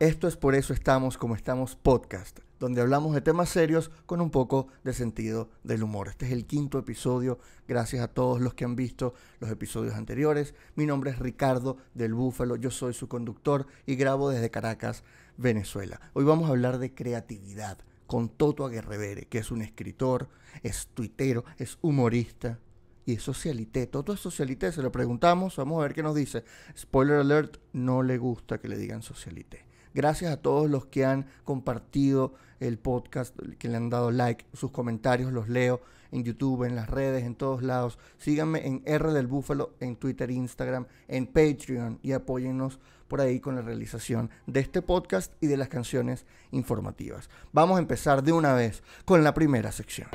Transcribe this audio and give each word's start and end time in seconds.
Esto 0.00 0.28
es 0.28 0.38
por 0.38 0.54
eso 0.54 0.72
estamos 0.72 1.18
como 1.18 1.34
estamos 1.34 1.76
podcast, 1.76 2.38
donde 2.58 2.80
hablamos 2.80 3.12
de 3.12 3.20
temas 3.20 3.50
serios 3.50 3.90
con 4.06 4.22
un 4.22 4.30
poco 4.30 4.68
de 4.82 4.94
sentido 4.94 5.50
del 5.62 5.82
humor. 5.82 6.08
Este 6.08 6.24
es 6.24 6.32
el 6.32 6.46
quinto 6.46 6.78
episodio, 6.78 7.38
gracias 7.68 8.02
a 8.02 8.08
todos 8.08 8.40
los 8.40 8.54
que 8.54 8.64
han 8.64 8.76
visto 8.76 9.12
los 9.40 9.50
episodios 9.50 9.92
anteriores. 9.92 10.54
Mi 10.74 10.86
nombre 10.86 11.10
es 11.10 11.18
Ricardo 11.18 11.76
del 11.92 12.14
Búfalo, 12.14 12.56
yo 12.56 12.70
soy 12.70 12.94
su 12.94 13.08
conductor 13.08 13.66
y 13.84 13.96
grabo 13.96 14.30
desde 14.30 14.50
Caracas, 14.50 15.04
Venezuela. 15.36 16.00
Hoy 16.14 16.24
vamos 16.24 16.48
a 16.48 16.52
hablar 16.52 16.78
de 16.78 16.94
creatividad 16.94 17.76
con 18.06 18.30
Toto 18.30 18.64
Aguerrevere, 18.64 19.26
que 19.26 19.36
es 19.36 19.50
un 19.50 19.60
escritor, 19.60 20.30
es 20.62 20.88
tuitero, 20.94 21.44
es 21.58 21.76
humorista, 21.82 22.58
y 23.04 23.14
es 23.14 23.22
socialité. 23.22 23.86
Toto 23.86 24.14
es 24.14 24.20
socialité, 24.20 24.72
se 24.72 24.82
lo 24.82 24.90
preguntamos, 24.90 25.56
vamos 25.56 25.78
a 25.78 25.82
ver 25.82 25.92
qué 25.92 26.02
nos 26.02 26.14
dice. 26.14 26.42
Spoiler 26.74 27.18
alert, 27.18 27.58
no 27.74 28.02
le 28.02 28.16
gusta 28.16 28.58
que 28.58 28.68
le 28.68 28.78
digan 28.78 29.02
socialité. 29.02 29.68
Gracias 29.94 30.32
a 30.32 30.36
todos 30.36 30.70
los 30.70 30.86
que 30.86 31.04
han 31.04 31.26
compartido 31.44 32.34
el 32.60 32.78
podcast, 32.78 33.36
que 33.58 33.68
le 33.68 33.76
han 33.76 33.90
dado 33.90 34.10
like, 34.10 34.44
sus 34.52 34.70
comentarios 34.70 35.32
los 35.32 35.48
leo 35.48 35.80
en 36.12 36.24
YouTube, 36.24 36.64
en 36.64 36.76
las 36.76 36.88
redes, 36.88 37.24
en 37.24 37.34
todos 37.34 37.62
lados. 37.62 37.98
Síganme 38.18 38.66
en 38.66 38.82
R 38.84 39.12
del 39.12 39.26
Búfalo, 39.26 39.74
en 39.80 39.96
Twitter, 39.96 40.30
Instagram, 40.30 40.86
en 41.08 41.26
Patreon 41.26 41.98
y 42.02 42.12
apóyennos 42.12 42.78
por 43.08 43.20
ahí 43.20 43.40
con 43.40 43.56
la 43.56 43.62
realización 43.62 44.30
de 44.46 44.60
este 44.60 44.82
podcast 44.82 45.32
y 45.40 45.48
de 45.48 45.56
las 45.56 45.68
canciones 45.68 46.26
informativas. 46.52 47.28
Vamos 47.52 47.76
a 47.76 47.80
empezar 47.80 48.22
de 48.22 48.32
una 48.32 48.54
vez 48.54 48.82
con 49.04 49.24
la 49.24 49.34
primera 49.34 49.72
sección. 49.72 50.08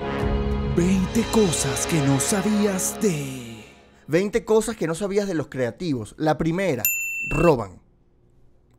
20 0.77 1.23
cosas 1.31 1.87
que 1.87 2.01
no 2.01 2.19
sabías 2.19 2.99
de... 3.01 3.65
20 4.07 4.45
cosas 4.45 4.75
que 4.75 4.87
no 4.87 4.95
sabías 4.95 5.27
de 5.27 5.33
los 5.33 5.47
creativos. 5.47 6.15
La 6.17 6.37
primera, 6.37 6.83
roban. 7.29 7.84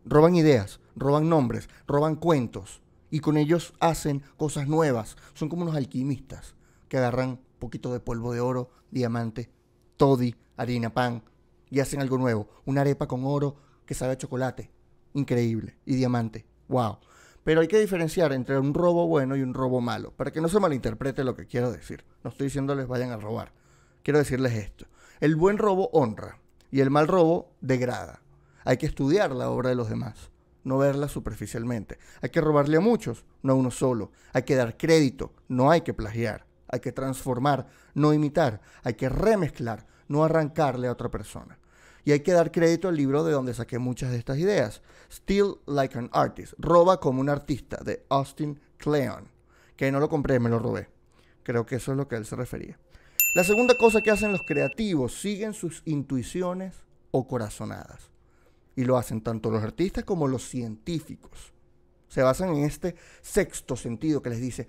Roban 0.09 0.37
ideas, 0.37 0.79
roban 0.95 1.29
nombres, 1.29 1.69
roban 1.89 2.15
cuentos 2.15 2.81
y 3.11 3.19
con 3.19 3.37
ellos 3.37 3.75
hacen 3.81 4.23
cosas 4.37 4.69
nuevas. 4.69 5.17
Son 5.35 5.49
como 5.49 5.63
unos 5.63 5.75
alquimistas 5.75 6.55
que 6.89 6.97
agarran 6.97 7.41
poquito 7.59 7.93
de 7.93 7.99
polvo 7.99 8.33
de 8.33 8.39
oro, 8.39 8.71
diamante, 8.93 9.51
toddy, 9.97 10.37
harina, 10.57 10.95
pan 10.95 11.25
y 11.71 11.81
hacen 11.81 12.01
algo 12.01 12.19
nuevo. 12.19 12.49
Una 12.67 12.83
arepa 12.83 13.09
con 13.09 13.25
oro 13.25 13.57
que 13.85 13.95
sabe 13.95 14.13
a 14.13 14.19
chocolate. 14.19 14.71
Increíble. 15.15 15.77
Y 15.85 15.97
diamante. 15.97 16.47
Wow. 16.69 16.99
Pero 17.43 17.61
hay 17.61 17.69
que 17.69 17.81
diferenciar 17.81 18.33
entre 18.33 18.61
un 18.61 18.75
robo 18.75 19.09
bueno 19.09 19.35
y 19.35 19.43
un 19.43 19.55
robo 19.55 19.81
malo, 19.81 20.13
para 20.13 20.31
que 20.31 20.41
no 20.41 20.49
se 20.49 20.61
malinterprete 20.61 21.25
lo 21.25 21.35
que 21.35 21.47
quiero 21.47 21.73
decir. 21.73 22.05
No 22.23 22.31
estoy 22.31 22.47
diciéndoles 22.47 22.87
vayan 22.87 23.11
a 23.11 23.17
robar. 23.17 23.53
Quiero 24.05 24.19
decirles 24.19 24.55
esto. 24.55 24.87
El 25.19 25.35
buen 25.35 25.59
robo 25.59 25.89
honra 25.93 26.39
y 26.71 26.81
el 26.81 26.91
mal 26.91 27.09
robo 27.09 27.51
degrada. 27.61 28.21
Hay 28.67 28.79
que 28.79 28.87
estudiar 28.87 29.31
la 29.31 29.49
obra 29.49 29.71
de 29.71 29.77
los 29.77 29.89
demás, 29.89 30.33
no 30.65 30.79
verla 30.79 31.09
superficialmente. 31.09 32.01
Hay 32.21 32.31
que 32.31 32.41
robarle 32.41 32.79
a 32.79 32.81
muchos, 32.81 33.25
no 33.43 33.53
a 33.53 33.57
uno 33.57 33.71
solo. 33.71 34.11
Hay 34.33 34.43
que 34.43 34.57
dar 34.57 34.77
crédito, 34.77 35.33
no 35.47 35.71
hay 35.71 35.83
que 35.83 35.95
plagiar. 35.95 36.45
Hay 36.67 36.81
que 36.81 36.91
transformar, 36.91 37.69
no 37.95 38.13
imitar. 38.13 38.61
Hay 38.83 38.95
que 38.95 39.09
remezclar, 39.09 39.87
no 40.09 40.25
arrancarle 40.25 40.89
a 40.89 40.93
otra 40.93 41.13
persona. 41.13 41.61
Y 42.05 42.11
hay 42.11 42.21
que 42.21 42.33
dar 42.33 42.51
crédito 42.51 42.89
al 42.89 42.97
libro 42.97 43.23
de 43.23 43.33
donde 43.33 43.55
saqué 43.55 43.79
muchas 43.79 44.11
de 44.11 44.19
estas 44.19 44.39
ideas. 44.39 44.83
Steal 45.13 45.59
Like 45.67 45.97
an 45.97 46.11
Artist, 46.13 46.55
roba 46.59 46.99
como 46.99 47.21
un 47.21 47.29
artista, 47.29 47.77
de 47.85 48.05
Austin 48.09 48.61
Kleon. 48.79 49.29
Que 49.77 49.93
no 49.93 50.01
lo 50.01 50.09
compré, 50.09 50.41
me 50.41 50.51
lo 50.51 50.59
robé. 50.59 50.89
Creo 51.45 51.65
que 51.65 51.77
eso 51.77 51.93
es 51.93 51.99
lo 51.99 52.09
que 52.09 52.17
él 52.17 52.27
se 52.27 52.35
refería. 52.35 52.77
La 53.37 53.45
segunda 53.45 53.77
cosa 53.79 54.01
que 54.01 54.11
hacen 54.11 54.33
los 54.33 54.43
creativos, 54.43 55.21
siguen 55.21 55.55
sus 55.55 55.83
intuiciones 55.85 56.75
o 57.13 57.29
corazonadas. 57.29 58.16
Y 58.77 58.85
lo 58.85 58.97
hacen 58.97 59.23
tanto 59.23 59.51
los 59.51 59.65
artistas 59.65 60.05
como 60.05 60.29
los 60.29 60.49
científicos. 60.49 61.53
Se 62.09 62.23
basan 62.23 62.55
en 62.55 62.65
este 62.65 62.95
sexto 63.21 63.75
sentido 63.75 64.23
que 64.23 64.31
les 64.31 64.41
dice, 64.41 64.69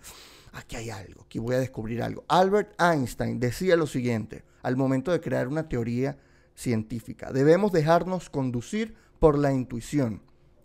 aquí 0.54 0.76
hay 0.76 0.90
algo, 0.90 1.24
aquí 1.24 1.40
voy 1.40 1.56
a 1.56 1.60
descubrir 1.60 2.02
algo. 2.02 2.26
Albert 2.28 2.74
Einstein 2.82 3.40
decía 3.40 3.76
lo 3.76 3.86
siguiente 3.86 4.44
al 4.64 4.76
momento 4.76 5.12
de 5.12 5.22
crear 5.22 5.48
una 5.48 5.70
teoría 5.70 6.18
científica. 6.56 7.32
Debemos 7.32 7.72
dejarnos 7.72 8.30
conducir 8.30 8.96
por 9.20 9.38
la 9.38 9.54
intuición, 9.54 10.22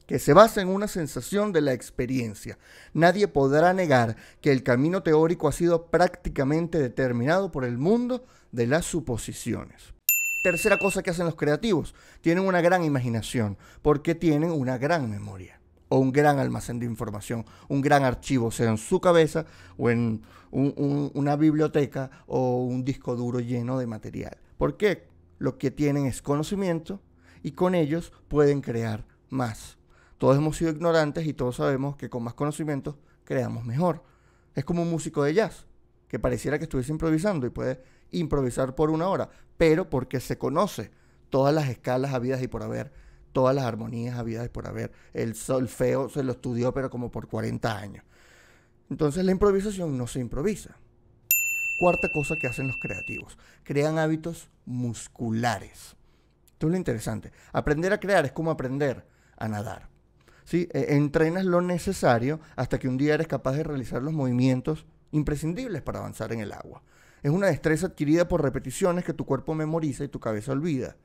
que 0.06 0.18
se 0.18 0.32
basa 0.32 0.60
en 0.60 0.68
una 0.68 0.88
sensación 0.88 1.52
de 1.52 1.60
la 1.60 1.72
experiencia. 1.72 2.58
Nadie 2.94 3.28
podrá 3.28 3.72
negar 3.72 4.16
que 4.40 4.50
el 4.50 4.62
camino 4.62 5.02
teórico 5.02 5.48
ha 5.48 5.52
sido 5.52 5.86
prácticamente 5.86 6.78
determinado 6.78 7.52
por 7.52 7.64
el 7.64 7.78
mundo 7.78 8.24
de 8.50 8.66
las 8.66 8.86
suposiciones. 8.86 9.94
Tercera 10.42 10.76
cosa 10.76 11.04
que 11.04 11.10
hacen 11.10 11.26
los 11.26 11.36
creativos, 11.36 11.94
tienen 12.20 12.44
una 12.44 12.60
gran 12.60 12.82
imaginación, 12.82 13.56
porque 13.80 14.16
tienen 14.16 14.50
una 14.50 14.76
gran 14.76 15.08
memoria 15.08 15.60
o 15.88 15.98
un 15.98 16.10
gran 16.10 16.40
almacén 16.40 16.80
de 16.80 16.86
información, 16.86 17.44
un 17.68 17.80
gran 17.80 18.02
archivo, 18.02 18.50
sea 18.50 18.68
en 18.68 18.78
su 18.78 19.00
cabeza 19.00 19.46
o 19.78 19.88
en 19.88 20.22
una 20.50 21.36
biblioteca 21.36 22.10
o 22.26 22.64
un 22.64 22.84
disco 22.84 23.14
duro 23.14 23.38
lleno 23.38 23.78
de 23.78 23.86
material. 23.86 24.36
¿Por 24.58 24.76
qué? 24.76 25.06
Lo 25.38 25.58
que 25.58 25.70
tienen 25.70 26.06
es 26.06 26.22
conocimiento 26.22 27.00
y 27.44 27.52
con 27.52 27.76
ellos 27.76 28.12
pueden 28.26 28.62
crear 28.62 29.06
más. 29.28 29.78
Todos 30.18 30.36
hemos 30.36 30.56
sido 30.56 30.72
ignorantes 30.72 31.24
y 31.26 31.34
todos 31.34 31.56
sabemos 31.56 31.96
que 31.96 32.10
con 32.10 32.24
más 32.24 32.34
conocimiento 32.34 32.98
creamos 33.24 33.64
mejor. 33.64 34.02
Es 34.56 34.64
como 34.64 34.82
un 34.82 34.90
músico 34.90 35.22
de 35.22 35.34
jazz, 35.34 35.66
que 36.08 36.18
pareciera 36.18 36.58
que 36.58 36.64
estuviese 36.64 36.92
improvisando 36.92 37.46
y 37.46 37.50
puede 37.50 37.82
improvisar 38.10 38.74
por 38.74 38.90
una 38.90 39.08
hora, 39.08 39.30
pero 39.62 39.88
porque 39.88 40.18
se 40.18 40.38
conoce 40.38 40.90
todas 41.30 41.54
las 41.54 41.68
escalas 41.68 42.14
habidas 42.14 42.42
y 42.42 42.48
por 42.48 42.64
haber, 42.64 42.92
todas 43.30 43.54
las 43.54 43.64
armonías 43.64 44.18
habidas 44.18 44.46
y 44.46 44.48
por 44.48 44.66
haber. 44.66 44.90
El 45.14 45.36
solfeo 45.36 46.08
se 46.08 46.24
lo 46.24 46.32
estudió, 46.32 46.74
pero 46.74 46.90
como 46.90 47.12
por 47.12 47.28
40 47.28 47.78
años. 47.78 48.04
Entonces 48.90 49.24
la 49.24 49.30
improvisación 49.30 49.96
no 49.96 50.08
se 50.08 50.18
improvisa. 50.18 50.74
Cuarta 51.78 52.08
cosa 52.12 52.34
que 52.34 52.48
hacen 52.48 52.66
los 52.66 52.76
creativos, 52.78 53.38
crean 53.62 54.00
hábitos 54.00 54.50
musculares. 54.66 55.94
Esto 56.46 56.66
es 56.66 56.70
lo 56.72 56.76
interesante. 56.76 57.30
Aprender 57.52 57.92
a 57.92 58.00
crear 58.00 58.24
es 58.24 58.32
como 58.32 58.50
aprender 58.50 59.06
a 59.36 59.46
nadar. 59.46 59.90
¿sí? 60.44 60.68
E, 60.72 60.96
entrenas 60.96 61.44
lo 61.44 61.60
necesario 61.60 62.40
hasta 62.56 62.80
que 62.80 62.88
un 62.88 62.98
día 62.98 63.14
eres 63.14 63.28
capaz 63.28 63.52
de 63.52 63.62
realizar 63.62 64.02
los 64.02 64.12
movimientos 64.12 64.86
imprescindibles 65.12 65.82
para 65.82 66.00
avanzar 66.00 66.32
en 66.32 66.40
el 66.40 66.50
agua. 66.50 66.82
Es 67.22 67.30
una 67.30 67.46
destreza 67.46 67.86
adquirida 67.86 68.26
por 68.26 68.42
repeticiones 68.42 69.04
que 69.04 69.12
tu 69.12 69.24
cuerpo 69.24 69.54
memoriza 69.54 70.04
y 70.04 70.08
tu 70.08 70.18
cabeza 70.18 70.52
olvida. 70.52 70.96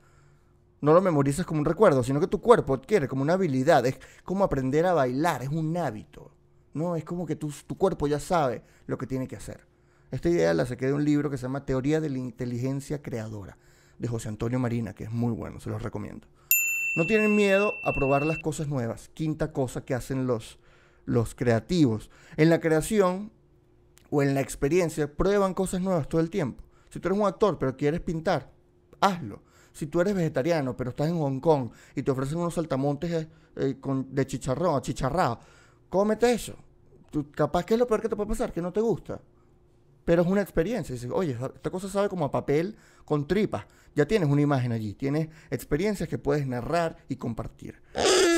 No 0.80 0.92
lo 0.92 1.00
memorizas 1.00 1.46
como 1.46 1.60
un 1.60 1.64
recuerdo, 1.64 2.02
sino 2.02 2.20
que 2.20 2.26
tu 2.26 2.40
cuerpo 2.40 2.74
adquiere 2.74 3.08
como 3.08 3.22
una 3.22 3.34
habilidad. 3.34 3.84
Es 3.86 3.98
como 4.24 4.44
aprender 4.44 4.86
a 4.86 4.94
bailar, 4.94 5.42
es 5.42 5.48
un 5.48 5.76
hábito. 5.76 6.32
No, 6.74 6.96
es 6.96 7.04
como 7.04 7.26
que 7.26 7.36
tu, 7.36 7.52
tu 7.66 7.76
cuerpo 7.76 8.06
ya 8.06 8.20
sabe 8.20 8.62
lo 8.86 8.98
que 8.98 9.06
tiene 9.06 9.26
que 9.26 9.36
hacer. 9.36 9.66
Esta 10.10 10.28
idea 10.28 10.54
la 10.54 10.66
saqué 10.66 10.86
de 10.86 10.92
un 10.92 11.04
libro 11.04 11.30
que 11.30 11.36
se 11.36 11.42
llama 11.42 11.66
Teoría 11.66 12.00
de 12.00 12.08
la 12.08 12.18
Inteligencia 12.18 13.02
Creadora, 13.02 13.58
de 13.98 14.08
José 14.08 14.28
Antonio 14.28 14.58
Marina, 14.58 14.94
que 14.94 15.04
es 15.04 15.10
muy 15.10 15.32
bueno, 15.32 15.60
se 15.60 15.70
los 15.70 15.82
recomiendo. 15.82 16.26
No 16.96 17.06
tienen 17.06 17.36
miedo 17.36 17.74
a 17.84 17.92
probar 17.92 18.24
las 18.24 18.38
cosas 18.38 18.68
nuevas. 18.68 19.10
Quinta 19.14 19.52
cosa 19.52 19.84
que 19.84 19.94
hacen 19.94 20.26
los, 20.26 20.58
los 21.04 21.34
creativos. 21.34 22.10
En 22.36 22.50
la 22.50 22.60
creación 22.60 23.30
o 24.10 24.22
en 24.22 24.34
la 24.34 24.40
experiencia 24.40 25.12
prueban 25.12 25.54
cosas 25.54 25.80
nuevas 25.80 26.08
todo 26.08 26.20
el 26.20 26.30
tiempo. 26.30 26.64
Si 26.90 27.00
tú 27.00 27.08
eres 27.08 27.18
un 27.18 27.26
actor 27.26 27.58
pero 27.58 27.76
quieres 27.76 28.00
pintar, 28.00 28.50
hazlo. 29.00 29.42
Si 29.72 29.86
tú 29.86 30.00
eres 30.00 30.14
vegetariano 30.14 30.76
pero 30.76 30.90
estás 30.90 31.08
en 31.08 31.18
Hong 31.18 31.40
Kong 31.40 31.70
y 31.94 32.02
te 32.02 32.10
ofrecen 32.10 32.38
unos 32.38 32.54
saltamontes 32.54 33.10
eh, 33.10 33.28
eh, 33.56 33.76
de 33.82 34.26
chicharrón, 34.26 34.80
chicharrado, 34.82 35.40
cómete 35.88 36.32
eso. 36.32 36.54
Tú, 37.10 37.30
capaz 37.30 37.64
que 37.64 37.74
es 37.74 37.80
lo 37.80 37.86
peor 37.86 38.02
que 38.02 38.08
te 38.08 38.16
puede 38.16 38.28
pasar, 38.28 38.52
que 38.52 38.60
no 38.60 38.72
te 38.72 38.80
gusta. 38.80 39.20
Pero 40.04 40.22
es 40.22 40.28
una 40.28 40.40
experiencia. 40.40 40.94
Dices, 40.94 41.10
oye, 41.12 41.36
esta 41.54 41.70
cosa 41.70 41.88
sabe 41.88 42.08
como 42.08 42.24
a 42.24 42.30
papel 42.30 42.76
con 43.04 43.26
tripas. 43.26 43.66
Ya 43.94 44.06
tienes 44.06 44.28
una 44.30 44.40
imagen 44.40 44.72
allí. 44.72 44.94
Tienes 44.94 45.28
experiencias 45.50 46.08
que 46.08 46.16
puedes 46.16 46.46
narrar 46.46 46.96
y 47.08 47.16
compartir. 47.16 47.80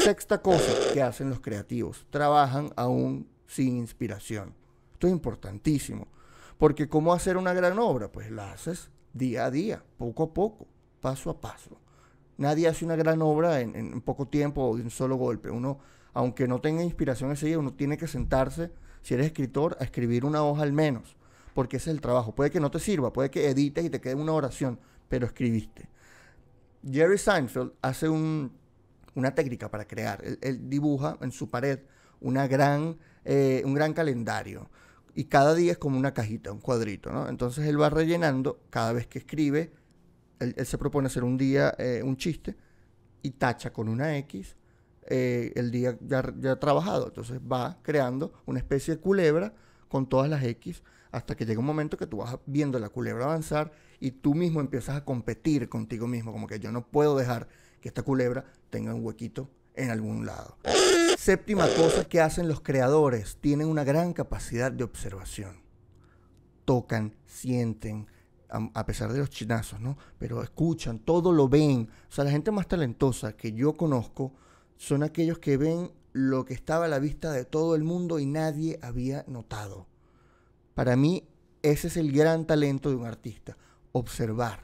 Sexta 0.02 0.42
cosa 0.42 0.72
que 0.92 1.00
hacen 1.00 1.30
los 1.30 1.38
creativos. 1.40 2.06
Trabajan 2.10 2.72
aún 2.74 3.28
sin 3.46 3.76
inspiración. 3.76 4.54
Esto 5.00 5.06
es 5.06 5.14
importantísimo. 5.14 6.08
Porque 6.58 6.86
¿cómo 6.86 7.14
hacer 7.14 7.38
una 7.38 7.54
gran 7.54 7.78
obra? 7.78 8.12
Pues 8.12 8.30
la 8.30 8.52
haces 8.52 8.90
día 9.14 9.46
a 9.46 9.50
día, 9.50 9.82
poco 9.96 10.24
a 10.24 10.34
poco, 10.34 10.66
paso 11.00 11.30
a 11.30 11.40
paso. 11.40 11.78
Nadie 12.36 12.68
hace 12.68 12.84
una 12.84 12.96
gran 12.96 13.22
obra 13.22 13.62
en, 13.62 13.98
poco 14.02 14.28
tiempo 14.28 14.62
o 14.62 14.76
de 14.76 14.82
un 14.82 14.90
solo 14.90 15.16
golpe. 15.16 15.48
Uno, 15.48 15.78
aunque 16.12 16.46
no 16.46 16.60
tenga 16.60 16.82
inspiración 16.82 17.32
ese 17.32 17.46
día, 17.46 17.58
uno 17.58 17.72
tiene 17.72 17.96
que 17.96 18.06
sentarse, 18.06 18.72
si 19.00 19.14
eres 19.14 19.28
escritor, 19.28 19.74
a 19.80 19.84
escribir 19.84 20.26
una 20.26 20.44
hoja 20.44 20.64
al 20.64 20.74
menos. 20.74 21.16
Porque 21.54 21.78
ese 21.78 21.88
es 21.88 21.94
el 21.94 22.02
trabajo. 22.02 22.34
Puede 22.34 22.50
que 22.50 22.60
no 22.60 22.70
te 22.70 22.78
sirva, 22.78 23.10
puede 23.10 23.30
que 23.30 23.48
edites 23.48 23.86
y 23.86 23.88
te 23.88 24.02
quede 24.02 24.16
una 24.16 24.34
oración, 24.34 24.78
pero 25.08 25.24
escribiste. 25.24 25.88
Jerry 26.86 27.16
Seinfeld 27.16 27.72
hace 27.80 28.10
una 28.10 29.34
técnica 29.34 29.70
para 29.70 29.86
crear. 29.86 30.22
Él, 30.42 30.68
dibuja 30.68 31.16
en 31.22 31.32
su 31.32 31.48
pared 31.48 31.78
una 32.20 32.46
gran, 32.46 32.98
eh, 33.24 33.62
un 33.64 33.72
gran 33.72 33.94
calendario 33.94 34.68
y 35.14 35.24
cada 35.24 35.54
día 35.54 35.72
es 35.72 35.78
como 35.78 35.98
una 35.98 36.14
cajita, 36.14 36.52
un 36.52 36.60
cuadrito, 36.60 37.10
¿no? 37.10 37.28
Entonces 37.28 37.66
él 37.66 37.80
va 37.80 37.90
rellenando 37.90 38.60
cada 38.70 38.92
vez 38.92 39.06
que 39.06 39.18
escribe, 39.18 39.72
él, 40.38 40.54
se 40.64 40.78
propone 40.78 41.06
hacer 41.06 41.24
un 41.24 41.36
día 41.36 41.74
eh, 41.78 42.02
un 42.04 42.16
chiste 42.16 42.56
y 43.22 43.30
tacha 43.32 43.72
con 43.72 43.88
una 43.88 44.16
X 44.18 44.56
eh, 45.06 45.52
el 45.56 45.70
día 45.70 45.98
ya, 46.00 46.22
trabajado. 46.58 47.08
Entonces 47.08 47.40
va 47.40 47.78
creando 47.82 48.32
una 48.46 48.58
especie 48.58 48.96
de 48.96 49.00
culebra 49.00 49.54
con 49.88 50.08
todas 50.08 50.28
las 50.30 50.42
X 50.44 50.82
hasta 51.10 51.36
que 51.36 51.44
llega 51.44 51.58
un 51.58 51.66
momento 51.66 51.96
que 51.96 52.06
tú 52.06 52.18
vas 52.18 52.38
viendo 52.46 52.78
la 52.78 52.88
culebra 52.88 53.24
avanzar 53.24 53.72
y 53.98 54.12
tú 54.12 54.34
mismo 54.34 54.60
empiezas 54.60 54.96
a 54.96 55.04
competir 55.04 55.68
contigo 55.68 56.06
mismo, 56.06 56.32
como 56.32 56.46
que 56.46 56.60
yo 56.60 56.70
no 56.70 56.86
puedo 56.86 57.16
dejar 57.16 57.48
que 57.80 57.88
esta 57.88 58.02
culebra 58.02 58.44
tenga 58.70 58.94
un 58.94 59.04
huequito 59.04 59.50
en 59.74 59.90
algún 59.90 60.26
lado. 60.26 60.56
Séptima 61.20 61.68
cosa 61.76 62.06
que 62.06 62.22
hacen 62.22 62.48
los 62.48 62.62
creadores, 62.62 63.36
tienen 63.42 63.68
una 63.68 63.84
gran 63.84 64.14
capacidad 64.14 64.72
de 64.72 64.84
observación. 64.84 65.60
Tocan, 66.64 67.14
sienten, 67.26 68.06
a, 68.48 68.86
pesar 68.86 69.12
de 69.12 69.18
los 69.18 69.28
chinazos, 69.28 69.80
¿no? 69.80 69.98
Pero 70.18 70.42
escuchan, 70.42 70.98
todo 70.98 71.30
lo 71.32 71.46
ven. 71.46 71.90
O 72.08 72.10
sea, 72.10 72.24
la 72.24 72.30
gente 72.30 72.50
más 72.50 72.68
talentosa 72.68 73.36
que 73.36 73.52
yo 73.52 73.74
conozco 73.74 74.32
son 74.78 75.02
aquellos 75.02 75.38
que 75.38 75.58
ven 75.58 75.92
lo 76.14 76.46
que 76.46 76.54
estaba 76.54 76.86
a 76.86 76.88
la 76.88 76.98
vista 76.98 77.30
de 77.32 77.44
todo 77.44 77.74
el 77.74 77.84
mundo 77.84 78.18
y 78.18 78.24
nadie 78.24 78.78
había 78.80 79.22
notado. 79.28 79.86
Para 80.72 80.96
mí, 80.96 81.28
ese 81.60 81.88
es 81.88 81.98
el 81.98 82.12
gran 82.12 82.46
talento 82.46 82.88
de 82.88 82.96
un 82.96 83.04
artista, 83.04 83.58
observar. 83.92 84.60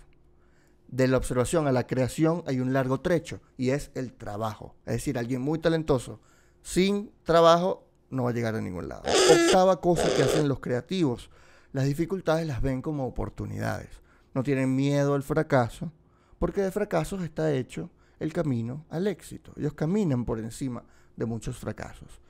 De 0.89 1.07
la 1.07 1.19
observación 1.19 1.67
a 1.67 1.73
la 1.73 1.87
creación 1.87 2.45
hay 2.47 2.61
un 2.61 2.73
largo 2.73 3.03
trecho 3.03 3.43
y 3.59 3.71
es 3.71 3.91
el 3.95 4.15
trabajo. 4.15 4.75
Es 4.87 4.95
decir, 4.95 5.19
alguien 5.19 5.43
muy 5.43 5.59
talentoso, 5.59 6.21
sin 6.67 7.13
trabajo, 7.23 7.87
no 8.11 8.25
va 8.25 8.31
a 8.31 8.33
llegar 8.33 8.57
a 8.57 8.61
ningún 8.61 8.89
lado. 8.89 9.05
Octava 9.05 9.81
cosa 9.81 10.13
que 10.17 10.25
hacen 10.25 10.49
los 10.49 10.59
creativos, 10.59 11.31
las 11.73 11.85
dificultades 11.85 12.45
las 12.45 12.61
ven 12.61 12.83
como 12.83 13.07
oportunidades. 13.07 13.89
No 14.35 14.43
tienen 14.43 14.75
miedo 14.75 15.15
al 15.15 15.23
fracaso, 15.23 15.93
porque 16.41 16.63
de 16.63 16.73
fracasos 16.73 17.23
está 17.23 17.53
hecho 17.53 17.89
el 18.19 18.33
camino 18.33 18.85
al 18.91 19.07
éxito. 19.07 19.53
Ellos 19.57 19.75
caminan 19.75 20.25
por 20.25 20.41
encima 20.41 20.83
de 21.15 21.25
muchos 21.25 21.57
fracasos. 21.57 22.21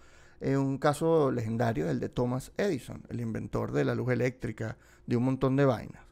Eh, 0.43 0.59
un 0.59 0.77
caso 0.77 1.31
legendario, 1.31 1.89
el 1.89 1.99
de 1.99 2.11
Thomas 2.11 2.53
Edison, 2.59 3.05
el 3.09 3.23
inventor 3.23 3.73
de 3.73 3.87
la 3.87 3.95
luz 3.95 4.13
eléctrica, 4.13 4.77
de 5.07 5.17
un 5.17 5.25
montón 5.25 5.57
de 5.57 5.65
vainas. 5.65 6.03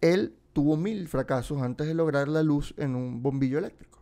Él 0.00 0.34
tuvo 0.52 0.76
mil 0.76 1.06
fracasos 1.06 1.62
antes 1.62 1.86
de 1.86 1.94
lograr 1.94 2.26
la 2.26 2.42
luz 2.42 2.74
en 2.78 2.96
un 2.96 3.22
bombillo 3.22 3.58
eléctrico. 3.58 4.01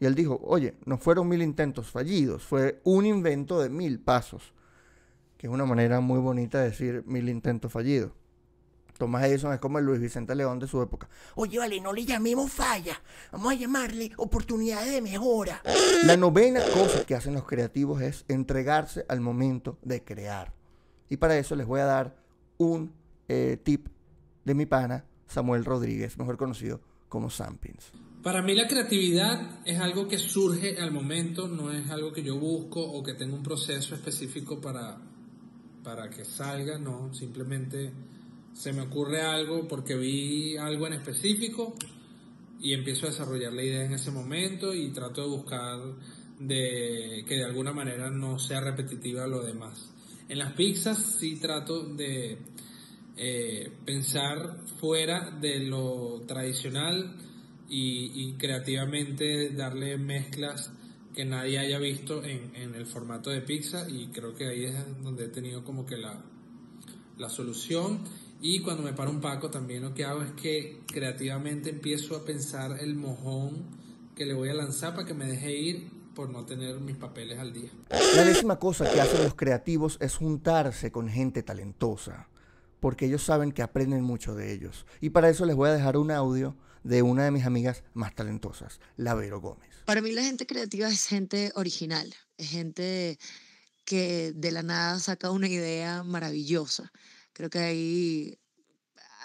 Y 0.00 0.06
él 0.06 0.14
dijo, 0.14 0.40
oye, 0.42 0.74
no 0.84 0.98
fueron 0.98 1.28
mil 1.28 1.42
intentos 1.42 1.90
fallidos, 1.90 2.42
fue 2.42 2.80
un 2.84 3.06
invento 3.06 3.60
de 3.60 3.70
mil 3.70 4.00
pasos, 4.00 4.52
que 5.36 5.46
es 5.46 5.52
una 5.52 5.64
manera 5.64 6.00
muy 6.00 6.18
bonita 6.18 6.58
de 6.58 6.70
decir 6.70 7.04
mil 7.06 7.28
intentos 7.28 7.72
fallidos. 7.72 8.12
Thomas 8.98 9.24
Edison 9.24 9.52
es 9.52 9.58
como 9.58 9.78
el 9.78 9.84
Luis 9.84 10.00
Vicente 10.00 10.34
León 10.34 10.58
de 10.58 10.68
su 10.68 10.80
época. 10.80 11.08
Oye, 11.34 11.58
vale, 11.58 11.80
no 11.80 11.92
le 11.92 12.04
llamemos 12.04 12.52
falla. 12.52 13.00
Vamos 13.32 13.52
a 13.52 13.56
llamarle 13.56 14.12
oportunidades 14.16 14.92
de 14.92 15.02
mejora. 15.02 15.62
La 16.04 16.16
novena 16.16 16.60
cosa 16.72 17.04
que 17.04 17.14
hacen 17.14 17.34
los 17.34 17.44
creativos 17.44 18.00
es 18.02 18.24
entregarse 18.28 19.04
al 19.08 19.20
momento 19.20 19.78
de 19.82 20.02
crear. 20.04 20.52
Y 21.08 21.16
para 21.16 21.36
eso 21.36 21.56
les 21.56 21.66
voy 21.66 21.80
a 21.80 21.86
dar 21.86 22.16
un 22.56 22.92
eh, 23.28 23.58
tip 23.62 23.88
de 24.44 24.54
mi 24.54 24.66
pana 24.66 25.04
Samuel 25.26 25.64
Rodríguez, 25.64 26.16
mejor 26.18 26.36
conocido 26.36 26.80
como 27.08 27.30
Sampins. 27.30 27.92
Para 28.24 28.40
mí 28.40 28.54
la 28.54 28.66
creatividad 28.66 29.60
es 29.66 29.78
algo 29.78 30.08
que 30.08 30.18
surge 30.18 30.78
al 30.80 30.90
momento, 30.90 31.46
no 31.46 31.70
es 31.70 31.90
algo 31.90 32.10
que 32.10 32.22
yo 32.22 32.38
busco 32.38 32.80
o 32.80 33.02
que 33.02 33.12
tengo 33.12 33.36
un 33.36 33.42
proceso 33.42 33.94
específico 33.94 34.62
para, 34.62 34.96
para 35.82 36.08
que 36.08 36.24
salga, 36.24 36.78
no, 36.78 37.12
simplemente 37.12 37.92
se 38.54 38.72
me 38.72 38.80
ocurre 38.80 39.20
algo 39.20 39.68
porque 39.68 39.94
vi 39.94 40.56
algo 40.56 40.86
en 40.86 40.94
específico 40.94 41.74
y 42.60 42.72
empiezo 42.72 43.04
a 43.04 43.10
desarrollar 43.10 43.52
la 43.52 43.62
idea 43.62 43.84
en 43.84 43.92
ese 43.92 44.10
momento 44.10 44.72
y 44.72 44.88
trato 44.88 45.20
de 45.20 45.28
buscar 45.28 45.80
de 46.38 47.26
que 47.28 47.34
de 47.34 47.44
alguna 47.44 47.74
manera 47.74 48.08
no 48.08 48.38
sea 48.38 48.62
repetitiva 48.62 49.26
lo 49.26 49.42
demás. 49.42 49.92
En 50.30 50.38
las 50.38 50.54
pizzas 50.54 51.16
sí 51.20 51.36
trato 51.36 51.84
de 51.84 52.38
eh, 53.18 53.70
pensar 53.84 54.60
fuera 54.80 55.30
de 55.30 55.58
lo 55.58 56.22
tradicional 56.26 57.16
y, 57.68 58.12
y, 58.14 58.34
creativamente 58.34 59.50
darle 59.50 59.96
mezclas 59.96 60.70
que 61.14 61.24
nadie 61.24 61.58
haya 61.58 61.78
visto 61.78 62.24
en, 62.24 62.54
en, 62.54 62.74
el 62.74 62.86
formato 62.86 63.30
de 63.30 63.40
pizza 63.40 63.88
y 63.88 64.08
creo 64.08 64.34
que 64.34 64.46
ahí 64.46 64.64
es 64.64 64.74
donde 65.02 65.24
he 65.26 65.28
tenido 65.28 65.64
como 65.64 65.86
que 65.86 65.96
la, 65.96 66.22
la 67.16 67.30
solución 67.30 68.00
y 68.40 68.60
cuando 68.60 68.82
me 68.82 68.92
paro 68.92 69.10
un 69.10 69.20
paco 69.20 69.50
también 69.50 69.82
lo 69.82 69.94
que 69.94 70.04
hago 70.04 70.22
es 70.22 70.32
que 70.32 70.82
creativamente 70.86 71.70
empiezo 71.70 72.16
a 72.16 72.24
pensar 72.24 72.78
el 72.80 72.94
mojón 72.94 73.64
que 74.14 74.26
le 74.26 74.34
voy 74.34 74.48
a 74.48 74.54
lanzar 74.54 74.94
para 74.94 75.06
que 75.06 75.14
me 75.14 75.26
deje 75.26 75.52
ir 75.56 75.88
por 76.14 76.30
no 76.30 76.44
tener 76.44 76.80
mis 76.80 76.96
papeles 76.96 77.38
al 77.38 77.52
día. 77.52 77.70
La 77.90 78.24
décima 78.24 78.58
cosa 78.58 78.90
que 78.90 79.00
hacen 79.00 79.22
los 79.24 79.34
creativos 79.34 79.98
es 80.00 80.16
juntarse 80.16 80.92
con 80.92 81.08
gente 81.08 81.42
talentosa, 81.42 82.28
porque 82.80 83.06
ellos 83.06 83.22
saben 83.22 83.52
que 83.52 83.62
aprenden 83.62 84.02
mucho 84.02 84.34
de 84.34 84.52
ellos. 84.52 84.86
Y 85.00 85.10
para 85.10 85.28
eso 85.28 85.44
les 85.44 85.56
voy 85.56 85.70
a 85.70 85.72
dejar 85.72 85.96
un 85.96 86.10
audio 86.10 86.54
de 86.84 87.02
una 87.02 87.24
de 87.24 87.30
mis 87.30 87.44
amigas 87.44 87.82
más 87.94 88.14
talentosas, 88.14 88.78
la 88.96 89.14
Vero 89.14 89.40
Gómez. 89.40 89.70
Para 89.86 90.00
mí 90.00 90.12
la 90.12 90.22
gente 90.22 90.46
creativa 90.46 90.88
es 90.88 91.06
gente 91.06 91.50
original, 91.56 92.14
es 92.38 92.50
gente 92.50 93.18
que 93.84 94.32
de 94.34 94.52
la 94.52 94.62
nada 94.62 95.00
saca 95.00 95.30
una 95.30 95.48
idea 95.48 96.02
maravillosa. 96.04 96.92
Creo 97.32 97.50
que 97.50 97.58
ahí 97.58 98.38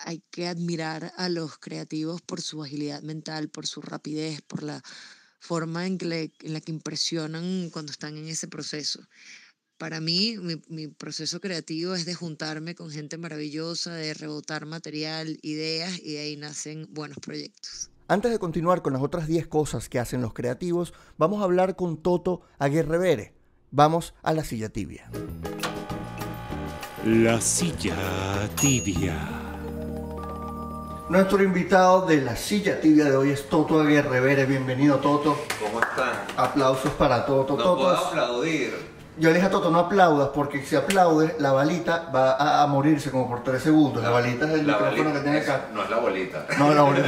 hay 0.05 0.23
que 0.31 0.47
admirar 0.47 1.13
a 1.17 1.29
los 1.29 1.57
creativos 1.57 2.21
por 2.21 2.41
su 2.41 2.63
agilidad 2.63 3.01
mental, 3.03 3.49
por 3.49 3.67
su 3.67 3.81
rapidez, 3.81 4.41
por 4.41 4.63
la 4.63 4.81
forma 5.39 5.85
en, 5.85 5.97
que 5.97 6.31
en 6.41 6.53
la 6.53 6.61
que 6.61 6.71
impresionan 6.71 7.69
cuando 7.69 7.91
están 7.91 8.17
en 8.17 8.27
ese 8.27 8.47
proceso. 8.47 9.07
Para 9.79 10.01
mí, 10.01 10.35
mi, 10.41 10.61
mi, 10.67 10.87
proceso 10.89 11.39
creativo 11.39 11.95
es 11.95 12.05
de 12.05 12.13
juntarme 12.13 12.75
con 12.75 12.91
gente 12.91 13.17
maravillosa, 13.17 13.93
de 13.93 14.13
rebotar 14.13 14.65
material, 14.65 15.39
ideas 15.41 15.97
y 16.03 16.11
de 16.15 16.19
ahí 16.19 16.35
nacen 16.35 16.85
buenos 16.91 17.17
proyectos. 17.19 17.89
Antes 18.09 18.29
de 18.29 18.39
continuar 18.39 18.81
con 18.81 18.91
las 18.91 19.01
otras 19.01 19.25
10 19.27 19.47
cosas 19.47 19.87
que 19.87 19.97
hacen 19.97 20.21
los 20.21 20.33
creativos, 20.33 20.93
vamos 21.17 21.39
a 21.39 21.45
hablar 21.45 21.77
con 21.77 21.95
Toto 21.95 22.41
Aguirrevere. 22.57 23.33
Vamos 23.71 24.13
a 24.21 24.33
la 24.33 24.43
silla 24.43 24.67
tibia. 24.67 25.09
La 27.05 27.39
silla 27.39 28.49
tibia. 28.59 29.15
Nuestro 31.09 31.41
invitado 31.41 32.05
de 32.05 32.21
la 32.21 32.35
silla 32.35 32.81
tibia 32.81 33.05
de 33.05 33.15
hoy 33.15 33.29
es 33.29 33.47
Toto 33.47 33.79
Aguirrevere. 33.79 34.45
Bienvenido, 34.45 34.97
Toto. 34.97 35.39
¿Cómo 35.63 35.79
están? 35.79 36.25
Aplausos 36.35 36.91
para 36.95 37.25
Toto. 37.25 37.55
No 37.55 37.63
Toto 37.63 37.77
puedo 37.77 37.93
es- 37.93 37.99
aplaudir. 38.07 38.88
Yo 39.17 39.27
le 39.29 39.35
dije 39.35 39.47
a 39.47 39.49
Toto, 39.49 39.69
no 39.69 39.79
aplaudas, 39.79 40.29
porque 40.33 40.63
si 40.63 40.77
aplaudes, 40.77 41.37
la 41.39 41.51
balita 41.51 42.09
va 42.15 42.31
a, 42.37 42.63
a 42.63 42.67
morirse 42.67 43.11
como 43.11 43.27
por 43.27 43.43
3 43.43 43.61
segundos. 43.61 44.01
La 44.01 44.11
balita 44.11 44.45
es 44.45 44.51
el 44.59 44.67
La 44.67 44.73
micrófono 44.79 45.11
que 45.13 45.19
tiene 45.19 45.37
acá. 45.39 45.65
No 45.73 45.83
es 45.83 45.89
la 45.89 45.97
bolita. 45.97 46.45
No, 46.57 46.73
la 46.73 46.81
bolita. 46.83 47.07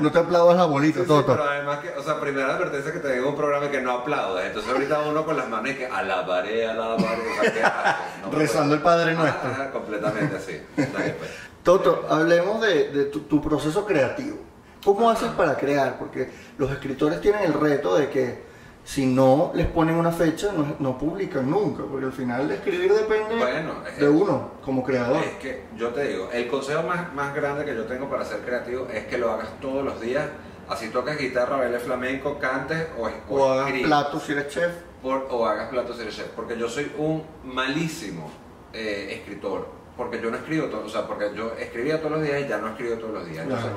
no 0.00 0.12
te 0.12 0.18
aplaudas 0.18 0.56
la 0.58 0.64
bolita, 0.66 0.98
Sí, 0.98 1.02
sí, 1.04 1.08
Toto. 1.08 1.32
pero 1.32 1.44
además 1.44 1.78
que, 1.78 1.88
o 1.98 2.02
sea, 2.02 2.20
primera 2.20 2.54
advertencia 2.56 2.92
que 2.92 2.98
te 2.98 3.12
digo 3.14 3.30
un 3.30 3.36
programa 3.36 3.70
que 3.70 3.80
no 3.80 3.90
aplaudas. 3.92 4.44
Entonces 4.44 4.70
ahorita 4.70 5.00
uno 5.08 5.24
con 5.24 5.36
las 5.38 5.48
manos 5.48 5.70
y 5.70 5.74
que 5.76 5.86
alabaré, 5.86 6.68
alabaré, 6.68 7.22
o 7.40 7.42
sea. 7.54 7.96
No, 8.24 8.30
Rezando 8.38 8.74
el 8.74 8.82
Padre 8.82 9.12
Ah, 9.16 9.22
Nuestro. 9.22 9.50
ah, 9.62 9.70
completamente 9.72 10.36
así. 10.36 10.60
Pues. 10.74 11.14
Toto, 11.62 12.04
hablemos 12.10 12.60
de, 12.60 12.90
de 12.90 13.04
tu, 13.06 13.20
tu 13.20 13.40
proceso 13.40 13.86
creativo. 13.86 14.36
¿Cómo 14.84 15.08
haces 15.08 15.30
para 15.30 15.54
crear? 15.56 15.96
Porque 15.98 16.30
los 16.58 16.70
escritores 16.70 17.20
tienen 17.22 17.44
el 17.44 17.54
reto 17.54 17.94
de 17.94 18.10
que 18.10 18.51
si 18.84 19.06
no 19.06 19.52
les 19.54 19.66
ponen 19.68 19.94
una 19.94 20.10
fecha, 20.10 20.50
no, 20.52 20.74
no 20.80 20.98
publican 20.98 21.48
nunca, 21.48 21.84
porque 21.88 22.06
al 22.06 22.12
final 22.12 22.48
de 22.48 22.56
escribir 22.56 22.92
depende 22.92 23.36
Bueno, 23.36 23.74
es- 23.88 23.98
de 23.98 24.08
uno 24.08 24.50
como 24.64 24.82
creador. 24.82 25.22
Es 25.22 25.34
que 25.36 25.64
yo 25.76 25.90
te 25.90 26.08
digo, 26.08 26.28
el 26.32 26.48
consejo 26.48 26.82
más, 26.82 27.12
más 27.14 27.34
grande 27.34 27.64
que 27.64 27.74
yo 27.74 27.84
tengo 27.84 28.10
para 28.10 28.24
ser 28.24 28.40
creativo 28.40 28.88
es 28.92 29.04
que 29.06 29.18
lo 29.18 29.30
hagas 29.30 29.48
todos 29.60 29.84
los 29.84 30.00
días. 30.00 30.26
Así 30.68 30.88
tocas 30.88 31.18
guitarra, 31.18 31.56
bailes 31.56 31.82
flamenco, 31.82 32.38
cantes 32.38 32.86
o, 32.98 33.08
O 33.34 33.52
hagas 33.52 33.66
escribas. 33.68 33.88
platos 33.88 34.22
si 34.24 34.32
eres 34.32 34.48
chef. 34.48 34.72
por- 35.02 35.26
o 35.30 35.46
hagas 35.46 35.68
platos 35.68 35.96
si 35.96 36.02
eres 36.02 36.16
chef. 36.16 36.28
Porque 36.36 36.56
yo 36.56 36.68
soy 36.68 36.90
un 36.98 37.22
malísimo 37.44 38.30
eh, 38.72 39.14
escritor. 39.18 39.66
Porque 39.96 40.20
yo 40.22 40.30
no 40.30 40.38
escribo 40.38 40.66
todo, 40.68 40.86
o 40.86 40.88
sea, 40.88 41.06
porque 41.06 41.32
yo 41.36 41.52
escribía 41.60 41.98
todos 41.98 42.12
los 42.12 42.22
días 42.22 42.40
y 42.40 42.48
ya 42.48 42.56
no 42.58 42.68
escribo 42.68 42.94
todos 42.96 43.12
los 43.12 43.26
días. 43.26 43.42
Entonces, 43.44 43.70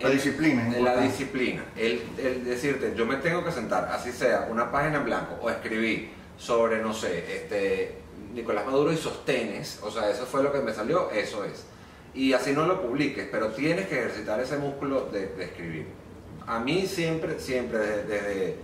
La 0.00 0.10
disciplina 0.10 0.68
es 0.68 0.82
La 0.82 1.00
disciplina. 1.00 1.64
El, 1.76 2.02
el 2.18 2.44
decirte, 2.44 2.94
yo 2.96 3.06
me 3.06 3.16
tengo 3.16 3.44
que 3.44 3.52
sentar, 3.52 3.88
así 3.92 4.12
sea, 4.12 4.48
una 4.50 4.70
página 4.70 4.98
en 4.98 5.04
blanco 5.04 5.38
o 5.40 5.50
escribir 5.50 6.10
sobre, 6.36 6.82
no 6.82 6.92
sé, 6.92 7.24
este, 7.34 7.96
Nicolás 8.34 8.66
Maduro 8.66 8.92
y 8.92 8.96
sostenes, 8.96 9.78
o 9.82 9.90
sea, 9.90 10.10
eso 10.10 10.26
fue 10.26 10.42
lo 10.42 10.52
que 10.52 10.58
me 10.58 10.72
salió, 10.72 11.10
eso 11.10 11.44
es. 11.44 11.64
Y 12.12 12.32
así 12.32 12.52
no 12.52 12.66
lo 12.66 12.82
publiques, 12.82 13.28
pero 13.30 13.48
tienes 13.48 13.88
que 13.88 13.98
ejercitar 13.98 14.40
ese 14.40 14.56
músculo 14.56 15.08
de, 15.12 15.28
de 15.28 15.44
escribir. 15.44 15.86
A 16.46 16.58
mí 16.58 16.86
siempre, 16.86 17.38
siempre, 17.38 17.78
desde, 17.78 18.04
desde, 18.04 18.56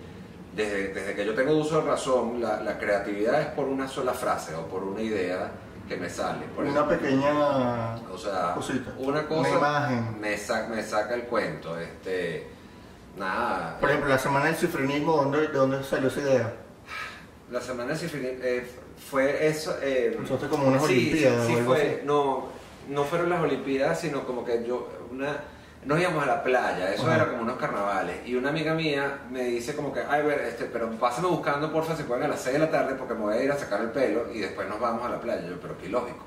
desde, 0.55 0.89
desde 0.89 1.15
que 1.15 1.25
yo 1.25 1.35
tengo 1.35 1.53
uso 1.53 1.81
de 1.81 1.87
razón, 1.87 2.41
la, 2.41 2.61
la 2.61 2.79
creatividad 2.79 3.41
es 3.41 3.49
por 3.49 3.67
una 3.67 3.89
sola 3.89 4.13
frase 4.13 4.55
o 4.55 4.67
por 4.67 4.83
una 4.85 5.01
idea 5.01 5.51
que 5.91 5.97
me 5.97 6.09
sale. 6.09 6.47
Por 6.55 6.65
Una 6.65 6.89
pequeña 6.89 7.97
o 8.13 8.17
sea, 8.17 8.55
cosita. 8.55 8.93
una 8.99 9.27
cosa 9.27 9.41
Una 9.41 9.59
imagen. 9.59 10.21
Me, 10.21 10.37
sa- 10.39 10.69
me 10.69 10.81
saca 10.85 11.15
el 11.15 11.23
cuento. 11.25 11.77
Este, 11.81 12.47
nada. 13.19 13.77
Por 13.81 13.89
ejemplo, 13.89 14.09
la 14.09 14.19
semana 14.19 14.47
del 14.47 14.55
cifrinismo, 14.55 15.17
¿dónde, 15.17 15.49
¿de 15.49 15.53
dónde 15.53 15.83
salió 15.83 16.07
esa 16.07 16.21
idea? 16.21 16.55
La 17.51 17.61
semana 17.61 17.91
de 17.95 17.99
Cifrinismo 17.99 18.39
eh, 18.45 18.65
fue 19.11 19.49
eso. 19.49 19.75
Eh, 19.83 20.17
como 20.49 20.69
unas 20.69 20.85
sí, 20.87 20.93
Olimpiadas 20.93 21.47
Sí, 21.49 21.57
fue. 21.67 22.03
No, 22.05 22.47
no 22.89 23.03
fueron 23.05 23.29
las 23.29 23.41
Olimpiadas, 23.43 24.01
sino 24.01 24.25
como 24.25 24.45
que 24.45 24.65
yo. 24.65 24.89
Una, 25.11 25.39
nos 25.85 25.99
íbamos 25.99 26.23
a 26.23 26.27
la 26.27 26.43
playa, 26.43 26.93
eso 26.93 27.05
Ajá. 27.07 27.17
era 27.17 27.29
como 27.31 27.43
unos 27.43 27.57
carnavales. 27.59 28.17
Y 28.27 28.35
una 28.35 28.51
amiga 28.51 28.75
mía 28.75 29.21
me 29.31 29.45
dice 29.45 29.75
como 29.75 29.93
que, 29.93 30.01
ay, 30.09 30.23
ver, 30.23 30.41
este, 30.41 30.67
pero 30.67 30.91
pásame 30.93 31.29
buscando, 31.29 31.73
porfa, 31.73 31.97
si 31.97 32.03
pueden 32.03 32.25
a 32.25 32.29
las 32.29 32.41
6 32.43 32.55
de 32.55 32.59
la 32.59 32.71
tarde, 32.71 32.95
porque 32.95 33.15
me 33.15 33.21
voy 33.21 33.35
a 33.37 33.43
ir 33.43 33.51
a 33.51 33.57
sacar 33.57 33.81
el 33.81 33.91
pelo 33.91 34.31
y 34.33 34.41
después 34.41 34.69
nos 34.69 34.79
vamos 34.79 35.05
a 35.05 35.09
la 35.09 35.21
playa. 35.21 35.47
Yo, 35.49 35.59
pero 35.61 35.79
qué 35.79 35.89
lógico. 35.89 36.27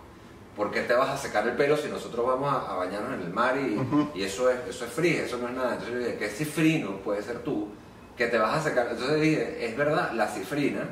¿Por 0.55 0.69
qué 0.71 0.81
te 0.81 0.93
vas 0.93 1.09
a 1.09 1.17
secar 1.17 1.47
el 1.47 1.55
pelo 1.55 1.75
si 1.77 1.87
nosotros 1.89 2.25
vamos 2.27 2.51
a, 2.53 2.71
a 2.71 2.75
bañarnos 2.75 3.13
en 3.13 3.21
el 3.21 3.33
mar 3.33 3.55
y, 3.57 4.19
y 4.19 4.23
eso 4.23 4.49
es 4.51 4.57
eso 4.69 4.85
es 4.85 4.91
free, 4.91 5.17
eso 5.17 5.37
no 5.37 5.47
es 5.47 5.53
nada? 5.55 5.71
Entonces 5.73 5.93
yo 5.93 5.99
dije, 5.99 6.17
¿qué 6.17 6.27
cifrino 6.29 6.97
puede 6.97 7.23
ser 7.23 7.39
tú 7.39 7.69
que 8.15 8.27
te 8.27 8.37
vas 8.37 8.57
a 8.57 8.61
secar? 8.69 8.87
Entonces 8.91 9.19
dije, 9.19 9.65
es 9.65 9.75
verdad, 9.75 10.11
las 10.13 10.35
cifrinas, 10.35 10.87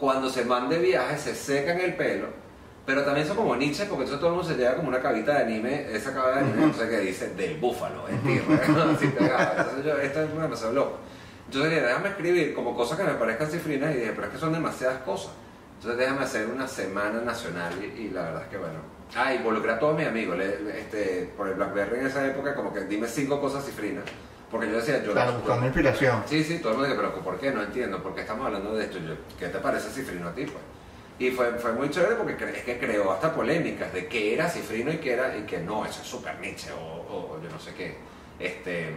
cuando 0.00 0.28
se 0.30 0.42
van 0.42 0.68
de 0.68 0.78
viaje, 0.78 1.16
se 1.16 1.34
secan 1.36 1.80
el 1.80 1.94
pelo, 1.94 2.26
pero 2.84 3.04
también 3.04 3.26
son 3.26 3.36
como 3.36 3.54
Nietzsche, 3.56 3.84
porque 3.86 4.04
entonces 4.04 4.18
todo 4.20 4.30
el 4.30 4.36
mundo 4.36 4.48
se 4.48 4.56
lleva 4.58 4.74
como 4.74 4.88
una 4.88 5.00
cabita 5.00 5.34
de 5.38 5.42
anime, 5.44 5.86
esa 5.92 6.12
cabita 6.12 6.34
de 6.34 6.40
anime, 6.40 6.66
no 6.66 6.74
sé 6.74 6.88
qué 6.88 6.98
dice, 7.00 7.28
del 7.34 7.56
búfalo, 7.58 8.08
es 8.08 8.22
tierra, 8.22 8.90
así 8.96 9.06
pegada. 9.08 9.54
Entonces 9.58 9.84
yo, 9.84 9.98
esto 9.98 10.22
es 10.22 10.34
demasiado 10.34 10.72
loco. 10.72 10.98
Entonces 11.46 11.70
dije, 11.70 11.82
déjame 11.82 12.08
escribir 12.08 12.54
como 12.54 12.74
cosas 12.76 12.98
que 12.98 13.04
me 13.04 13.12
parezcan 13.14 13.48
cifrinas 13.50 13.94
y 13.94 13.98
dije, 13.98 14.12
pero 14.14 14.26
es 14.28 14.32
que 14.32 14.38
son 14.38 14.52
demasiadas 14.52 14.98
cosas. 15.02 15.32
Entonces 15.76 15.98
déjame 15.98 16.22
hacer 16.24 16.46
una 16.46 16.66
semana 16.68 17.20
nacional 17.20 17.72
y, 17.82 18.02
y 18.02 18.10
la 18.10 18.22
verdad 18.22 18.42
es 18.44 18.48
que 18.48 18.56
bueno. 18.58 18.78
Ah, 19.14 19.34
involucré 19.34 19.72
a 19.72 19.78
todos 19.78 19.96
mis 19.96 20.06
amigos, 20.06 20.38
le- 20.38 20.60
le- 20.60 20.80
este, 20.80 21.30
por 21.36 21.46
el 21.48 21.54
Blackberry 21.54 21.98
en 22.00 22.06
esa 22.06 22.26
época, 22.26 22.54
como 22.54 22.72
que 22.72 22.80
dime 22.84 23.06
cinco 23.06 23.40
cosas 23.40 23.64
cifrinas. 23.64 24.04
Porque 24.50 24.68
yo 24.70 24.76
decía, 24.76 25.02
yo 25.04 25.12
Claro, 25.12 25.34
buscando 25.38 25.66
inspiración. 25.66 26.22
Sí, 26.26 26.42
sí, 26.44 26.58
todo 26.58 26.72
el 26.72 26.78
mundo 26.78 26.88
dice, 26.94 27.00
pero 27.00 27.22
¿por 27.22 27.38
qué? 27.38 27.50
No 27.50 27.62
entiendo, 27.62 28.02
¿por 28.02 28.14
qué 28.14 28.22
estamos 28.22 28.46
hablando 28.46 28.74
de 28.74 28.84
esto? 28.84 28.98
Yo, 28.98 29.14
¿Qué 29.38 29.48
te 29.48 29.58
parece 29.58 29.88
cifrino 29.90 30.28
a 30.28 30.32
ti? 30.34 30.44
Pues? 30.44 30.56
Y 31.26 31.30
fue, 31.30 31.52
fue 31.58 31.72
muy 31.72 31.88
chévere 31.90 32.16
porque 32.16 32.36
cre- 32.36 32.56
es 32.56 32.64
que 32.64 32.78
creó 32.78 33.12
hasta 33.12 33.34
polémicas 33.34 33.92
de 33.92 34.06
qué 34.08 34.34
era 34.34 34.48
cifrino 34.48 34.90
y 34.92 34.98
qué 34.98 35.12
era, 35.12 35.36
y 35.36 35.42
que 35.42 35.58
no, 35.60 35.84
eso 35.86 36.00
es 36.02 36.08
super 36.08 36.38
Nietzsche 36.40 36.70
o, 36.72 36.76
o 37.36 37.40
yo 37.42 37.48
no 37.50 37.58
sé 37.60 37.72
qué. 37.74 37.96
Este, 38.38 38.96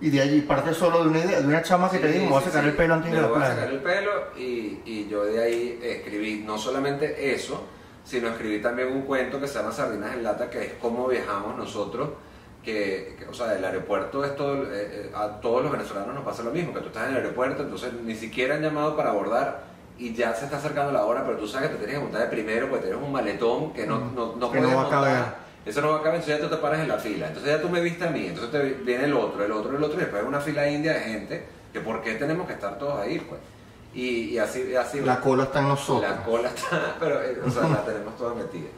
Y 0.00 0.10
de 0.10 0.20
allí 0.20 0.40
parte 0.42 0.72
solo 0.74 1.02
de 1.04 1.10
una 1.10 1.18
idea, 1.20 1.40
de 1.40 1.46
una 1.46 1.62
chama 1.62 1.90
que 1.90 1.98
te 1.98 2.08
sí, 2.08 2.14
dijo, 2.14 2.24
me 2.24 2.30
voy 2.30 2.40
a 2.40 2.44
sí, 2.44 2.50
sacar 2.50 2.64
sí, 2.64 2.70
el 2.70 2.74
pelo 2.76 2.94
antes 2.94 3.12
de 3.12 3.20
la 3.20 3.26
voy 3.28 3.42
a 3.42 3.46
sacar 3.46 3.68
el 3.70 3.80
pelo 3.82 4.10
y, 4.36 4.80
y 4.84 5.08
yo 5.10 5.24
de 5.24 5.42
ahí 5.42 5.78
escribí 5.82 6.42
no 6.44 6.58
solamente 6.58 7.34
eso, 7.34 7.68
sino 8.04 8.28
escribí 8.28 8.60
también 8.60 8.88
un 8.88 9.02
cuento 9.02 9.40
que 9.40 9.46
se 9.46 9.54
llama 9.58 9.72
Sardinas 9.72 10.14
en 10.14 10.22
Lata, 10.24 10.50
que 10.50 10.62
es 10.62 10.72
cómo 10.80 11.06
viajamos 11.06 11.56
nosotros, 11.56 12.10
que, 12.64 13.14
que, 13.18 13.26
o 13.26 13.34
sea, 13.34 13.54
el 13.56 13.64
aeropuerto 13.64 14.24
es 14.24 14.34
todo, 14.36 14.64
eh, 14.64 14.68
eh, 14.72 15.10
a 15.14 15.40
todos 15.40 15.62
los 15.62 15.70
venezolanos 15.70 16.14
nos 16.14 16.24
pasa 16.24 16.42
lo 16.42 16.50
mismo, 16.50 16.72
que 16.74 16.80
tú 16.80 16.88
estás 16.88 17.04
en 17.08 17.16
el 17.16 17.22
aeropuerto, 17.22 17.62
entonces 17.62 17.92
ni 18.04 18.14
siquiera 18.16 18.54
han 18.56 18.62
llamado 18.62 18.96
para 18.96 19.10
abordar 19.10 19.71
y 20.08 20.14
ya 20.14 20.34
se 20.34 20.46
está 20.46 20.56
acercando 20.56 20.92
la 20.92 21.04
hora, 21.04 21.24
pero 21.24 21.38
tú 21.38 21.46
sabes 21.46 21.68
que 21.68 21.74
te 21.74 21.84
tienes 21.84 21.96
que 21.96 22.02
montar 22.02 22.22
de 22.22 22.26
primero 22.28 22.68
porque 22.68 22.86
tienes 22.86 23.02
un 23.02 23.12
maletón 23.12 23.72
que 23.72 23.86
no, 23.86 23.98
Mm, 23.98 24.14
no, 24.14 24.36
no 24.36 24.50
que 24.50 24.60
no 24.60 24.68
puedes 24.68 24.76
va 24.76 24.86
a 24.86 24.90
caber. 24.90 25.24
Eso 25.64 25.80
no 25.80 25.90
va 25.90 25.96
a 25.98 26.02
caber, 26.02 26.16
entonces 26.16 26.40
ya 26.40 26.48
tú 26.48 26.54
te 26.54 26.60
paras 26.60 26.80
en 26.80 26.88
la 26.88 26.98
fila. 26.98 27.28
Entonces 27.28 27.52
ya 27.54 27.62
tú 27.62 27.68
me 27.68 27.80
viste 27.80 28.04
a 28.04 28.10
mí, 28.10 28.26
entonces 28.26 28.50
te 28.50 28.62
viene 28.84 29.04
el 29.04 29.14
otro, 29.14 29.44
el 29.44 29.52
otro, 29.52 29.76
el 29.76 29.82
otro, 29.82 29.96
y 29.96 30.00
después 30.00 30.22
hay 30.22 30.28
una 30.28 30.40
fila 30.40 30.68
india 30.68 30.94
de 30.94 31.00
gente 31.00 31.46
que 31.72 31.80
por 31.80 32.02
qué 32.02 32.14
tenemos 32.14 32.46
que 32.46 32.54
estar 32.54 32.78
todos 32.78 32.98
ahí, 32.98 33.18
pues. 33.20 33.40
Y, 33.94 34.30
y 34.30 34.38
así, 34.38 34.68
y 34.70 34.74
así 34.74 35.00
La 35.02 35.20
cola 35.20 35.44
está 35.44 35.60
en 35.60 35.68
nosotros. 35.68 36.10
la 36.10 36.24
cola 36.24 36.48
está, 36.48 36.96
pero 37.00 37.22
eh, 37.22 37.38
o 37.44 37.50
sea, 37.50 37.68
la 37.68 37.84
tenemos 37.86 38.16
toda 38.16 38.34
metida. 38.34 38.68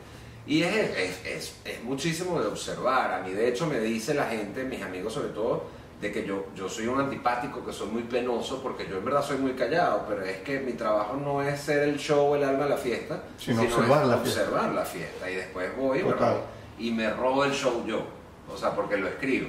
Y 0.47 0.62
es, 0.62 0.75
es, 0.75 1.26
es, 1.26 1.57
es 1.64 1.83
muchísimo 1.85 2.38
de 2.38 2.49
observar. 2.49 3.12
A 3.14 3.21
mí, 3.23 3.31
de 3.33 3.49
hecho, 3.49 3.66
me 3.66 3.81
dice 3.81 4.12
la 4.12 4.26
gente, 4.26 4.64
mis 4.64 4.83
amigos 4.83 5.14
sobre 5.14 5.28
todo, 5.28 5.64
de 6.05 6.13
que 6.13 6.23
yo, 6.27 6.45
yo 6.55 6.69
soy 6.69 6.87
un 6.87 7.01
antipático, 7.01 7.65
que 7.65 7.73
soy 7.73 7.89
muy 7.89 8.03
penoso, 8.03 8.63
porque 8.63 8.87
yo 8.87 8.99
en 8.99 9.07
verdad 9.07 9.23
soy 9.23 9.39
muy 9.39 9.53
callado, 9.53 10.05
pero 10.07 10.23
es 10.23 10.37
que 10.39 10.61
mi 10.61 10.73
trabajo 10.75 11.17
no 11.17 11.41
es 11.41 11.59
ser 11.59 11.83
el 11.89 11.97
show, 11.97 12.35
el 12.35 12.45
alma 12.45 12.65
de 12.65 12.71
la 12.71 12.77
fiesta, 12.77 13.23
Sino 13.39 13.63
es 13.63 13.73
observar 13.73 14.05
la 14.05 14.19
fiesta. 14.19 14.41
observar 14.43 14.75
la 14.75 14.85
fiesta. 14.85 15.31
Y 15.31 15.35
después 15.37 15.75
voy 15.79 16.01
y 16.01 16.03
me, 16.03 16.11
Total. 16.13 16.35
robo, 16.35 16.41
y 16.79 16.91
me 16.91 17.11
robo 17.11 17.45
el 17.47 17.53
show 17.53 17.83
yo, 17.87 18.03
o 18.53 18.57
sea, 18.59 18.73
porque 18.75 18.99
lo 18.99 19.09
escribo. 19.09 19.49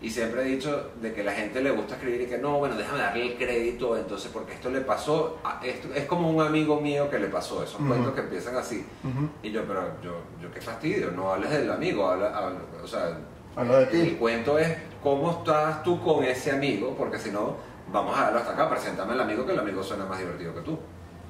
Y 0.00 0.08
siempre 0.08 0.40
he 0.40 0.44
dicho 0.46 0.92
de 1.02 1.12
que 1.12 1.22
la 1.22 1.32
gente 1.32 1.60
le 1.60 1.70
gusta 1.70 1.96
escribir 1.96 2.22
y 2.22 2.26
que 2.26 2.38
no, 2.38 2.58
bueno, 2.58 2.74
déjame 2.76 3.00
darle 3.00 3.32
el 3.32 3.36
crédito, 3.36 3.94
entonces, 3.98 4.30
porque 4.32 4.54
esto 4.54 4.70
le 4.70 4.80
pasó, 4.80 5.38
a- 5.44 5.60
esto, 5.62 5.88
es 5.94 6.06
como 6.06 6.30
un 6.30 6.40
amigo 6.40 6.80
mío 6.80 7.10
que 7.10 7.18
le 7.18 7.26
pasó, 7.26 7.62
esos 7.62 7.78
Ujú. 7.78 7.88
cuentos 7.88 8.14
que 8.14 8.20
empiezan 8.22 8.56
así. 8.56 8.82
Ujú. 9.04 9.28
Y 9.42 9.50
yo, 9.50 9.64
pero 9.66 9.82
yo, 10.02 10.14
yo 10.40 10.50
qué 10.50 10.62
fastidio, 10.62 11.10
no 11.10 11.30
hables 11.30 11.50
del 11.50 11.70
amigo, 11.70 12.08
habla, 12.08 12.34
habla- 12.34 12.60
o 12.82 12.86
sea, 12.86 13.18
Habla 13.54 13.80
de 13.80 13.86
ti. 13.88 13.96
el 14.00 14.16
cuento 14.16 14.58
es 14.58 14.74
cómo 15.02 15.30
estás 15.30 15.82
tú 15.82 16.00
con 16.02 16.24
ese 16.24 16.52
amigo, 16.52 16.94
porque 16.96 17.18
si 17.18 17.30
no, 17.30 17.56
vamos 17.92 18.18
a 18.18 18.24
darlo 18.24 18.38
hasta 18.38 18.52
acá, 18.52 18.68
preséntame 18.68 19.12
al 19.12 19.20
amigo, 19.20 19.44
que 19.46 19.52
el 19.52 19.58
amigo 19.58 19.82
suena 19.82 20.04
más 20.04 20.18
divertido 20.18 20.54
que 20.54 20.60
tú. 20.60 20.78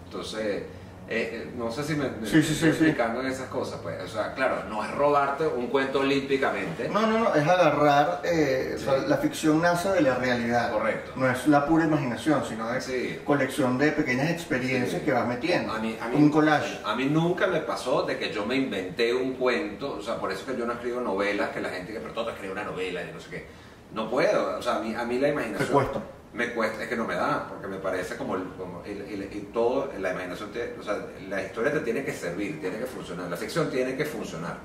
Entonces, 0.07 0.65
eh, 1.13 1.43
eh, 1.43 1.51
no 1.57 1.73
sé 1.73 1.83
si 1.83 1.97
me, 1.97 2.09
me 2.09 2.25
Sí, 2.27 2.39
estoy 2.39 2.55
sí, 2.55 2.67
explicando 2.69 3.21
en 3.21 3.27
esas 3.27 3.49
cosas, 3.49 3.81
pues, 3.83 4.01
o 4.01 4.07
sea, 4.07 4.33
claro, 4.33 4.63
no 4.69 4.85
es 4.85 4.91
robarte 4.93 5.45
un 5.45 5.67
cuento 5.67 5.99
olímpicamente, 6.01 6.89
No, 6.89 7.05
no, 7.05 7.19
no, 7.19 7.35
es 7.35 7.47
agarrar, 7.47 8.21
eh, 8.23 8.75
o 8.77 8.79
sea, 8.79 8.99
la 8.99 9.17
ficción 9.17 9.61
nace 9.61 9.89
de 9.89 10.03
la 10.03 10.15
realidad. 10.15 10.71
Correcto. 10.71 11.11
No 11.17 11.29
es 11.29 11.49
la 11.49 11.67
pura 11.67 11.85
imaginación, 11.85 12.45
sino 12.49 12.71
de 12.71 12.81
Sí. 12.81 13.19
colección 13.25 13.77
de 13.77 13.91
pequeñas 13.91 14.31
experiencias 14.31 15.03
que 15.03 15.13
vas 15.13 15.27
metiendo. 15.27 15.73
A 15.73 15.81
mí, 15.81 15.99
a 16.01 16.07
mí- 16.09 16.17
un 16.17 16.31
collage. 16.31 16.79
A 16.85 16.95
mí 16.95 17.07
nunca 17.07 17.49
me 17.49 17.59
pasó 17.61 18.03
de 18.05 18.17
que 18.17 18.33
yo 18.33 18.47
me 18.47 18.55
inventé 18.55 19.13
un 19.13 19.35
cuento, 19.35 19.95
o 19.99 20.03
sea, 20.03 20.17
por 20.17 20.31
eso 20.31 20.47
que 20.47 20.57
yo 20.57 20.65
no 20.65 20.75
escribo 20.75 21.01
novelas, 21.01 21.51
que 21.51 21.61
la 21.61 21.71
gente 21.71 21.93
que, 21.93 21.99
pero 21.99 22.13
todo 22.15 22.31
escribe 22.31 22.53
una 22.53 22.63
novela 22.65 23.03
y 23.03 23.13
no 23.13 23.19
sé 23.19 23.31
qué. 23.31 23.47
No 23.93 24.09
puedo, 24.09 24.59
o 24.59 24.63
sea, 24.63 24.77
a 24.77 24.79
mí, 24.79 24.95
a 24.95 25.05
mí 25.05 25.19
la 25.19 25.27
imaginación... 25.29 25.67
Te 25.69 25.75
cuesta. 25.75 26.01
Me 26.33 26.53
cuesta, 26.53 26.83
es 26.85 26.89
que 26.89 26.97
no 26.97 27.05
me 27.07 27.17
da, 27.17 27.49
porque 27.49 27.67
me 27.67 27.79
parece 27.79 28.17
como, 28.17 28.37
el- 28.37 28.45
como 28.57 28.83
y 28.87 29.49
todo, 29.53 29.91
la 29.99 30.11
imaginación, 30.13 30.51
te- 30.53 30.77
o 30.79 30.83
sea, 30.83 30.97
la 31.29 31.43
historia 31.43 31.73
te 31.73 31.81
tiene 31.81 32.05
que 32.05 32.13
servir, 32.13 32.61
tiene 32.61 32.79
que 32.79 32.87
funcionar, 32.87 33.29
la 33.29 33.37
ficción 33.37 33.69
tiene 33.69 33.97
que 33.97 34.05
funcionar, 34.05 34.59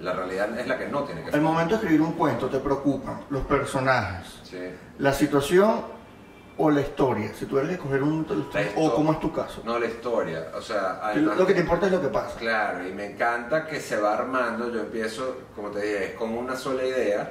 la 0.00 0.12
realidad 0.14 0.58
es 0.58 0.66
la 0.66 0.76
que 0.76 0.88
no 0.88 1.04
tiene 1.04 1.20
que 1.20 1.26
Al 1.28 1.32
funcionar. 1.34 1.52
momento 1.52 1.74
de 1.76 1.80
escribir 1.82 2.00
un 2.02 2.12
cuento 2.14 2.48
te 2.48 2.58
preocupan 2.58 3.20
los 3.30 3.44
personajes, 3.46 4.40
Sí. 4.42 4.58
la 4.98 5.12
situación 5.12 6.02
o 6.58 6.70
la 6.70 6.80
historia. 6.80 7.32
Si 7.34 7.46
tuvieras 7.46 7.68
que 7.70 7.74
escoger 7.76 8.02
un... 8.02 8.26
O 8.76 8.94
cómo 8.94 9.12
es 9.12 9.20
tu 9.20 9.32
caso. 9.32 9.62
No 9.64 9.78
la 9.78 9.86
historia, 9.86 10.48
o 10.54 10.60
sea, 10.60 10.98
además... 11.02 11.38
Lo 11.38 11.46
que 11.46 11.54
te 11.54 11.60
importa 11.60 11.86
es 11.86 11.92
lo 11.92 12.02
que 12.02 12.08
pasa. 12.08 12.36
Claro, 12.38 12.86
y 12.86 12.92
me 12.92 13.12
encanta 13.12 13.64
que 13.66 13.80
se 13.80 13.96
va 13.96 14.14
armando, 14.14 14.70
yo 14.72 14.80
empiezo, 14.80 15.38
como 15.54 15.70
te 15.70 15.80
dije, 15.82 16.04
es 16.06 16.14
con 16.14 16.36
una 16.36 16.56
sola 16.56 16.84
idea 16.84 17.30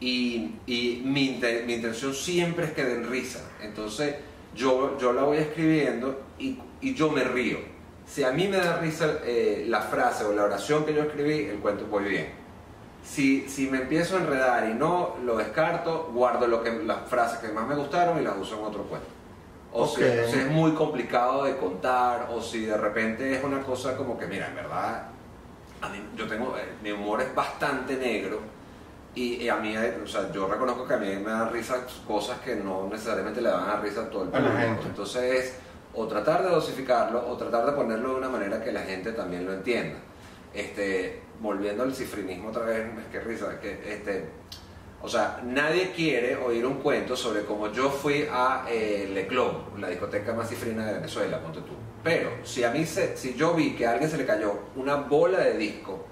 y, 0.00 0.56
y 0.66 1.02
mi, 1.04 1.40
mi 1.66 1.74
intención 1.74 2.14
siempre 2.14 2.66
es 2.66 2.72
que 2.72 2.84
den 2.84 3.08
risa. 3.10 3.40
Entonces 3.62 4.16
yo, 4.54 4.98
yo 4.98 5.12
la 5.12 5.22
voy 5.22 5.38
escribiendo 5.38 6.22
y, 6.38 6.58
y 6.80 6.94
yo 6.94 7.10
me 7.10 7.24
río. 7.24 7.58
Si 8.06 8.22
a 8.22 8.30
mí 8.32 8.48
me 8.48 8.58
da 8.58 8.78
risa 8.80 9.18
eh, 9.24 9.64
la 9.68 9.80
frase 9.80 10.24
o 10.24 10.32
la 10.32 10.44
oración 10.44 10.84
que 10.84 10.92
yo 10.94 11.02
escribí, 11.02 11.46
el 11.46 11.58
cuento 11.58 11.86
voy 11.86 12.04
bien. 12.04 12.28
Si, 13.02 13.48
si 13.48 13.66
me 13.68 13.78
empiezo 13.78 14.16
a 14.16 14.20
enredar 14.20 14.68
y 14.70 14.74
no 14.74 15.16
lo 15.24 15.36
descarto, 15.36 16.10
guardo 16.14 16.46
lo 16.46 16.62
que, 16.62 16.70
las 16.84 17.08
frases 17.08 17.38
que 17.38 17.48
más 17.48 17.66
me 17.66 17.74
gustaron 17.74 18.18
y 18.20 18.24
las 18.24 18.36
uso 18.36 18.58
en 18.58 18.64
otro 18.64 18.82
cuento. 18.84 19.08
O 19.72 19.86
si- 19.86 20.02
Ok. 20.02 20.08
si 20.30 20.38
es 20.38 20.46
muy 20.50 20.72
complicado 20.72 21.44
de 21.44 21.56
contar, 21.56 22.28
o 22.32 22.40
si 22.40 22.64
de 22.64 22.76
repente 22.76 23.34
es 23.36 23.42
una 23.42 23.60
cosa 23.60 23.96
como 23.96 24.16
que, 24.18 24.26
mira, 24.26 24.48
en 24.48 24.54
verdad, 24.54 25.08
a 25.82 25.88
mí, 25.88 25.98
yo 26.16 26.26
tengo, 26.26 26.56
eh, 26.56 26.62
mi 26.82 26.92
humor 26.92 27.20
es 27.22 27.34
bastante 27.34 27.96
negro, 27.96 28.40
y, 29.14 29.34
y 29.42 29.48
a 29.48 29.56
mí, 29.56 29.76
eh, 29.76 29.98
o 30.02 30.06
sea, 30.06 30.30
yo 30.32 30.46
reconozco 30.48 30.86
que 30.86 30.94
a 30.94 30.98
mí 30.98 31.06
me 31.16 31.30
dan 31.30 31.52
risa 31.52 31.86
cosas 32.06 32.40
que 32.40 32.56
no 32.56 32.88
necesariamente 32.90 33.40
le 33.40 33.50
dan 33.50 33.68
a 33.70 33.80
risa 33.80 34.02
a 34.02 34.10
todo 34.10 34.24
el 34.24 34.28
público. 34.30 34.82
Entonces 34.86 35.22
es 35.22 35.54
o 35.94 36.06
tratar 36.06 36.42
de 36.42 36.50
dosificarlo, 36.50 37.24
o 37.28 37.36
tratar 37.36 37.66
de 37.66 37.72
ponerlo 37.72 38.10
de 38.10 38.14
una 38.16 38.28
manera 38.28 38.62
que 38.62 38.72
la 38.72 38.82
gente 38.82 39.12
también 39.12 39.46
lo 39.46 39.52
entienda. 39.52 39.96
Este, 40.52 41.22
volviendo 41.40 41.82
al 41.82 41.94
cifrinismo 41.94 42.48
otra 42.48 42.64
vez, 42.64 42.86
es 42.98 43.06
que 43.12 43.20
risa, 43.20 43.60
que 43.60 43.92
este, 43.92 44.24
o 45.02 45.08
sea, 45.08 45.40
nadie 45.44 45.92
quiere 45.92 46.36
oír 46.36 46.64
un 46.66 46.74
cuento 46.74 47.16
sobre 47.16 47.44
cómo 47.44 47.70
yo 47.70 47.90
fui 47.90 48.26
a 48.30 48.64
eh, 48.68 49.08
Le 49.12 49.26
Club, 49.26 49.78
la 49.78 49.88
discoteca 49.88 50.32
más 50.32 50.48
cifrina 50.48 50.86
de 50.86 50.94
Venezuela, 50.94 51.40
ponte 51.40 51.60
tú. 51.60 51.74
Pero 52.02 52.30
si 52.42 52.64
a 52.64 52.70
mí 52.70 52.84
se, 52.84 53.16
si 53.16 53.34
yo 53.34 53.54
vi 53.54 53.74
que 53.74 53.86
a 53.86 53.92
alguien 53.92 54.10
se 54.10 54.16
le 54.16 54.26
cayó 54.26 54.58
una 54.76 54.96
bola 54.96 55.38
de 55.38 55.56
disco 55.56 56.06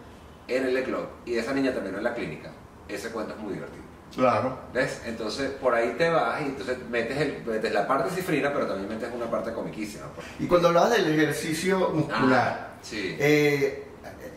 en 0.47 0.67
el 0.67 0.75
Le 0.75 0.85
Club 0.85 1.07
y 1.25 1.37
esa 1.37 1.53
niña 1.53 1.73
terminó 1.73 1.99
en 1.99 2.05
la 2.05 2.15
clínica, 2.15 2.53
ese 2.95 3.11
cuento 3.11 3.35
es 3.35 3.39
muy 3.41 3.55
divertido. 3.55 3.83
Claro. 4.15 4.59
¿Ves? 4.75 5.01
Entonces 5.07 5.51
por 5.53 5.75
ahí 5.75 5.95
te 5.97 6.11
vas 6.11 6.41
y 6.43 6.45
entonces 6.45 6.77
metes, 6.91 7.17
el, 7.19 7.43
metes 7.47 7.73
la 7.73 7.87
parte 7.87 8.11
cifrina, 8.11 8.53
pero 8.53 8.67
también 8.67 8.89
metes 8.89 9.09
una 9.15 9.31
parte 9.31 9.53
comiquísima. 9.53 10.05
pues. 10.15 10.27
Y 10.39 10.47
cuando 10.47 10.69
hablabas 10.69 10.91
del 10.91 11.11
ejercicio 11.19 11.89
muscular, 11.91 12.69
Ah, 12.73 12.79
sí. 12.83 13.17
eh, 13.19 13.85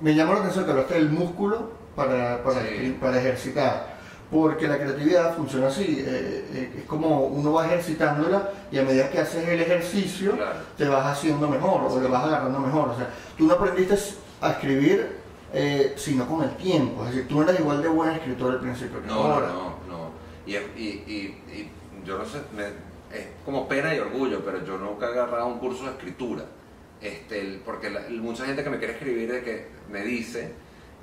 me 0.02 0.16
llamó 0.16 0.34
la 0.34 0.40
atención 0.40 0.64
que 0.66 0.72
hablaste 0.72 0.94
del 0.94 1.10
músculo 1.10 1.72
para, 1.96 2.42
para, 2.44 2.62
Sí. 2.62 2.98
para 3.02 3.20
ejercitar. 3.20 3.96
Porque 4.32 4.68
la 4.68 4.78
creatividad 4.78 5.36
funciona 5.36 5.68
así, 5.68 6.04
eh, 6.06 6.46
eh, 6.54 6.74
es 6.80 6.84
como 6.86 7.26
uno 7.26 7.54
va 7.54 7.66
ejercitándola 7.68 8.50
y 8.72 8.80
a 8.80 8.84
medida 8.84 9.10
que 9.10 9.20
haces 9.20 9.48
el 9.48 9.62
ejercicio 9.62 10.32
Claro. 10.36 10.60
te 10.78 10.88
vas 10.88 11.06
haciendo 11.06 11.48
mejor 11.48 11.82
o 11.92 12.02
le 12.02 12.08
vas 12.08 12.24
agarrando 12.24 12.60
mejor. 12.60 12.90
O 12.90 12.96
sea, 12.96 13.10
tú 13.38 13.46
no 13.46 13.54
aprendiste 13.54 13.96
a 14.42 14.52
escribir 14.52 15.18
eh, 15.56 15.94
sino 15.98 16.28
con 16.28 16.44
el 16.44 16.56
tiempo. 16.58 17.04
Es 17.06 17.12
decir, 17.12 17.28
tú 17.28 17.36
no 17.38 17.44
eras 17.44 17.60
igual 17.60 17.82
de 17.82 17.88
buen 17.88 18.12
escritor 18.12 18.54
al 18.54 18.60
principio 18.60 19.02
que 19.02 19.08
No, 19.08 19.16
no, 19.16 19.34
ahora. 19.34 19.48
no, 19.48 19.70
no. 19.88 20.10
Y, 20.46 20.56
es- 20.56 20.64
y, 20.78 20.82
y- 21.08 21.42
y 21.52 21.72
yo 22.06 22.18
no 22.18 22.26
sé, 22.26 22.40
me- 22.56 23.16
es 23.18 23.28
como 23.46 23.68
pena 23.68 23.96
y 23.96 24.00
orgullo, 24.00 24.44
pero 24.44 24.64
yo 24.66 24.78
nunca 24.78 25.08
he 25.08 25.12
agarrado 25.14 25.48
un 25.48 25.60
curso 25.60 25.86
de 25.86 25.92
escritura. 25.92 26.44
Este, 27.02 27.60
porque 27.66 27.90
la- 27.90 28.02
mucha 28.10 28.46
gente 28.46 28.64
que 28.64 28.70
me 28.70 28.78
quiere 28.78 28.94
escribir 28.94 29.32
de 29.32 29.42
que 29.44 29.68
me 29.92 30.02
dice, 30.04 30.52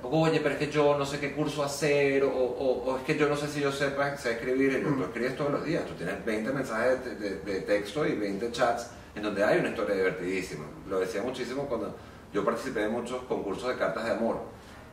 oye, 0.03 0.39
pero 0.41 0.55
es 0.55 0.59
que 0.59 0.69
yo 0.71 0.97
no 0.97 1.05
sé 1.05 1.19
qué 1.19 1.31
curso 1.33 1.63
hacer, 1.63 2.23
o, 2.23 2.29
o- 2.29 2.83
o 2.91 2.97
es 2.97 3.03
que 3.03 3.17
yo 3.17 3.27
no 3.29 3.35
sé 3.37 3.47
si 3.47 3.61
yo 3.61 3.71
sepa 3.71 4.15
sé 4.17 4.33
escribir. 4.33 4.73
Y 4.79 4.83
yo, 4.83 4.89
tú 4.95 5.03
escribes 5.03 5.35
todos 5.37 5.51
los 5.51 5.63
días, 5.65 5.85
tú 5.85 5.93
tienes 5.93 6.23
20 6.25 6.51
mensajes 6.51 7.03
de, 7.05 7.15
de- 7.15 7.35
de 7.39 7.61
texto 7.61 8.05
y 8.05 8.13
20 8.15 8.51
chats 8.51 8.89
en 9.15 9.23
donde 9.23 9.43
hay 9.43 9.59
una 9.59 9.69
historia 9.69 9.95
divertidísima. 9.95 10.65
Lo 10.89 10.99
decía 10.99 11.21
muchísimo 11.21 11.63
cuando 11.67 11.95
yo 12.33 12.43
participé 12.43 12.83
en 12.83 12.91
muchos 12.91 13.23
concursos 13.23 13.69
de 13.69 13.75
cartas 13.75 14.05
de 14.05 14.11
amor. 14.11 14.37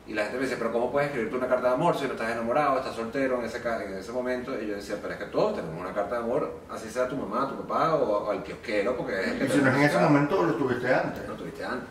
Y 0.07 0.13
la 0.13 0.23
gente 0.23 0.37
me 0.37 0.43
dice, 0.43 0.57
pero 0.57 0.71
¿cómo 0.71 0.91
puedes 0.91 1.07
escribirte 1.07 1.37
una 1.37 1.47
carta 1.47 1.69
de 1.69 1.73
amor 1.75 1.95
si 1.95 2.05
no 2.05 2.13
estás 2.13 2.31
enamorado, 2.31 2.77
estás 2.77 2.95
soltero 2.95 3.39
en 3.39 3.45
ese, 3.45 3.57
en 3.57 3.93
ese 3.93 4.11
momento? 4.11 4.59
Y 4.59 4.67
yo 4.67 4.75
decía, 4.75 4.97
pero 5.01 5.13
es 5.13 5.19
que 5.19 5.25
todos 5.27 5.55
tenemos 5.55 5.79
una 5.79 5.93
carta 5.93 6.15
de 6.15 6.23
amor, 6.23 6.59
así 6.69 6.89
sea 6.89 7.07
tu 7.07 7.15
mamá, 7.15 7.47
tu 7.47 7.55
papá 7.65 7.95
o, 7.95 8.25
o 8.25 8.31
al 8.31 8.43
kiosquero, 8.43 8.97
porque 8.97 9.21
es 9.21 9.27
el 9.27 9.39
que 9.39 9.45
Y 9.45 9.49
si 9.49 9.57
no 9.59 9.69
es 9.69 9.75
en 9.75 9.83
ese 9.83 9.99
momento, 9.99 10.43
lo 10.43 10.55
tuviste 10.55 10.93
antes. 10.93 11.27
lo 11.27 11.35
tuviste 11.35 11.63
antes. 11.63 11.87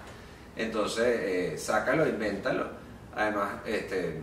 Entonces, 0.56 1.06
eh, 1.06 1.58
sácalo, 1.58 2.06
invéntalo. 2.06 2.66
Además, 3.14 3.48
este, 3.64 4.20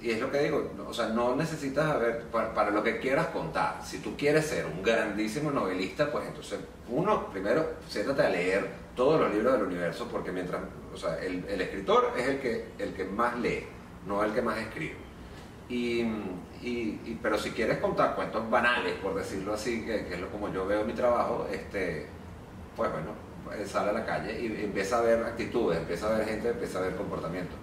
y 0.00 0.10
es 0.10 0.20
lo 0.20 0.30
que 0.30 0.40
digo, 0.40 0.72
o 0.86 0.92
sea, 0.92 1.08
no 1.08 1.34
necesitas 1.34 1.86
a 1.86 1.96
ver, 1.96 2.22
para, 2.24 2.52
para 2.52 2.70
lo 2.70 2.82
que 2.82 2.98
quieras 2.98 3.28
contar. 3.28 3.80
Si 3.84 3.98
tú 3.98 4.16
quieres 4.16 4.46
ser 4.46 4.66
un 4.66 4.82
grandísimo 4.82 5.50
novelista, 5.50 6.10
pues 6.10 6.26
entonces, 6.26 6.58
uno, 6.88 7.30
primero, 7.30 7.74
siéntate 7.88 8.22
a 8.22 8.30
leer 8.30 8.68
todos 8.98 9.20
los 9.20 9.32
libros 9.32 9.52
del 9.54 9.62
universo, 9.62 10.08
porque 10.10 10.32
mientras, 10.32 10.60
o 10.92 10.96
sea, 10.96 11.18
el, 11.20 11.44
el 11.48 11.60
escritor 11.60 12.12
es 12.18 12.26
el 12.26 12.40
que, 12.40 12.66
el 12.80 12.92
que 12.92 13.04
más 13.04 13.38
lee, 13.38 13.64
no 14.06 14.22
el 14.24 14.32
que 14.34 14.42
más 14.42 14.58
escribe. 14.58 14.96
Y, 15.68 16.00
y- 16.62 17.00
y- 17.06 17.18
pero 17.22 17.38
si 17.38 17.50
quieres 17.52 17.78
contar 17.78 18.16
cuentos 18.16 18.50
banales, 18.50 18.94
por 18.94 19.14
decirlo 19.14 19.54
así, 19.54 19.84
que, 19.86 20.04
que 20.06 20.14
es 20.14 20.20
lo 20.20 20.28
como 20.30 20.52
yo 20.52 20.66
veo 20.66 20.84
mi 20.84 20.94
trabajo, 20.94 21.46
este, 21.52 22.06
pues 22.76 22.90
bueno, 22.90 23.12
sale 23.66 23.90
a 23.90 23.92
la 23.92 24.04
calle 24.04 24.32
y 24.40 24.64
empieza 24.64 24.98
a 24.98 25.02
ver 25.02 25.22
actitudes, 25.24 25.78
empieza 25.78 26.08
a 26.12 26.18
ver 26.18 26.26
gente, 26.28 26.48
empieza 26.50 26.78
a 26.80 26.82
ver 26.82 26.96
comportamiento. 26.96 27.54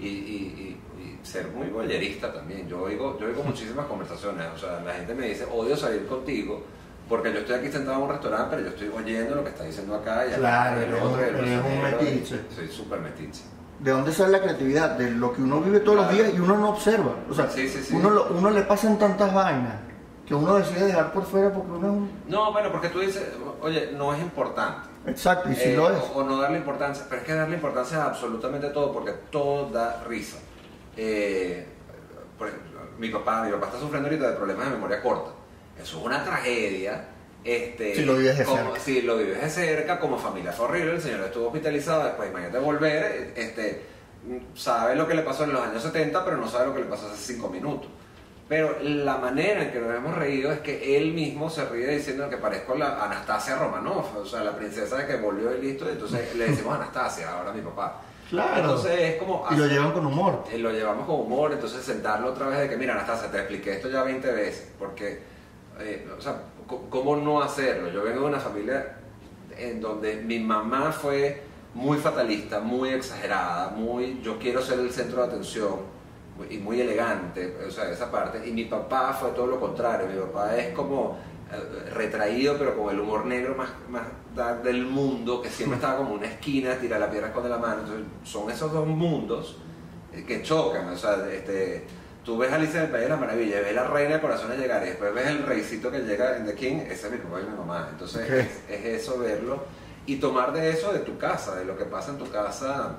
Y, 0.00 0.06
y- 0.08 0.80
y- 0.98 1.02
y 1.02 1.18
ser 1.24 1.46
muy 1.48 1.68
boyerista 1.68 2.32
también. 2.32 2.68
Yo 2.68 2.82
oigo, 2.82 3.16
yo 3.20 3.26
oigo 3.28 3.44
muchísimas 3.44 3.86
conversaciones, 3.86 4.44
o 4.54 4.58
sea, 4.58 4.80
la 4.80 4.94
gente 4.94 5.14
me 5.14 5.28
dice, 5.28 5.44
odio 5.52 5.76
salir 5.76 6.04
contigo, 6.06 6.64
porque 7.08 7.32
yo 7.32 7.40
estoy 7.40 7.56
aquí 7.56 7.70
sentado 7.72 7.96
en 7.98 8.02
un 8.04 8.08
restaurante, 8.10 8.46
pero 8.50 8.62
yo 8.62 8.68
estoy 8.68 8.88
oyendo 8.88 9.34
lo 9.36 9.44
que 9.44 9.50
está 9.50 9.64
diciendo 9.64 9.94
acá 9.94 10.26
y 10.26 10.30
Claro, 10.34 10.80
el 10.80 10.94
otro, 10.94 11.08
un- 11.12 11.20
eres 11.20 11.64
un 11.64 11.72
y 11.72 11.82
metiche. 11.82 12.40
Soy 12.54 12.68
súper 12.68 13.00
metiche. 13.00 13.42
¿De 13.80 13.90
dónde 13.92 14.12
sale 14.12 14.32
la 14.32 14.40
creatividad? 14.42 14.90
De 14.98 15.10
lo 15.12 15.32
que 15.32 15.40
uno 15.42 15.60
vive 15.60 15.80
todos 15.80 15.98
los 15.98 16.10
días 16.12 16.32
y 16.34 16.40
uno 16.40 16.56
no 16.58 16.70
observa. 16.70 17.14
O 17.30 17.34
sea, 17.34 17.48
Sí, 17.48 17.68
sí, 17.68 17.82
sí. 17.82 17.94
Uno, 17.94 18.10
lo- 18.10 18.26
uno 18.30 18.50
le 18.50 18.62
pasan 18.62 18.98
tantas 18.98 19.32
vainas 19.32 19.74
que 20.26 20.34
uno 20.34 20.56
decide 20.56 20.86
dejar 20.86 21.12
por 21.12 21.24
fuera 21.24 21.52
porque 21.52 21.70
uno 21.70 21.86
es 21.86 21.92
un... 21.92 22.10
No, 22.28 22.52
bueno, 22.52 22.70
porque 22.72 22.88
tú 22.88 22.98
dices, 23.00 23.22
oye, 23.62 23.92
no 23.96 24.12
es 24.12 24.20
importante. 24.20 24.88
Exacto, 25.06 25.48
y 25.50 25.54
si 25.54 25.70
Eh, 25.70 25.76
lo 25.76 25.90
es. 25.90 25.98
O, 26.12 26.18
o 26.18 26.24
no 26.24 26.36
darle 26.38 26.58
importancia, 26.58 27.04
pero 27.08 27.20
es 27.22 27.26
que 27.26 27.32
darle 27.34 27.54
importancia 27.54 28.02
a 28.02 28.06
absolutamente 28.08 28.68
todo, 28.70 28.92
porque 28.92 29.12
todo 29.30 29.70
da 29.70 30.02
risa. 30.06 30.36
Eh, 30.96 31.66
por 32.36 32.48
ejemplo, 32.48 32.80
mi 32.98 33.08
papá, 33.10 33.44
mi 33.44 33.52
papá 33.52 33.66
está 33.66 33.78
sufriendo 33.78 34.08
ahorita 34.08 34.30
de 34.30 34.36
problemas 34.36 34.66
de 34.66 34.72
memoria 34.72 35.00
corta. 35.00 35.30
Eso 35.82 35.98
es 35.98 36.04
una 36.04 36.24
tragedia. 36.24 37.04
Este, 37.44 37.94
Si 37.94 38.04
lo 38.04 38.16
vives 38.16 38.36
de 38.38 38.44
como- 38.44 38.56
cerca. 38.58 38.80
Si 38.80 39.02
lo 39.02 39.16
vives 39.16 39.40
de 39.40 39.48
cerca, 39.50 39.98
como 40.00 40.18
familia 40.18 40.52
fue 40.52 40.66
horrible, 40.66 40.92
el 40.92 41.00
señor 41.00 41.20
estuvo 41.22 41.46
hospitalizado, 41.46 42.04
después 42.04 42.28
imagínate 42.30 42.58
volver, 42.58 43.32
este, 43.36 43.84
sabe 44.54 44.96
lo 44.96 45.06
que 45.06 45.14
le 45.14 45.22
pasó 45.22 45.44
en 45.44 45.52
los 45.52 45.62
años 45.62 45.82
70, 45.82 46.24
pero 46.24 46.36
no 46.36 46.48
sabe 46.48 46.66
lo 46.66 46.74
que 46.74 46.80
le 46.80 46.86
pasó 46.86 47.06
hace 47.06 47.16
5 47.34 47.48
minutos. 47.48 47.88
Pero 48.48 48.78
la 48.82 49.18
manera 49.18 49.62
en 49.62 49.72
que 49.72 49.78
nos 49.78 49.94
hemos 49.94 50.16
reído 50.16 50.50
es 50.50 50.60
que 50.60 50.96
él 50.96 51.12
mismo 51.12 51.50
se 51.50 51.66
ríe 51.66 51.86
diciendo 51.86 52.28
que 52.30 52.38
parezco 52.38 52.74
la 52.74 53.04
Anastasia 53.04 53.56
Romanoff, 53.56 54.16
o 54.16 54.24
sea, 54.24 54.42
la 54.42 54.56
princesa 54.56 54.96
de 54.96 55.06
que 55.06 55.16
volvió 55.16 55.54
y 55.54 55.60
listo, 55.60 55.88
entonces 55.88 56.34
le 56.34 56.48
decimos 56.50 56.74
Anastasia, 56.74 57.30
ahora 57.30 57.52
mi 57.52 57.60
papá. 57.60 58.00
Claro. 58.30 58.60
Entonces 58.60 59.00
es 59.00 59.16
como... 59.16 59.46
Y 59.50 59.56
lo 59.56 59.66
llevan 59.66 59.92
con 59.92 60.04
humor. 60.06 60.44
Eh, 60.50 60.58
lo 60.58 60.70
llevamos 60.70 61.06
con 61.06 61.16
humor, 61.20 61.52
entonces 61.52 61.82
sentarlo 61.84 62.28
otra 62.28 62.46
vez 62.48 62.58
de 62.60 62.68
que, 62.70 62.76
mira, 62.76 62.94
Anastasia, 62.94 63.30
te 63.30 63.38
expliqué 63.38 63.72
esto 63.72 63.88
ya 63.90 64.02
20 64.02 64.30
veces, 64.32 64.68
porque, 64.78 65.20
eh, 65.80 66.08
o 66.16 66.20
sea, 66.20 66.42
¿cómo 66.90 67.16
no 67.16 67.40
hacerlo? 67.40 67.90
Yo 67.90 68.02
vengo 68.02 68.20
de 68.20 68.26
una 68.26 68.40
familia 68.40 68.98
en 69.56 69.80
donde 69.80 70.16
mi 70.16 70.38
mamá 70.38 70.92
fue 70.92 71.42
muy 71.74 71.98
fatalista, 71.98 72.60
muy 72.60 72.90
exagerada, 72.90 73.70
muy, 73.70 74.20
yo 74.22 74.38
quiero 74.38 74.62
ser 74.62 74.80
el 74.80 74.90
centro 74.90 75.22
de 75.22 75.28
atención 75.28 75.98
y 76.50 76.58
muy 76.58 76.80
elegante, 76.80 77.56
o 77.66 77.70
sea, 77.70 77.90
esa 77.90 78.10
parte, 78.10 78.46
y 78.46 78.52
mi 78.52 78.64
papá 78.64 79.12
fue 79.12 79.30
todo 79.30 79.46
lo 79.46 79.60
contrario, 79.60 80.06
mi 80.06 80.20
papá 80.20 80.56
es 80.56 80.72
como 80.72 81.16
eh, 81.50 81.90
retraído, 81.94 82.56
pero 82.56 82.76
con 82.76 82.94
el 82.94 83.00
humor 83.00 83.26
negro 83.26 83.56
más, 83.56 83.70
más 83.88 84.62
del 84.62 84.86
mundo, 84.86 85.42
que 85.42 85.48
siempre 85.48 85.76
estaba 85.76 85.98
como 85.98 86.14
una 86.14 86.26
esquina, 86.26 86.76
tira 86.76 86.98
la 86.98 87.10
piedra 87.10 87.32
con 87.32 87.48
la 87.48 87.58
mano, 87.58 87.80
entonces 87.82 88.06
son 88.22 88.50
esos 88.50 88.72
dos 88.72 88.86
mundos 88.86 89.56
eh, 90.12 90.24
que 90.26 90.42
chocan, 90.42 90.88
o 90.88 90.96
sea, 90.96 91.26
este, 91.32 91.86
tú 92.28 92.36
ves 92.36 92.52
Alicia 92.52 92.82
del 92.82 92.90
País 92.90 93.04
de 93.04 93.08
la 93.08 93.16
Maravilla, 93.16 93.60
ves 93.62 93.74
la 93.74 93.84
reina 93.88 94.16
de 94.16 94.20
corazones 94.20 94.58
llegar 94.58 94.82
y 94.82 94.90
después 94.90 95.14
ves 95.14 95.28
el 95.28 95.44
reycito 95.46 95.90
que 95.90 96.00
llega 96.00 96.36
en 96.36 96.44
The 96.44 96.52
King, 96.54 96.76
ese 96.86 97.06
es 97.06 97.12
mi 97.12 97.16
papá 97.16 97.40
y 97.40 97.50
mi 97.50 97.56
mamá, 97.56 97.88
entonces 97.90 98.22
Ok. 98.28 98.30
es, 98.34 98.48
es 98.68 98.84
eso 99.00 99.18
verlo 99.18 99.64
y 100.04 100.16
tomar 100.16 100.52
de 100.52 100.68
eso 100.68 100.92
de 100.92 100.98
tu 100.98 101.16
casa, 101.16 101.54
de 101.54 101.64
lo 101.64 101.78
que 101.78 101.86
pasa 101.86 102.10
en 102.10 102.18
tu 102.18 102.30
casa, 102.30 102.96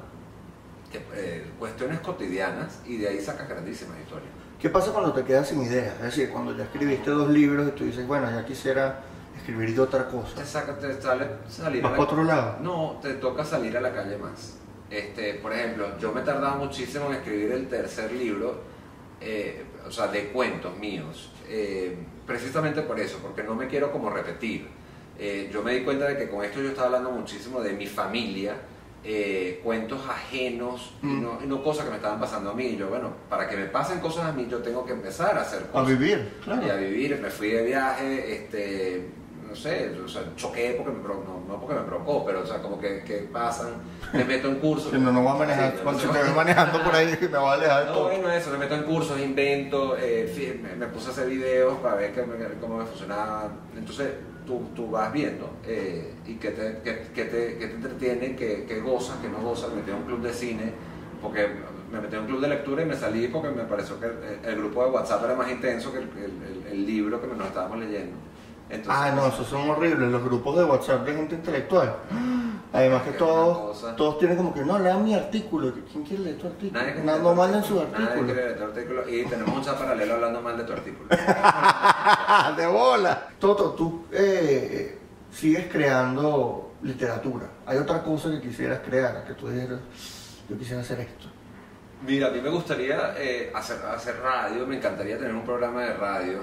que, 0.92 0.98
eh, 1.14 1.46
cuestiones 1.60 2.00
cotidianas 2.00 2.80
y 2.88 2.98
de 2.98 3.08
ahí 3.08 3.22
sacas 3.22 3.48
grandísimas 3.48 4.00
historias. 4.00 4.32
¿Qué 4.60 4.68
pasa 4.72 4.92
cuando 4.92 5.14
te 5.14 5.24
quedas 5.24 5.48
sin 5.48 5.62
ideas? 5.62 5.94
Es 5.98 6.02
decir, 6.06 6.32
cuando 6.32 6.58
ya 6.58 6.64
escribiste 6.64 7.12
dos 7.12 7.30
libros 7.30 7.68
y 7.68 7.72
tú 7.74 7.84
dices, 7.84 8.08
bueno, 8.08 8.32
ya 8.32 8.44
quisiera 8.44 9.02
escribir 9.38 9.76
de 9.76 9.80
otra 9.82 10.08
cosa. 10.08 10.34
Te 10.38 10.44
saca, 10.46 10.76
te 10.80 11.00
sale 11.00 11.28
salir 11.48 11.84
¿Vas 11.84 11.94
a 11.94 11.98
la- 11.98 12.02
otro 12.02 12.24
lado? 12.24 12.56
No, 12.62 12.98
te 13.00 13.14
toca 13.14 13.46
salir 13.46 13.78
a 13.78 13.82
la 13.82 13.94
calle 13.94 14.18
más. 14.18 14.56
Este, 14.90 15.36
por 15.36 15.54
ejemplo, 15.54 16.00
yo 16.00 16.12
me 16.14 16.22
tardaba 16.22 16.56
muchísimo 16.56 17.06
en 17.10 17.14
escribir 17.18 17.52
el 17.52 17.68
tercer 17.68 18.12
libro, 18.12 18.68
eh, 19.22 19.64
o 19.88 19.92
sea, 19.92 20.08
de 20.08 20.28
cuentos 20.30 20.78
míos, 20.78 21.32
eh, 21.48 21.96
precisamente 22.26 22.82
por 22.84 23.00
eso, 23.00 23.18
porque 23.22 23.44
no 23.44 23.56
me 23.56 23.68
quiero 23.68 23.92
como 23.92 24.10
repetir. 24.10 24.68
Eh, 25.18 25.50
yo 25.52 25.62
me 25.64 25.74
di 25.74 25.84
cuenta 25.84 26.08
de 26.08 26.18
que 26.18 26.30
con 26.30 26.44
esto 26.46 26.62
yo 26.62 26.70
estaba 26.70 26.88
hablando 26.88 27.12
muchísimo 27.12 27.62
de 27.62 27.74
mi 27.74 27.88
familia, 27.88 28.56
eh, 29.04 29.60
cuentos 29.64 30.02
ajenos 30.08 30.94
y, 31.02 31.06
Mm. 31.08 31.22
no, 31.24 31.40
y 31.44 31.48
no 31.48 31.64
cosas 31.64 31.86
que 31.86 31.92
me 31.92 31.98
estaban 31.98 32.20
pasando 32.20 32.52
a 32.52 32.54
mí. 32.54 32.66
Y 32.66 32.78
yo, 32.78 32.88
bueno, 32.90 33.14
para 33.30 33.48
que 33.50 33.56
me 33.58 33.66
pasen 33.66 34.00
cosas 34.00 34.26
a 34.26 34.32
mí, 34.34 34.48
yo 34.50 34.60
tengo 34.60 34.86
que 34.86 34.94
empezar 34.94 35.38
a 35.38 35.42
hacer 35.42 35.64
A 35.64 35.72
cosas 35.72 35.88
vivir, 35.98 36.30
claro. 36.44 36.66
y 36.66 36.70
a 36.70 36.76
vivir, 36.76 37.18
me 37.22 37.30
fui 37.30 37.50
de 37.50 37.64
viaje, 37.64 38.34
este, 38.36 39.08
no 39.50 39.56
sé, 39.56 39.92
o 40.04 40.08
sea, 40.08 40.22
choqué 40.36 40.76
porque 40.78 40.92
me 40.98 41.04
provo- 41.04 41.24
no, 41.26 41.44
no 41.54 41.60
porque 41.60 41.76
me 41.76 41.82
provocó, 41.82 42.24
pero 42.26 42.42
o 42.42 42.46
sea, 42.46 42.62
como 42.62 42.80
que, 42.80 43.04
que 43.04 43.28
pasan, 43.34 43.70
me 44.14 44.24
meto 44.24 44.48
en 44.48 44.56
cursos. 44.60 44.94
No, 44.94 45.12
no 45.12 45.22
voy 45.22 45.32
a 45.32 45.36
manejar. 45.36 45.72
Sí, 45.74 45.80
cuando 45.84 46.06
no, 46.06 46.12
te 46.12 46.24
ve 46.24 46.30
manejando 46.32 46.84
por 46.84 46.96
ahí, 46.96 47.18
me 47.22 47.38
voy 47.38 47.50
a 47.50 47.54
alejar 47.54 47.86
No, 47.88 47.92
todo. 47.94 48.04
bueno, 48.10 48.32
eso, 48.32 48.52
me 48.52 48.58
meto 48.60 48.76
en 48.76 48.84
cursos, 48.84 49.20
invento, 49.20 49.98
eh, 50.00 50.60
me, 50.62 50.76
me 50.76 50.88
puse 50.88 51.08
a 51.08 51.12
hacer 51.12 51.28
videos 51.30 51.78
para 51.80 51.96
ver 51.96 52.14
que 52.14 52.22
me- 52.24 52.46
cómo 52.62 52.78
me 52.78 52.86
funcionaba. 52.86 53.50
Entonces, 53.76 54.10
tú, 54.46 54.62
tú 54.76 54.90
vas 54.92 55.12
viendo 55.12 55.50
eh, 55.66 56.14
y 56.28 56.36
que 56.36 56.52
te, 56.52 56.78
que, 56.84 57.08
que 57.14 57.26
te, 57.26 57.58
que 57.58 57.68
te 57.68 57.74
entretiene, 57.76 58.36
que, 58.36 58.66
que 58.66 58.80
gozas, 58.82 59.18
que 59.18 59.30
no 59.30 59.40
gozas. 59.40 59.70
Me 59.72 59.78
metí 59.78 59.92
a 59.92 59.96
un 59.96 60.04
club 60.04 60.22
de 60.22 60.34
cine, 60.34 60.74
porque 61.22 61.48
me 61.92 62.00
metí 62.00 62.16
a 62.16 62.20
un 62.20 62.28
club 62.28 62.40
de 62.42 62.48
lectura 62.50 62.84
y 62.84 62.86
me 62.86 62.96
salí 62.96 63.28
porque 63.30 63.50
me 63.50 63.64
pareció 63.64 64.00
que 64.00 64.06
el, 64.06 64.40
el 64.46 64.56
grupo 64.60 64.84
de 64.86 64.92
WhatsApp 64.92 65.24
era 65.26 65.34
más 65.36 65.50
intenso 65.52 65.92
que 65.92 65.98
el, 66.00 66.10
el- 66.18 66.66
el- 66.68 66.68
el 66.72 66.86
libro 66.86 67.20
que 67.20 67.28
nos 67.28 67.48
estábamos 67.48 67.80
leyendo. 67.80 68.16
Entonces, 68.70 69.04
Ah, 69.04 69.12
no, 69.16 69.28
esos 69.28 69.48
son 69.48 69.70
horribles, 69.70 70.10
los 70.10 70.24
grupos 70.24 70.58
de 70.58 70.64
WhatsApp 70.64 71.06
de 71.06 71.14
gente 71.14 71.36
intelectual. 71.36 71.96
Además 72.72 73.02
que 73.02 73.12
todos, 73.14 73.96
todos 73.96 74.20
tienen 74.20 74.38
como 74.38 74.54
que, 74.54 74.62
no, 74.62 74.78
lean 74.78 75.04
mi 75.04 75.16
artículo. 75.16 75.74
¿Quién 75.92 76.04
quiere 76.04 76.24
leer 76.24 76.38
tu 76.38 76.48
artículo? 76.48 76.80
Nadie 76.80 77.22
no 77.24 77.30
tu 77.30 77.36
manden 77.36 77.64
sus 77.64 77.82
artículo. 77.82 78.10
Nadie 78.10 78.26
quiere 78.26 78.46
leer 78.46 78.58
tu 78.58 78.64
artículo 78.64 79.10
y 79.10 79.26
tenemos 79.26 79.56
un 79.56 79.64
chat 79.64 79.78
paralelo 79.78 80.14
hablando 80.14 80.42
mal 80.42 80.58
de 80.58 80.64
tu 80.64 80.74
artículo. 80.74 81.10
de 82.58 82.68
bola. 82.68 83.28
Toto, 83.40 83.72
tú 83.72 84.06
eh, 84.12 85.00
sigues 85.32 85.68
creando 85.72 86.74
literatura. 86.84 87.48
¿Hay 87.66 87.78
otra 87.78 88.04
cosa 88.04 88.30
que 88.30 88.40
quisieras 88.40 88.82
crear? 88.86 89.26
Que 89.26 89.34
tú 89.34 89.50
dijeras, 89.50 89.80
yo 90.48 90.56
quisiera 90.56 90.82
hacer 90.82 91.00
esto. 91.00 91.26
Mira, 92.06 92.28
a 92.28 92.30
mí 92.32 92.40
me 92.40 92.50
gustaría 92.50 93.16
eh, 93.18 93.52
hacer, 93.54 93.78
hacer 93.86 94.20
radio, 94.22 94.66
me 94.66 94.78
encantaría 94.78 95.18
tener 95.18 95.34
un 95.34 95.44
programa 95.44 95.82
de 95.82 95.94
radio, 95.94 96.40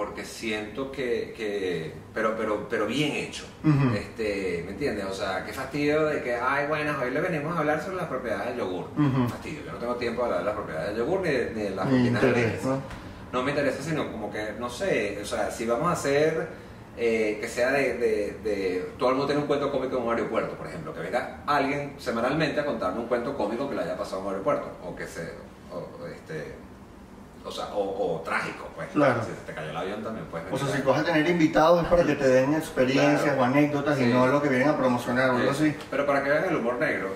porque 0.00 0.24
siento 0.24 0.90
que, 0.90 1.34
que 1.36 1.92
pero, 2.14 2.34
pero, 2.34 2.66
pero 2.70 2.86
bien 2.86 3.12
hecho, 3.12 3.44
este, 3.94 4.62
¿me 4.64 4.70
entiendes? 4.72 5.04
O 5.04 5.12
sea, 5.12 5.44
qué 5.44 5.52
fastidio 5.52 6.06
de 6.06 6.22
que, 6.22 6.36
ay, 6.36 6.66
bueno, 6.68 6.94
hoy 7.02 7.10
le 7.10 7.20
venimos 7.20 7.54
a 7.54 7.58
hablar 7.58 7.82
sobre 7.82 7.96
las 7.96 8.06
propiedades 8.06 8.46
del 8.48 8.58
yogur. 8.60 8.86
Fastidio, 9.28 9.62
yo 9.66 9.72
no 9.72 9.78
tengo 9.78 9.96
tiempo 9.96 10.22
de 10.22 10.24
hablar 10.28 10.40
de 10.40 10.46
las 10.46 10.54
propiedades 10.54 10.88
del 10.88 10.98
yogur 11.04 11.20
ni 11.20 11.28
de, 11.28 11.50
ni 11.54 11.62
de 11.64 11.70
las 11.70 11.86
rutinas 11.98 12.22
de. 12.22 12.28
¿no? 12.64 12.82
No 13.32 13.42
me 13.42 13.50
interesa, 13.50 13.82
sino 13.82 14.10
como 14.10 14.30
que, 14.32 14.54
no 14.58 14.70
sé, 14.70 15.18
o 15.20 15.24
sea, 15.26 15.50
si 15.50 15.66
vamos 15.66 15.88
a 15.88 15.92
hacer 15.92 16.48
eh, 16.96 17.36
que 17.38 17.46
sea 17.48 17.70
de, 17.70 17.98
de- 17.98 18.36
de- 18.42 18.92
Todo 18.98 19.10
el 19.10 19.16
mundo 19.16 19.26
tiene 19.26 19.42
un 19.42 19.46
cuento 19.48 19.70
cómico 19.70 19.98
en 19.98 20.02
un 20.04 20.10
aeropuerto, 20.14 20.54
por 20.56 20.66
ejemplo, 20.66 20.94
que 20.94 21.00
venga 21.00 21.42
alguien 21.46 21.92
semanalmente 21.98 22.58
a 22.58 22.64
contarme 22.64 23.00
un 23.00 23.06
cuento 23.06 23.36
cómico 23.36 23.68
que 23.68 23.76
le 23.76 23.82
haya 23.82 23.98
pasado 23.98 24.20
en 24.22 24.26
un 24.28 24.32
aeropuerto, 24.32 24.66
o 24.82 24.96
que 24.96 25.06
se. 25.06 25.30
o 25.70 26.06
este, 26.06 26.54
O 27.44 27.50
sea, 27.50 27.66
o, 27.74 28.16
o 28.16 28.20
trágico, 28.20 28.68
pues. 28.76 28.88
Claro. 28.92 29.22
Si 29.24 29.30
se 29.30 29.36
te 29.46 29.54
cayó 29.54 29.70
el 29.70 29.76
avión 29.76 30.02
también, 30.02 30.26
pues. 30.30 30.42
O 30.50 30.58
sea, 30.58 30.68
si 30.76 30.82
vas 30.82 31.00
a 31.00 31.04
tener 31.04 31.26
invitados 31.28 31.82
es 31.82 31.88
para 31.88 32.04
que 32.04 32.14
te 32.14 32.28
den 32.28 32.54
experiencias 32.54 33.22
Claro. 33.22 33.40
o 33.40 33.44
anécdotas 33.44 33.98
y 34.00 34.04
no 34.06 34.26
lo 34.26 34.42
que 34.42 34.48
vienen 34.48 34.68
a 34.68 34.76
promocionar 34.76 35.30
o 35.30 35.36
algo 35.36 35.54
Sí, 35.54 35.68
así. 35.70 35.76
Pero 35.90 36.06
para 36.06 36.22
que 36.22 36.28
vean 36.30 36.44
el 36.50 36.56
humor 36.56 36.74
negro, 36.78 37.08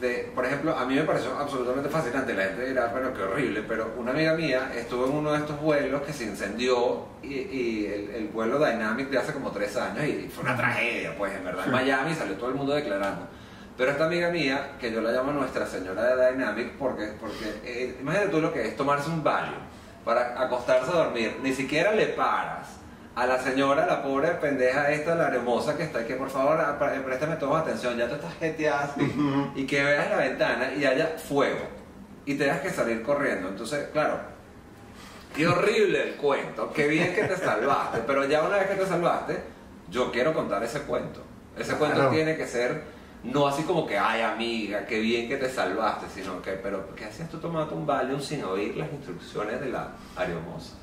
de, 0.00 0.30
por 0.34 0.44
ejemplo, 0.44 0.76
a 0.76 0.84
mí 0.84 0.94
me 0.94 1.02
pareció 1.02 1.36
absolutamente 1.36 1.88
fascinante. 1.88 2.32
La 2.34 2.44
gente 2.44 2.66
dirá, 2.68 2.88
bueno, 2.88 3.12
qué 3.14 3.22
horrible, 3.22 3.62
pero 3.66 3.92
una 3.96 4.12
amiga 4.12 4.34
mía 4.34 4.70
estuvo 4.76 5.06
en 5.06 5.12
uno 5.12 5.32
de 5.32 5.38
estos 5.38 5.58
vuelos 5.60 6.02
que 6.02 6.12
se 6.12 6.24
incendió 6.24 7.06
y, 7.22 7.32
y 7.34 7.86
el, 7.86 8.10
el 8.14 8.28
vuelo 8.28 8.58
Dynamic 8.58 9.08
de 9.08 9.18
hace 9.18 9.32
como 9.32 9.50
tres 9.50 9.74
años 9.76 10.04
y 10.04 10.28
fue 10.28 10.44
una 10.44 10.54
tragedia, 10.56 11.16
pues 11.16 11.34
en 11.34 11.44
verdad. 11.44 11.64
En 11.66 11.72
Miami 11.72 12.14
salió 12.14 12.34
todo 12.36 12.50
el 12.50 12.54
mundo 12.56 12.74
declarando. 12.74 13.26
Pero 13.76 13.90
esta 13.90 14.06
amiga 14.06 14.30
mía, 14.30 14.72
que 14.80 14.90
yo 14.90 15.00
la 15.02 15.12
llamo 15.12 15.32
Nuestra 15.32 15.66
Señora 15.66 16.02
de 16.16 16.32
Dynamic, 16.32 16.72
porque, 16.78 17.12
porque 17.20 17.60
eh, 17.64 17.96
imagínate 18.00 18.30
tú 18.30 18.40
lo 18.40 18.52
que 18.52 18.66
es 18.68 18.76
tomarse 18.76 19.10
un 19.10 19.22
Valium 19.22 19.60
para 20.04 20.40
acostarse 20.40 20.90
a 20.90 20.94
dormir, 20.94 21.36
ni 21.42 21.52
siquiera 21.52 21.92
le 21.92 22.06
paras 22.06 22.68
a 23.14 23.26
la 23.26 23.38
señora, 23.42 23.86
la 23.86 24.02
pobre 24.02 24.28
pendeja 24.32 24.90
esta, 24.90 25.14
la 25.14 25.28
hermosa 25.28 25.76
que 25.76 25.82
está 25.84 26.00
aquí, 26.00 26.12
por 26.14 26.30
favor, 26.30 26.60
a- 26.60 26.78
pa- 26.78 26.92
préstame 27.04 27.36
toda 27.36 27.60
atención, 27.60 27.96
ya 27.96 28.08
tú 28.08 28.14
estás 28.14 28.34
jeteada 28.38 28.94
y 29.54 29.66
que 29.66 29.82
veas 29.82 30.10
la 30.10 30.16
ventana 30.18 30.72
y 30.74 30.84
haya 30.84 31.16
fuego, 31.18 31.66
y 32.26 32.34
tengas 32.34 32.60
que 32.60 32.70
salir 32.70 33.02
corriendo. 33.02 33.48
Entonces, 33.48 33.88
claro, 33.92 34.20
qué 35.34 35.46
horrible 35.48 36.10
el 36.10 36.14
cuento, 36.16 36.72
qué 36.74 36.88
bien 36.88 37.14
que 37.14 37.24
te 37.24 37.36
salvaste, 37.36 38.00
pero 38.06 38.24
ya 38.26 38.42
una 38.42 38.58
vez 38.58 38.68
que 38.68 38.74
te 38.76 38.86
salvaste, 38.86 39.38
yo 39.90 40.10
quiero 40.12 40.32
contar 40.34 40.62
ese 40.62 40.80
cuento. 40.82 41.22
Ese 41.58 41.74
cuento 41.76 41.96
Claro. 41.96 42.10
tiene 42.10 42.36
que 42.36 42.46
ser 42.46 42.82
no 43.24 43.46
así 43.46 43.62
como 43.64 43.86
que, 43.86 43.98
ay 43.98 44.22
amiga, 44.22 44.86
qué 44.86 44.98
bien 45.00 45.28
que 45.28 45.36
te 45.36 45.50
salvaste, 45.50 46.06
sino 46.14 46.40
que, 46.42 46.52
pero 46.52 46.94
¿qué 46.94 47.06
hacías 47.06 47.28
tú 47.28 47.38
tomando 47.38 47.74
un 47.74 47.86
Valium 47.86 48.20
sin 48.20 48.44
oír 48.44 48.76
las 48.76 48.90
instrucciones 48.92 49.60
de 49.60 49.68
la 49.70 49.88
aeromoza? 50.16 50.74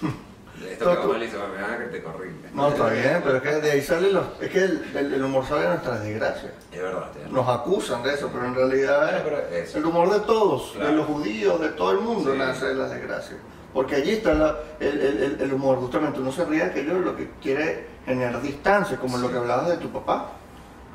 Esto 0.68 0.84
No, 0.84 0.90
quedó 0.92 1.02
tú- 1.04 1.12
malísimo, 1.14 1.42
me 1.48 1.84
que 1.86 1.90
te 1.98 2.02
corrige. 2.02 2.34
No, 2.52 2.68
está 2.68 2.90
bien, 2.90 3.20
pero 3.24 3.36
es 3.38 3.42
que 3.42 3.48
de 3.54 3.70
ahí 3.70 3.80
sale 3.82 4.12
los... 4.12 4.24
Es 4.40 4.50
que 4.50 4.58
el, 4.64 4.84
el- 4.94 5.14
el 5.14 5.24
humor 5.24 5.46
sale 5.46 5.62
de 5.62 5.68
nuestras 5.68 6.02
desgracias. 6.04 6.52
Es 6.70 6.82
verdad, 6.82 7.10
tienes 7.12 7.32
Nos 7.32 7.48
acusan 7.48 8.02
de 8.02 8.12
eso, 8.14 8.28
pero 8.32 8.44
en 8.46 8.54
realidad 8.54 9.16
es 9.16 9.22
pero 9.22 9.38
eso. 9.48 9.78
el 9.78 9.86
humor 9.86 10.10
de 10.12 10.20
todos, 10.20 10.72
Claro. 10.72 10.90
de 10.90 10.96
los 10.96 11.06
judíos, 11.06 11.58
de 11.60 11.68
todo 11.70 11.92
el 11.92 12.00
mundo 12.00 12.32
Sí. 12.32 12.38
nace 12.38 12.66
de 12.66 12.74
las 12.74 12.90
desgracias. 12.90 13.38
Porque 13.72 13.96
allí 13.96 14.10
está 14.12 14.34
la- 14.34 14.56
el, 14.78 15.38
el- 15.40 15.52
humor, 15.54 15.78
justamente 15.78 16.20
uno 16.20 16.30
se 16.30 16.44
ríe 16.44 16.58
de 16.58 16.70
aquello 16.70 16.98
lo 16.98 17.16
que 17.16 17.30
quiere 17.40 17.86
generar 18.04 18.42
distancia, 18.42 18.98
como 18.98 19.16
lo 19.16 19.28
Sí. 19.28 19.32
que 19.32 19.38
hablabas 19.38 19.68
de 19.70 19.76
tu 19.78 19.90
papá. 19.90 20.32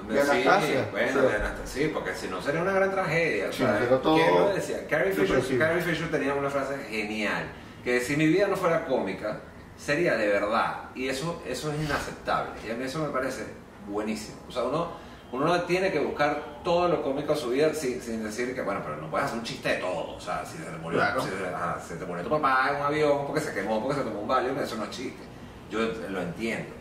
De 0.08 0.22
Sí, 0.22 0.30
Anastasia. 0.32 0.88
bueno, 0.92 1.08
O 1.10 1.14
sea, 1.14 1.22
de 1.30 1.36
Anastasia, 1.36 1.66
sí, 1.66 1.92
porque 1.94 2.14
si 2.14 2.28
no 2.28 2.42
sería 2.42 2.62
una 2.62 2.72
gran 2.72 2.92
tragedia. 2.92 3.52
Sí, 3.52 3.64
pero 3.80 4.00
todo 4.00 4.16
¿Quién 4.16 4.34
lo 4.36 4.50
decía? 4.54 4.88
Carrie 4.88 5.12
Fisher. 5.12 5.58
Carrie 5.58 5.82
Fisher 5.82 6.10
tenía 6.12 6.34
una 6.34 6.50
frase 6.50 6.78
genial, 6.90 7.46
que 7.84 8.00
si 8.00 8.16
mi 8.16 8.28
vida 8.28 8.48
no 8.48 8.56
fuera 8.56 8.86
cómica, 8.86 9.40
sería 9.76 10.16
de 10.16 10.28
verdad. 10.28 10.84
Y 10.96 11.10
eso, 11.10 11.42
eso 11.46 11.72
es 11.74 11.80
inaceptable. 11.84 12.52
Y 12.66 12.72
a 12.72 12.76
mí 12.76 12.84
eso 12.86 13.00
me 13.00 13.10
parece 13.10 13.46
buenísimo. 13.88 14.38
O 14.48 14.52
sea, 14.52 14.64
uno, 14.64 14.92
uno 15.32 15.46
no 15.46 15.62
tiene 15.64 15.92
que 15.92 16.00
buscar 16.00 16.62
todo 16.64 16.88
lo 16.88 17.02
cómico 17.02 17.34
de 17.34 17.40
su 17.40 17.50
vida 17.50 17.74
sin, 17.74 18.02
sin 18.02 18.24
decir 18.24 18.54
que, 18.56 18.62
bueno, 18.62 18.82
pero 18.84 18.96
no 18.98 19.10
puedes 19.10 19.26
hacer 19.28 19.40
un 19.40 19.44
chiste 19.46 19.70
de 19.70 19.76
todo. 19.78 20.16
O 20.16 20.20
sea, 20.22 20.46
si 20.46 20.58
se 20.58 20.64
te 20.64 20.78
murió, 20.78 21.00
Claro. 21.00 21.22
si 21.22 21.30
se- 21.30 21.88
se 21.88 21.96
te 21.98 22.06
murió 22.06 22.24
tu 22.24 22.30
papá 22.30 22.70
en 22.72 22.76
un 22.78 22.82
avión 22.84 23.26
porque 23.26 23.42
se 23.42 23.54
quemó, 23.54 23.82
porque 23.84 23.98
se 24.00 24.04
tomó 24.06 24.22
un 24.22 24.28
Valium, 24.28 24.58
eso 24.60 24.76
no 24.78 24.86
es 24.86 24.90
chiste. 24.92 25.24
Yo 25.70 25.80
lo 26.10 26.22
entiendo. 26.22 26.74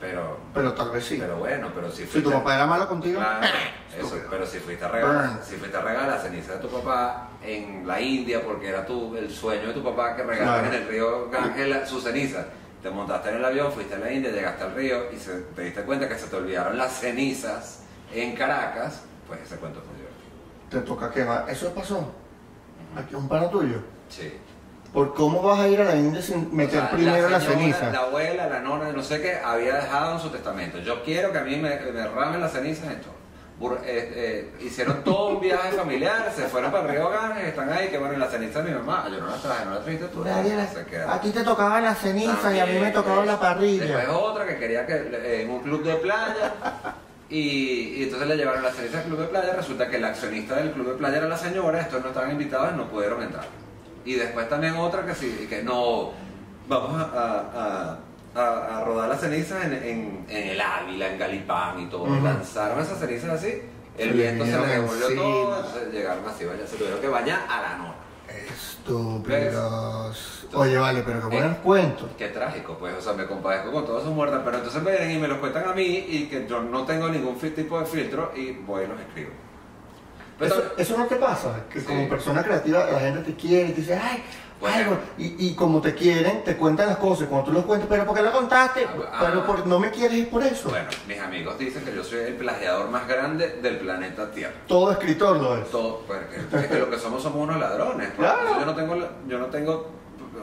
Pero, 0.00 0.38
Pero 0.54 0.74
tal 0.74 0.90
vez 0.90 1.04
sí. 1.04 1.16
pero 1.18 1.36
bueno, 1.38 1.70
pero 1.74 1.90
si 1.90 1.98
si 1.98 2.04
tu 2.04 2.10
fuiste- 2.30 2.30
papá 2.32 2.54
era 2.54 2.66
malo 2.66 2.86
contigo, 2.88 3.18
Claro, 3.18 3.46
eso, 3.98 4.16
pero 4.30 4.46
si 4.46 4.58
fuiste 4.60 4.84
a 4.84 4.88
regalar, 4.88 5.40
si 5.42 5.56
fuiste 5.56 5.76
a 5.76 5.80
regalar 5.80 6.08
la 6.08 6.18
ceniza 6.18 6.52
de 6.52 6.58
tu 6.60 6.68
papá 6.68 7.30
en 7.42 7.86
la 7.86 8.00
India 8.00 8.40
porque 8.44 8.68
era 8.68 8.86
tu, 8.86 9.16
el 9.16 9.28
sueño 9.30 9.68
de 9.68 9.72
tu 9.74 9.82
papá 9.82 10.14
que 10.14 10.22
regalaran 10.22 10.60
Claro. 10.66 10.76
en 10.76 10.82
el 10.82 10.88
río 10.88 11.30
Ganges 11.30 11.68
la- 11.68 11.84
su 11.86 12.00
ceniza, 12.00 12.46
te 12.82 12.90
montaste 12.90 13.30
en 13.30 13.36
el 13.36 13.44
avión, 13.44 13.72
fuiste 13.72 13.96
a 13.96 13.98
la 13.98 14.12
India, 14.12 14.30
llegaste 14.30 14.62
al 14.64 14.74
río 14.74 15.10
y 15.12 15.16
se- 15.16 15.40
te 15.56 15.62
diste 15.62 15.82
cuenta 15.82 16.08
que 16.08 16.16
se 16.16 16.28
te 16.28 16.36
olvidaron 16.36 16.78
las 16.78 16.92
cenizas 16.92 17.80
en 18.14 18.36
Caracas, 18.36 19.02
pues 19.26 19.40
ese 19.42 19.56
cuento 19.56 19.80
muy 19.80 19.96
divertido. 19.96 20.08
te 20.70 20.80
toca 20.86 21.10
quemar. 21.10 21.44
Eso 21.50 21.74
pasó. 21.74 22.12
Aquí 22.96 23.14
un 23.16 23.28
pana 23.28 23.50
tuyo. 23.50 23.80
Sí. 24.08 24.32
¿Por 24.92 25.14
cómo 25.14 25.42
vas 25.42 25.60
a 25.60 25.68
ir 25.68 25.80
a 25.80 25.84
la 25.84 25.96
India 25.96 26.22
sin 26.22 26.54
meter 26.54 26.78
O 26.78 26.80
sea, 26.82 26.90
primero 26.90 27.28
la, 27.28 27.40
señora, 27.40 27.58
ceniza? 27.58 27.90
La 27.92 28.00
abuela, 28.00 28.48
la 28.48 28.60
nona, 28.60 28.90
no 28.90 29.02
sé 29.02 29.20
qué, 29.20 29.34
había 29.36 29.74
dejado 29.74 30.14
en 30.14 30.20
su 30.20 30.30
testamento. 30.30 30.78
Yo 30.78 31.02
quiero 31.04 31.30
que 31.30 31.38
a 31.38 31.44
mí 31.44 31.56
me, 31.56 31.78
me 31.92 32.08
ramen 32.08 32.40
las 32.40 32.52
cenizas 32.52 32.86
en 32.90 33.00
todo. 33.00 33.18
Eh, 33.60 33.76
eh, 33.84 34.50
hicieron 34.60 35.02
todo 35.02 35.30
un 35.30 35.40
viaje 35.40 35.72
familiar, 35.72 36.32
se 36.34 36.44
fueron 36.44 36.70
para 36.70 36.86
Río 36.86 37.10
Ganges, 37.10 37.48
están 37.48 37.72
ahí, 37.72 37.88
que 37.88 37.98
bueno, 37.98 38.14
y 38.14 38.16
la 38.16 38.28
ceniza 38.28 38.62
de 38.62 38.70
mi 38.70 38.78
mamá, 38.78 39.08
yo 39.10 39.18
no 39.18 39.26
la 39.26 39.36
traje, 39.36 39.64
no 39.64 39.74
la 39.74 39.80
trajiste 39.80 40.06
tú. 40.06 40.24
La-. 40.24 41.12
A 41.12 41.20
ti 41.20 41.30
te 41.30 41.42
tocaba 41.42 41.80
la 41.80 41.94
ceniza 41.94 42.54
y 42.54 42.60
a 42.60 42.66
mí 42.66 42.78
me 42.78 42.92
tocaba 42.92 43.24
la 43.24 43.32
Después 43.32 43.54
parrilla. 43.54 44.12
otra 44.12 44.46
que 44.46 44.58
quería 44.58 44.86
que 44.86 44.94
eh, 44.94 45.42
en 45.42 45.50
un 45.50 45.60
club 45.60 45.82
de 45.82 45.94
playa. 45.96 46.52
Y, 47.28 47.96
y 47.98 48.02
entonces 48.04 48.26
le 48.28 48.36
llevaron 48.36 48.62
la 48.62 48.70
ceniza 48.70 48.98
al 49.00 49.04
club 49.04 49.18
de 49.18 49.26
playa. 49.26 49.52
Resulta 49.54 49.88
que 49.88 49.96
el 49.96 50.04
accionista 50.04 50.54
del 50.56 50.70
club 50.70 50.92
de 50.92 50.94
playa 50.94 51.18
era 51.18 51.28
la 51.28 51.36
señora. 51.36 51.80
Estos 51.80 52.00
no 52.00 52.08
estaban 52.08 52.30
invitados 52.30 52.70
y 52.72 52.76
no 52.76 52.88
pudieron 52.88 53.22
entrar. 53.22 53.44
Y 54.08 54.14
después 54.14 54.48
también 54.48 54.74
otra 54.76 55.04
que 55.04 55.14
sí, 55.14 55.46
que 55.50 55.62
no. 55.62 56.12
Vamos 56.66 56.94
a, 57.00 57.04
a- 57.04 57.98
a- 58.34 58.40
a- 58.40 58.78
a 58.78 58.84
rodar 58.84 59.08
las 59.08 59.20
cenizas 59.20 59.64
en, 59.66 59.72
en- 59.74 60.26
en 60.28 60.48
el 60.48 60.60
Ávila, 60.60 61.08
en 61.12 61.18
Galipán 61.18 61.80
y 61.80 61.86
todo. 61.86 62.04
Ujú. 62.04 62.24
Lanzaron 62.24 62.80
esas 62.80 62.98
cenizas 62.98 63.30
así. 63.30 63.62
El 63.98 64.12
viento 64.12 64.44
se 64.46 64.52
les 64.52 64.70
devolvió 64.70 65.06
todo. 65.14 65.56
Entonces 65.58 65.92
llegaron 65.92 66.24
así, 66.26 66.44
vaya, 66.46 66.66
se 66.66 66.76
tuvieron 66.76 67.00
que 67.00 67.08
bañar 67.08 67.40
a 67.50 67.60
la 67.62 67.76
nona. 67.76 67.94
Estúpidos. 69.18 70.46
Oye, 70.54 70.78
vale, 70.78 71.02
pero 71.04 71.20
que 71.28 71.36
buenos 71.36 71.58
cuentos. 71.58 72.08
Qué 72.16 72.28
trágico, 72.28 72.76
pues, 72.78 72.94
o 72.94 73.00
sea, 73.02 73.12
me 73.12 73.26
compadezco 73.26 73.72
con 73.72 73.84
todas 73.84 74.04
sus 74.04 74.12
muertas, 74.12 74.40
pero 74.44 74.56
entonces 74.58 74.82
me 74.82 74.90
vienen 74.92 75.10
y 75.12 75.18
me 75.18 75.28
los 75.28 75.38
cuentan 75.38 75.68
a 75.68 75.74
mí 75.74 75.82
y 76.08 76.26
que 76.26 76.46
yo 76.48 76.62
no 76.62 76.84
tengo 76.84 77.08
ningún 77.08 77.38
tipo 77.38 77.78
de 77.80 77.86
filtro 77.86 78.32
y 78.34 78.52
voy 78.52 78.84
y 78.84 78.86
los 78.86 79.00
escribo. 79.00 79.30
Pero 80.38 80.54
Eso, 80.76 80.96
no 80.96 81.06
te 81.06 81.16
pasa, 81.16 81.64
que 81.70 81.80
Sí. 81.80 81.86
como 81.86 82.08
persona 82.08 82.42
creativa 82.44 82.86
la 82.90 83.00
gente 83.00 83.20
te 83.32 83.34
quiere 83.34 83.70
y 83.70 83.72
te 83.72 83.80
dice, 83.80 83.94
ay, 84.00 84.22
Bueno. 84.60 84.98
Y, 85.16 85.46
y 85.50 85.54
como 85.54 85.80
te 85.80 85.94
quieren, 85.94 86.42
te 86.42 86.56
cuentan 86.56 86.88
las 86.88 86.96
cosas. 86.96 87.24
Y 87.24 87.26
cuando 87.28 87.46
tú 87.46 87.52
los 87.52 87.64
cuentas, 87.64 87.88
pero 87.88 88.04
¿por 88.04 88.16
qué 88.16 88.22
lo 88.22 88.32
contaste? 88.32 88.86
Ah, 89.12 89.18
pero 89.26 89.40
ah. 89.42 89.46
por, 89.46 89.66
no 89.68 89.78
me 89.78 89.90
quieres 89.92 90.18
ir 90.18 90.30
por 90.30 90.42
eso. 90.42 90.68
Bueno, 90.70 90.88
mis 91.06 91.20
amigos 91.20 91.56
dicen 91.58 91.84
que 91.84 91.94
yo 91.94 92.02
soy 92.02 92.20
el 92.20 92.34
plagiador 92.34 92.90
más 92.90 93.06
grande 93.06 93.60
del 93.62 93.78
planeta 93.78 94.32
Tierra. 94.32 94.54
Todo 94.66 94.90
escritor 94.90 95.36
lo 95.36 95.56
es. 95.58 95.70
Todo, 95.70 96.02
pues, 96.08 96.18
que, 96.26 96.56
es 96.58 96.66
que 96.66 96.78
lo 96.80 96.90
que 96.90 96.98
somos 96.98 97.22
somos 97.22 97.40
unos 97.42 97.60
ladrones. 97.60 98.08
pues. 98.16 98.28
Claro. 98.28 98.58
Yo 98.58 98.66
no 98.66 98.74
tengo, 98.74 98.96
yo 99.28 99.38
no 99.38 99.46
tengo, 99.46 99.90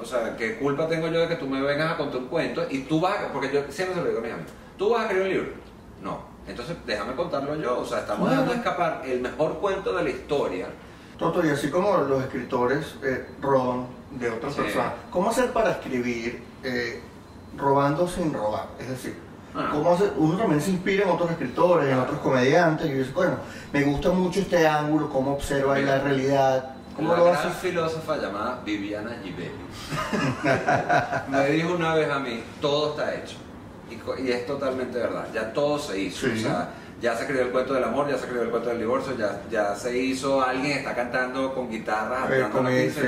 o 0.01 0.05
sea, 0.05 0.35
¿qué 0.37 0.55
culpa 0.59 0.87
tengo 0.87 1.07
yo 1.09 1.19
de 1.19 1.27
que 1.27 1.35
tú 1.35 1.47
me 1.47 1.61
vengas 1.61 1.91
a 1.91 1.97
contar 1.97 2.21
un 2.21 2.27
cuento 2.27 2.65
y 2.69 2.83
tú 2.83 3.01
vas, 3.01 3.19
a- 3.19 3.33
porque 3.33 3.51
yo 3.53 3.63
siempre 3.69 3.95
se 3.95 4.01
lo 4.01 4.07
digo 4.07 4.19
a 4.19 4.23
mis 4.23 4.31
amigos, 4.31 4.51
tú 4.77 4.91
vas 4.91 5.01
a 5.01 5.03
escribir 5.07 5.27
un 5.27 5.33
libro? 5.33 5.51
No. 6.01 6.34
Entonces 6.47 6.75
déjame 6.85 7.15
contarlo 7.15 7.55
yo, 7.55 7.79
o 7.79 7.85
sea, 7.85 7.99
estamos 7.99 8.29
dejando 8.29 8.53
escapar 8.53 9.01
el 9.05 9.21
mejor 9.21 9.57
cuento 9.59 9.93
de 9.93 10.03
la 10.03 10.09
historia. 10.09 10.67
Toto, 11.17 11.45
y 11.45 11.49
así 11.49 11.69
como 11.69 11.97
los 11.97 12.21
escritores 12.23 12.95
eh, 13.03 13.25
roban 13.41 13.87
de 14.11 14.29
otras 14.29 14.53
Sí. 14.53 14.61
personas, 14.61 14.93
¿cómo 15.09 15.29
hacer 15.29 15.51
para 15.51 15.71
escribir 15.71 16.43
eh, 16.63 17.01
robando 17.57 18.07
sin 18.07 18.33
robar? 18.33 18.67
Es 18.79 18.89
decir, 18.89 19.17
Ah. 19.57 19.69
¿cómo 19.71 19.93
hacer? 19.93 20.11
uno 20.17 20.37
también 20.37 20.59
se 20.59 20.71
inspira 20.71 21.05
en 21.05 21.09
otros 21.11 21.31
escritores, 21.31 21.89
en 21.89 21.97
otros 21.97 22.19
comediantes, 22.19 22.87
y 22.87 22.91
dice, 22.93 23.11
bueno, 23.13 23.37
me 23.71 23.83
gusta 23.83 24.09
mucho 24.11 24.41
este 24.41 24.67
ángulo, 24.67 25.09
cómo 25.09 25.33
observa 25.33 25.75
ahí 25.75 25.85
la 25.85 25.93
Mira. 25.93 26.03
realidad. 26.03 26.71
¿Cómo 26.95 27.09
Una 27.13 27.17
lo 27.19 27.25
gran 27.25 27.51
filósofa 27.53 28.17
llamada 28.17 28.59
Viviana 28.65 29.17
Givelli 29.23 29.51
me 31.29 31.45
dijo 31.51 31.73
una 31.75 31.93
vez 31.95 32.09
a 32.09 32.19
mí, 32.19 32.43
todo 32.61 32.91
está 32.91 33.15
hecho. 33.15 33.37
Y, 33.89 34.21
y 34.23 34.31
es 34.31 34.45
totalmente 34.45 34.97
verdad, 34.97 35.27
ya 35.33 35.53
todo 35.53 35.77
se 35.79 35.99
hizo. 35.99 36.27
Sí. 36.27 36.33
O 36.37 36.41
sea, 36.41 36.69
ya 37.01 37.13
se 37.15 37.21
escribió 37.21 37.43
el 37.43 37.51
cuento 37.51 37.73
del 37.73 37.83
amor, 37.83 38.05
ya 38.07 38.13
se 38.13 38.21
escribió 38.21 38.43
el 38.43 38.49
cuento 38.49 38.69
del 38.69 38.79
divorcio, 38.79 39.15
ya, 39.17 39.41
ya 39.51 39.75
se 39.75 39.97
hizo, 39.97 40.41
alguien 40.41 40.77
está 40.79 40.95
cantando 40.95 41.53
con 41.53 41.69
guitarras, 41.69 42.29
Eh, 42.31 42.39
cantando 42.41 42.57
con 42.57 42.67
el- 42.67 42.91
sí. 42.91 42.99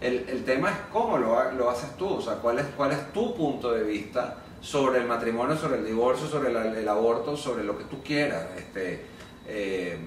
El, 0.00 0.28
el 0.28 0.44
tema 0.44 0.70
es 0.70 0.76
cómo 0.92 1.16
lo, 1.16 1.50
lo 1.52 1.70
haces 1.70 1.96
tú, 1.96 2.06
o 2.08 2.20
sea, 2.20 2.34
cuál 2.34 2.58
es, 2.58 2.66
cuál 2.76 2.92
es 2.92 3.12
tu 3.12 3.34
punto 3.34 3.72
de 3.72 3.82
vista 3.82 4.36
sobre 4.60 5.00
el 5.00 5.06
matrimonio, 5.06 5.56
sobre 5.56 5.78
el 5.78 5.86
divorcio, 5.86 6.26
sobre 6.28 6.50
el, 6.50 6.56
el 6.76 6.88
aborto, 6.88 7.34
sobre 7.36 7.64
lo 7.64 7.78
que 7.78 7.84
tú 7.84 8.02
quieras. 8.02 8.44
Este, 8.58 9.06
eh, 9.46 9.98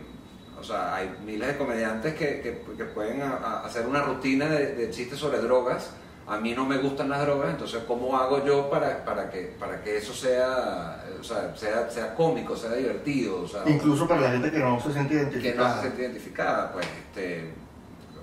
o 0.59 0.63
sea, 0.63 0.95
hay 0.95 1.09
miles 1.25 1.47
de 1.47 1.57
comediantes 1.57 2.13
que, 2.13 2.41
que- 2.41 2.61
que 2.77 2.85
pueden 2.85 3.21
a- 3.23 3.37
a- 3.37 3.65
hacer 3.65 3.87
una 3.87 4.03
rutina 4.03 4.47
de, 4.47 4.75
de 4.75 4.89
chistes 4.91 5.17
sobre 5.17 5.39
drogas. 5.39 5.91
A 6.29 6.37
mí 6.39 6.53
no 6.53 6.63
me 6.65 6.77
gustan 6.77 7.09
las 7.09 7.21
drogas, 7.21 7.49
entonces 7.49 7.81
¿cómo 7.87 8.15
hago 8.15 8.45
yo 8.45 8.69
para, 8.69 9.03
para, 9.03 9.29
que, 9.31 9.55
para 9.59 9.81
que 9.81 9.97
eso 9.97 10.13
sea, 10.13 11.03
o 11.19 11.23
sea, 11.23 11.53
sea, 11.55 11.89
sea 11.89 12.13
cómico, 12.13 12.55
sea 12.55 12.71
divertido? 12.73 13.41
O 13.41 13.47
sea, 13.47 13.63
Incluso 13.65 14.07
para 14.07 14.21
la 14.21 14.31
gente 14.31 14.51
que 14.51 14.59
no 14.59 14.79
se 14.79 14.93
siente 14.93 15.09
que 15.15 15.15
no 15.15 15.29
identificada. 15.31 15.75
se 15.75 15.81
siente 15.81 16.01
identificada, 16.03 16.71
pues, 16.71 16.85
este, 16.85 17.39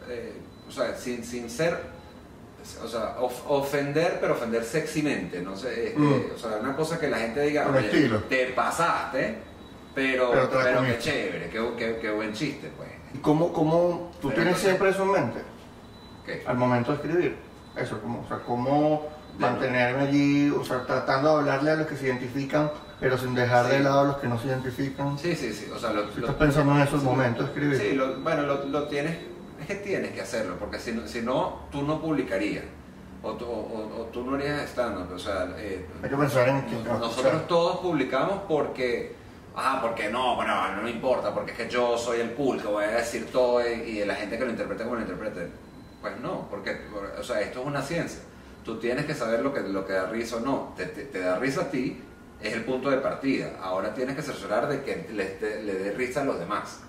eh, 0.08 0.32
o 0.68 0.70
sea, 0.70 0.96
sin, 0.96 1.24
sin 1.24 1.50
ser, 1.50 1.78
o 2.82 2.86
sea, 2.88 3.16
of- 3.20 3.42
ofender, 3.50 4.18
pero 4.20 4.34
ofender 4.34 4.62
sexymente, 4.64 5.40
no 5.42 5.56
sé, 5.56 5.88
este, 5.88 5.98
Mm. 5.98 6.24
o 6.34 6.38
sea, 6.38 6.58
una 6.60 6.76
cosa 6.76 7.00
que 7.00 7.08
la 7.08 7.18
gente 7.18 7.40
diga, 7.42 7.64
Con 7.64 7.74
"Oye, 7.76 7.86
estilo. 7.86 8.18
te 8.28 8.46
pasaste, 8.46 9.38
pero, 9.96 10.30
Pero 10.30 10.48
qué 10.50 10.74
comiste". 10.76 10.98
chévere, 11.00 11.50
qué, 11.50 11.70
qué- 11.76 11.98
qué 12.00 12.10
buen 12.12 12.32
chiste, 12.32 12.70
pues. 12.76 12.88
¿Y 13.14 13.18
cómo, 13.18 13.52
cómo 13.52 14.12
tú 14.20 14.28
Pero 14.28 14.34
tienes 14.42 14.46
entonces- 14.46 14.62
siempre 14.62 14.90
eso 14.90 15.02
en 15.02 15.10
mente? 15.10 15.40
¿Qué? 16.24 16.42
al 16.46 16.56
momento 16.56 16.90
de 16.92 16.96
escribir. 16.96 17.45
Eso, 17.76 18.00
como, 18.00 18.20
o 18.22 18.28
sea, 18.28 18.38
cómo 18.38 19.06
mantenerme 19.38 20.02
allí, 20.08 20.50
o 20.50 20.64
sea, 20.64 20.84
tratando 20.86 21.28
de 21.34 21.34
hablarle 21.40 21.70
a 21.72 21.74
los 21.76 21.86
que 21.86 21.96
se 21.96 22.06
identifican, 22.06 22.70
pero 22.98 23.18
sin 23.18 23.34
dejar 23.34 23.66
de 23.68 23.76
Sí. 23.78 23.82
lado 23.82 24.00
a 24.00 24.04
los 24.04 24.16
que 24.16 24.28
no 24.28 24.38
se 24.38 24.46
identifican. 24.48 25.18
Sí, 25.18 25.36
sí, 25.36 25.52
sí. 25.52 25.70
O 25.74 25.78
sea, 25.78 25.90
lo, 25.92 26.10
Si 26.10 26.20
lo- 26.20 26.26
estás 26.28 26.36
pensando 26.36 26.72
en 26.74 26.80
esos 26.82 27.00
sí, 27.00 27.06
momentos 27.06 27.44
de 27.46 27.52
escribir. 27.52 27.78
Sí, 27.78 27.92
lo- 27.94 28.18
bueno, 28.20 28.42
lo, 28.42 28.64
lo 28.64 28.84
tienes, 28.88 29.18
es 29.60 29.66
que 29.66 29.74
tienes 29.76 30.12
que 30.12 30.22
hacerlo, 30.22 30.56
porque 30.58 30.78
si 30.78 30.92
no, 30.92 31.06
si 31.06 31.20
no 31.20 31.66
tú 31.70 31.82
no 31.82 32.00
publicarías, 32.00 32.64
o, 33.22 33.32
tú- 33.32 33.44
o- 33.44 34.00
o 34.00 34.04
tú 34.12 34.24
no 34.24 34.36
harías 34.36 34.62
stand 34.70 35.12
o 35.12 35.18
sea, 35.18 35.48
eh, 35.58 35.84
Hay 36.02 36.08
que 36.08 36.16
pensar 36.16 36.48
en 36.48 36.56
a 36.56 36.60
nosotros 36.62 37.10
escuchar. 37.10 37.46
todos 37.48 37.76
publicamos 37.78 38.40
porque, 38.48 39.14
ah, 39.54 39.80
porque 39.82 40.08
no, 40.08 40.36
bueno, 40.36 40.54
no 40.76 40.82
me 40.82 40.90
importa, 40.92 41.34
porque 41.34 41.50
es 41.52 41.58
que 41.58 41.68
yo 41.68 41.98
soy 41.98 42.20
el 42.20 42.32
cool, 42.32 42.60
que 42.62 42.68
voy 42.68 42.84
a 42.84 42.88
decir 42.92 43.26
todo 43.30 43.60
y, 43.60 43.72
y 43.82 44.04
la 44.06 44.14
gente 44.14 44.38
que 44.38 44.44
lo 44.46 44.50
interprete 44.50 44.84
como 44.84 44.94
lo 44.96 45.02
interprete. 45.02 45.50
Pues 46.00 46.18
no, 46.20 46.46
porque, 46.50 46.76
o 47.18 47.22
sea, 47.22 47.40
esto 47.40 47.60
es 47.60 47.66
una 47.66 47.82
ciencia. 47.82 48.20
Tú 48.64 48.78
tienes 48.78 49.06
que 49.06 49.14
saber 49.14 49.40
lo 49.42 49.52
que, 49.54 49.60
lo 49.60 49.86
que 49.86 49.92
da 49.92 50.06
risa 50.06 50.36
o 50.36 50.40
no. 50.40 50.74
Te, 50.76 50.86
te- 50.86 51.04
te 51.04 51.20
da 51.20 51.38
risa 51.38 51.62
a 51.62 51.70
ti, 51.70 52.00
es 52.42 52.52
el 52.52 52.64
punto 52.64 52.90
de 52.90 52.98
partida. 52.98 53.52
Ahora 53.62 53.94
tienes 53.94 54.16
que 54.16 54.22
cerciorar 54.22 54.68
de 54.68 54.82
que 54.82 55.08
le, 55.12 55.24
te- 55.24 55.62
le 55.62 55.74
dé 55.74 55.92
risa 55.92 56.22
a 56.22 56.24
los 56.24 56.38
demás. 56.38 56.80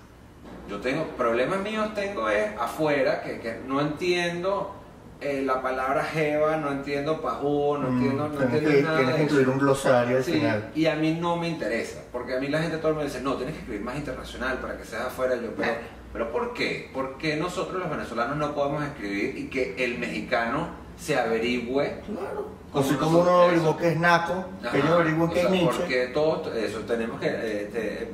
Yo 0.70 0.80
tengo, 0.80 1.06
problemas 1.18 1.60
míos 1.60 1.94
tengo 1.94 2.30
es 2.30 2.50
afuera, 2.60 3.22
que, 3.22 3.40
que 3.40 3.60
no 3.66 3.80
entiendo 3.80 4.74
eh, 5.22 5.42
la 5.46 5.62
palabra 5.62 6.04
jeva, 6.04 6.58
no 6.58 6.72
entiendo 6.72 7.22
pajú, 7.22 7.78
no 7.78 7.90
Mm, 7.90 7.94
entiendo, 7.98 8.28
no 8.28 8.36
tienes 8.38 8.54
entiendo 8.54 8.70
que, 8.78 8.84
nada 8.84 8.98
tienes 8.98 9.16
que 9.16 9.24
incluir 9.24 9.50
un 9.50 9.58
glosario 9.60 10.18
al 10.18 10.24
Sí, 10.24 10.34
final. 10.34 10.72
y 10.76 10.86
a 10.86 10.96
mí 10.96 11.18
no 11.20 11.38
me 11.38 11.48
interesa, 11.48 12.02
porque 12.12 12.36
a 12.36 12.40
mí 12.40 12.50
la 12.50 12.62
gente 12.62 12.78
todo 12.78 12.90
el 12.90 12.94
mundo 12.96 13.10
dice, 13.10 13.22
no, 13.24 13.36
tienes 13.36 13.56
que 13.56 13.62
escribir 13.62 13.84
más 13.84 13.96
internacional 13.96 14.58
para 14.60 14.78
que 14.78 14.84
seas 14.84 15.04
afuera. 15.08 15.36
Yo, 15.36 15.52
pero, 15.56 15.72
pero 16.18 16.32
¿por 16.32 16.54
qué? 16.54 16.90
¿Por 16.92 17.18
qué 17.20 17.36
nosotros 17.36 17.80
los 17.80 17.90
venezolanos 17.92 18.38
no 18.38 18.56
podemos 18.56 18.84
escribir 18.84 19.38
y 19.38 19.50
que 19.50 19.76
el 19.78 20.00
mexicano 20.00 20.70
se 20.98 21.16
averigüe? 21.16 22.02
Claro. 22.08 22.48
Como 22.72 22.84
Así 22.84 22.96
como 22.96 23.20
uno 23.20 23.42
averiguó 23.44 23.78
que 23.78 23.90
es 23.92 24.00
naco, 24.00 24.46
que 24.62 24.68
Ajá, 24.68 24.78
ellos 24.78 24.90
averiguan 24.90 25.30
o 25.30 25.34
que 25.34 25.42
es 25.42 25.50
Nietzsche. 25.52 25.78
Porque 25.80 26.08
todos, 26.08 26.56
eso, 26.56 26.80
tenemos 26.80 27.20
que, 27.20 27.28
eh, 27.28 27.70
te- 27.72 28.12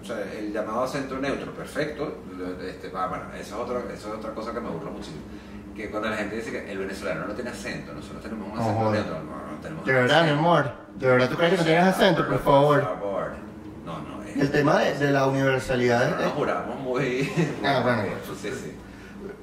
o 0.00 0.04
sea, 0.04 0.16
el 0.38 0.50
llamado 0.50 0.82
acento 0.84 1.18
neutro, 1.18 1.52
perfecto, 1.52 2.22
este, 2.66 2.90
ah, 2.96 3.06
bueno, 3.08 3.24
eso 3.38 3.54
es, 3.56 3.70
otra, 3.70 3.80
eso 3.92 4.08
es 4.08 4.14
otra 4.18 4.30
cosa 4.34 4.52
que 4.54 4.60
me 4.60 4.70
burla 4.70 4.90
muchísimo. 4.90 5.20
Que 5.76 5.90
cuando 5.90 6.08
la 6.08 6.16
gente 6.16 6.36
dice 6.36 6.50
que 6.52 6.72
el 6.72 6.78
venezolano 6.78 7.26
no 7.26 7.34
tiene 7.34 7.50
acento, 7.50 7.92
nosotros 7.92 8.22
tenemos 8.22 8.50
un 8.50 8.58
acento 8.58 8.78
joder. 8.80 9.00
neutro, 9.04 9.22
no, 9.24 9.52
no 9.52 9.58
tenemos 9.60 9.84
De 9.84 9.92
verdad, 9.92 10.24
mi 10.24 10.30
amor. 10.30 10.72
De 10.96 11.06
verdad, 11.06 11.28
¿tú 11.28 11.36
crees 11.36 11.52
que 11.52 11.58
no 11.58 11.64
tienes 11.64 11.84
acento? 11.84 12.26
Por 12.26 12.38
favor. 12.40 12.80
No, 14.34 14.36
no, 14.38 14.42
El 14.42 14.50
tema 14.50 14.78
de, 14.80 14.98
de 14.98 15.10
la 15.10 15.26
universalidad 15.26 16.18
nos 16.20 16.32
juramos 16.32 16.78
muy... 16.80 17.30
Ah, 17.64 17.80
bueno. 17.82 18.02
Sí, 18.42 18.48
sí. 18.50 18.72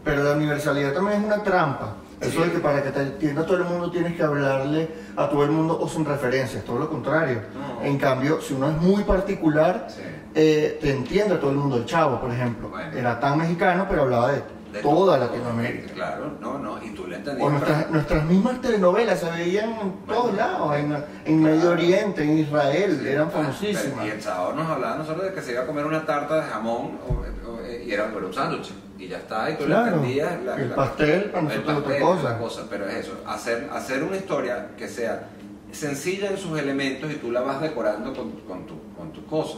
Pero 0.04 0.24
la 0.24 0.32
universalidad 0.34 0.94
también 0.94 1.20
es 1.22 1.26
una 1.26 1.44
trampa. 1.44 1.96
Eso 2.22 2.32
Sí. 2.44 2.50
de 2.50 2.52
que 2.54 2.60
para 2.60 2.84
que 2.84 2.90
te 2.90 3.02
entienda 3.02 3.46
todo 3.46 3.58
el 3.58 3.64
mundo 3.64 3.90
tienes 3.92 4.16
que 4.16 4.24
hablarle 4.24 4.90
a 5.16 5.30
todo 5.30 5.44
el 5.46 5.52
mundo 5.52 5.80
o 5.80 5.88
sin 5.88 6.04
referencias, 6.06 6.64
todo 6.66 6.80
lo 6.80 6.90
contrario. 6.90 7.42
No. 7.54 7.82
En 7.86 7.98
cambio, 7.98 8.42
si 8.42 8.54
uno 8.54 8.70
es 8.72 8.78
muy 8.78 9.04
particular, 9.04 9.88
Sí. 9.90 10.02
eh, 10.36 10.80
te 10.82 10.92
entiende 10.92 11.36
todo 11.36 11.52
el 11.52 11.58
mundo. 11.58 11.78
El 11.78 11.86
chavo, 11.86 12.20
por 12.20 12.32
ejemplo, 12.32 12.70
Bueno. 12.70 12.92
era 12.98 13.20
tan 13.20 13.38
mexicano, 13.38 13.86
pero 13.90 14.02
hablaba 14.04 14.32
de, 14.34 14.42
De 14.74 14.82
toda 14.82 15.18
Latinoamérica. 15.18 15.94
Claro, 15.94 16.32
no, 16.40 16.60
no, 16.60 16.84
y 16.84 16.92
tú 16.92 17.08
le 17.08 17.16
entendías. 17.16 17.48
O 17.48 17.50
nuestras, 17.50 17.90
nuestras 17.90 18.26
mismas 18.26 18.62
telenovelas 18.62 19.20
se 19.20 19.30
veían 19.32 19.70
en 19.72 19.94
todos 20.08 20.36
lados, 20.36 20.76
en, 20.76 20.96
en 21.26 21.42
Medio 21.42 21.72
Oriente, 21.72 22.24
en 22.24 22.38
Israel, 22.40 23.00
Sí, 23.02 23.08
eran 23.10 23.32
famosísimas. 23.32 24.06
Y 24.06 24.10
el 24.10 24.22
sábado 24.22 24.54
nos 24.54 24.68
hablaba 24.70 24.98
nosotros 24.98 25.26
de 25.26 25.34
que 25.34 25.42
se 25.42 25.54
iba 25.54 25.62
a 25.62 25.66
comer 25.66 25.86
una 25.86 26.06
tarta 26.06 26.36
de 26.36 26.44
jamón 26.44 27.00
o- 27.08 27.14
o- 27.52 27.60
y 27.84 27.92
era 27.92 28.06
un 28.06 28.34
sándwich. 28.34 28.72
Y 29.00 29.08
ya 29.08 29.18
está, 29.18 29.50
y 29.50 29.56
tú 29.56 29.64
Claro, 29.66 29.86
le 29.86 29.92
entendías. 29.94 30.34
el 30.58 30.70
pastel 30.72 31.24
para 31.32 31.42
nosotros 31.44 31.78
otra 31.78 31.84
pastel, 31.90 32.02
cosa. 32.04 32.22
otra 32.22 32.38
cosa. 32.38 32.62
Pero 32.70 32.88
es 32.88 32.96
eso, 32.96 33.14
hacer, 33.26 33.70
hacer 33.74 34.04
una 34.04 34.18
historia 34.18 34.68
que 34.78 34.88
sea 34.88 35.30
sencilla 35.72 36.30
en 36.32 36.38
sus 36.38 36.60
elementos 36.60 37.10
y 37.12 37.16
tú 37.16 37.32
la 37.32 37.42
vas 37.42 37.62
decorando 37.62 38.14
con, 38.14 38.32
con 38.42 38.66
tu, 38.68 38.76
con 38.98 39.12
tu 39.14 39.26
cosa. 39.26 39.58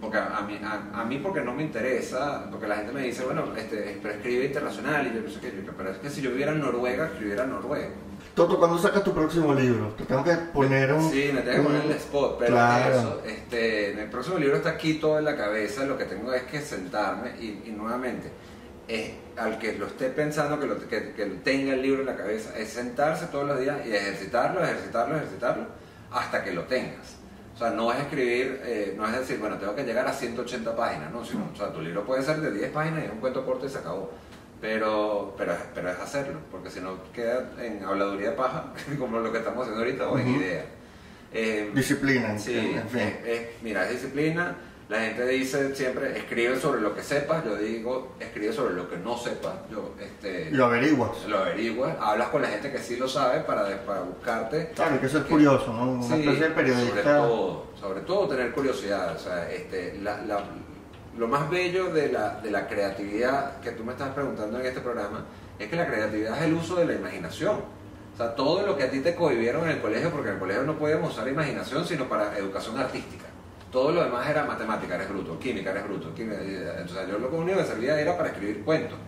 Porque 0.00 0.18
a, 0.18 0.36
a 0.36 0.42
mí, 0.42 0.60
a, 0.62 1.00
a 1.00 1.04
mí 1.04 1.18
porque 1.18 1.40
no 1.40 1.54
me 1.54 1.62
interesa, 1.62 2.48
porque 2.50 2.66
la 2.66 2.76
gente 2.76 2.92
me 2.92 3.02
dice, 3.02 3.24
bueno, 3.24 3.44
este, 3.56 3.98
pero 4.02 4.14
escribe 4.14 4.44
internacional 4.44 5.06
y 5.06 5.14
yo 5.16 5.22
no 5.22 5.28
sé 5.30 5.40
qué, 5.40 5.62
yo, 5.64 5.72
pero 5.76 5.90
es 5.90 5.98
que 5.98 6.10
si 6.10 6.20
yo 6.20 6.30
viviera 6.30 6.52
en 6.52 6.60
Noruega, 6.60 7.06
escribiera 7.06 7.44
en 7.44 7.50
Noruega. 7.50 7.88
Toto, 8.34 8.58
¿cuándo 8.58 8.76
sacas 8.78 9.02
tu 9.02 9.14
próximo 9.14 9.54
libro? 9.54 9.94
Te 9.96 10.04
tengo 10.04 10.22
que 10.22 10.34
poner 10.52 10.92
un... 10.92 11.10
Sí, 11.10 11.30
me 11.32 11.40
tengo 11.40 11.56
que 11.56 11.62
poner 11.62 11.84
el 11.86 11.92
spot, 11.92 12.36
pero 12.38 12.52
Claro. 12.52 12.94
eso, 12.94 13.22
este, 13.26 13.98
el 14.02 14.10
próximo 14.10 14.36
libro 14.38 14.56
está 14.56 14.70
aquí 14.70 14.94
todo 14.94 15.18
en 15.18 15.24
la 15.24 15.34
cabeza, 15.36 15.84
lo 15.86 15.96
que 15.96 16.04
tengo 16.04 16.30
es 16.34 16.42
que 16.42 16.60
sentarme 16.60 17.30
y, 17.40 17.62
y 17.64 17.70
nuevamente, 17.74 18.30
es, 18.88 19.12
al 19.38 19.58
que 19.58 19.72
lo 19.78 19.86
esté 19.86 20.10
pensando, 20.10 20.60
que, 20.60 20.66
lo, 20.66 20.78
que, 20.78 21.12
que 21.14 21.24
tenga 21.42 21.72
el 21.72 21.80
libro 21.80 22.00
en 22.00 22.06
la 22.06 22.16
cabeza, 22.16 22.50
es 22.58 22.68
sentarse 22.68 23.26
todos 23.28 23.46
los 23.46 23.58
días 23.58 23.78
y 23.86 23.94
ejercitarlo, 23.94 24.62
ejercitarlo, 24.62 25.16
ejercitarlo, 25.16 25.64
hasta 26.12 26.44
que 26.44 26.52
lo 26.52 26.64
tengas. 26.64 27.15
O 27.56 27.58
sea, 27.58 27.70
no 27.70 27.90
es 27.90 27.98
escribir, 28.00 28.60
eh, 28.66 28.94
no 28.98 29.06
es 29.06 29.18
decir, 29.18 29.38
bueno, 29.38 29.56
tengo 29.56 29.74
que 29.74 29.82
llegar 29.82 30.06
a 30.06 30.12
180 30.12 30.76
páginas, 30.76 31.10
no, 31.10 31.24
sino, 31.24 31.48
o 31.50 31.56
sea, 31.56 31.72
tu 31.72 31.80
libro 31.80 32.04
puede 32.04 32.22
ser 32.22 32.36
de 32.42 32.52
10 32.52 32.70
páginas 32.70 33.02
y 33.02 33.06
es 33.06 33.12
un 33.12 33.18
cuento 33.18 33.46
corto 33.46 33.64
y 33.64 33.70
se 33.70 33.78
acabó. 33.78 34.10
Pero, 34.60 35.34
pero, 35.38 35.52
es- 35.52 35.58
pero 35.74 35.90
es 35.90 35.98
hacerlo, 35.98 36.38
porque 36.50 36.68
si 36.68 36.80
no 36.80 36.98
queda 37.14 37.48
en 37.58 37.82
habladuría 37.82 38.30
de 38.30 38.36
paja, 38.36 38.72
como 38.98 39.20
lo 39.20 39.32
que 39.32 39.38
estamos 39.38 39.62
haciendo 39.62 39.82
ahorita, 39.82 40.06
o 40.08 40.18
en 40.18 40.28
Ujú. 40.32 40.40
idea. 40.40 40.64
Eh, 41.32 41.70
Disciplina, 41.74 42.38
Sí, 42.38 42.58
en 42.76 42.88
fin. 42.90 43.00
es- 43.00 43.26
es- 43.26 43.48
mira, 43.62 43.86
es 43.86 43.92
disciplina. 44.02 44.54
La 44.88 45.00
gente 45.00 45.26
dice 45.26 45.74
siempre, 45.74 46.16
escribe 46.16 46.60
sobre 46.60 46.80
lo 46.80 46.94
que 46.94 47.02
sepas. 47.02 47.44
Yo 47.44 47.56
digo, 47.56 48.14
escribe 48.20 48.52
sobre 48.52 48.74
lo 48.74 48.88
que 48.88 48.96
no 48.96 49.18
sepas. 49.18 49.54
Yo, 49.68 49.94
este, 50.00 50.48
lo 50.52 50.66
averiguas. 50.66 51.10
lo 51.26 51.38
averiguas. 51.38 51.96
Hablas 52.00 52.28
con 52.28 52.42
la 52.42 52.48
gente 52.48 52.70
que 52.70 52.78
sí 52.78 52.96
lo 52.96 53.08
sabe 53.08 53.40
para, 53.40 53.64
para 53.84 54.02
buscarte. 54.02 54.70
Claro, 54.76 55.00
que 55.00 55.08
ser 55.08 55.22
Que- 55.24 55.30
curioso, 55.30 55.72
¿no? 55.72 55.90
Una 55.92 56.02
Sí, 56.04 56.12
especie 56.20 56.32
de 56.34 56.38
sobre 56.48 56.54
periodista. 56.54 57.02
todo, 57.16 57.66
sobre 57.80 58.00
todo 58.02 58.28
tener 58.28 58.52
curiosidad. 58.52 59.16
O 59.16 59.18
sea, 59.18 59.50
este, 59.50 59.98
la- 60.02 60.22
la- 60.22 60.44
lo 61.18 61.26
más 61.26 61.50
bello 61.50 61.92
de 61.92 62.12
la, 62.12 62.40
de 62.40 62.50
la 62.52 62.68
creatividad 62.68 63.58
que 63.60 63.72
tú 63.72 63.82
me 63.82 63.92
estás 63.92 64.10
preguntando 64.10 64.60
en 64.60 64.66
este 64.66 64.80
programa 64.80 65.24
es 65.58 65.68
que 65.68 65.74
la 65.74 65.86
creatividad 65.88 66.36
es 66.38 66.44
el 66.44 66.54
uso 66.54 66.76
de 66.76 66.84
la 66.84 66.92
imaginación. 66.94 67.56
O 68.14 68.16
sea, 68.16 68.36
todo 68.36 68.64
lo 68.64 68.76
que 68.76 68.84
a 68.84 68.90
ti 68.90 69.00
te 69.00 69.16
cohibieron 69.16 69.64
en 69.64 69.70
el 69.76 69.80
colegio, 69.80 70.10
porque 70.10 70.28
en 70.28 70.34
el 70.34 70.40
colegio 70.40 70.62
no 70.62 70.78
podíamos 70.78 71.12
usar 71.12 71.26
imaginación 71.26 71.84
sino 71.84 72.08
para 72.08 72.38
educación 72.38 72.78
artística. 72.78 73.24
Todo 73.70 73.92
lo 73.92 74.04
demás 74.04 74.28
era 74.28 74.44
matemática, 74.44 74.94
eres 74.94 75.08
bruto, 75.08 75.38
química, 75.38 75.70
eres 75.70 75.84
bruto. 75.84 76.14
química, 76.14 76.38
eh, 76.40 76.84
sea, 76.88 77.06
yo 77.06 77.18
lo 77.18 77.28
único 77.30 77.58
que 77.58 77.64
servía 77.64 78.00
era 78.00 78.16
para 78.16 78.30
escribir 78.30 78.62
cuentos. 78.64 78.98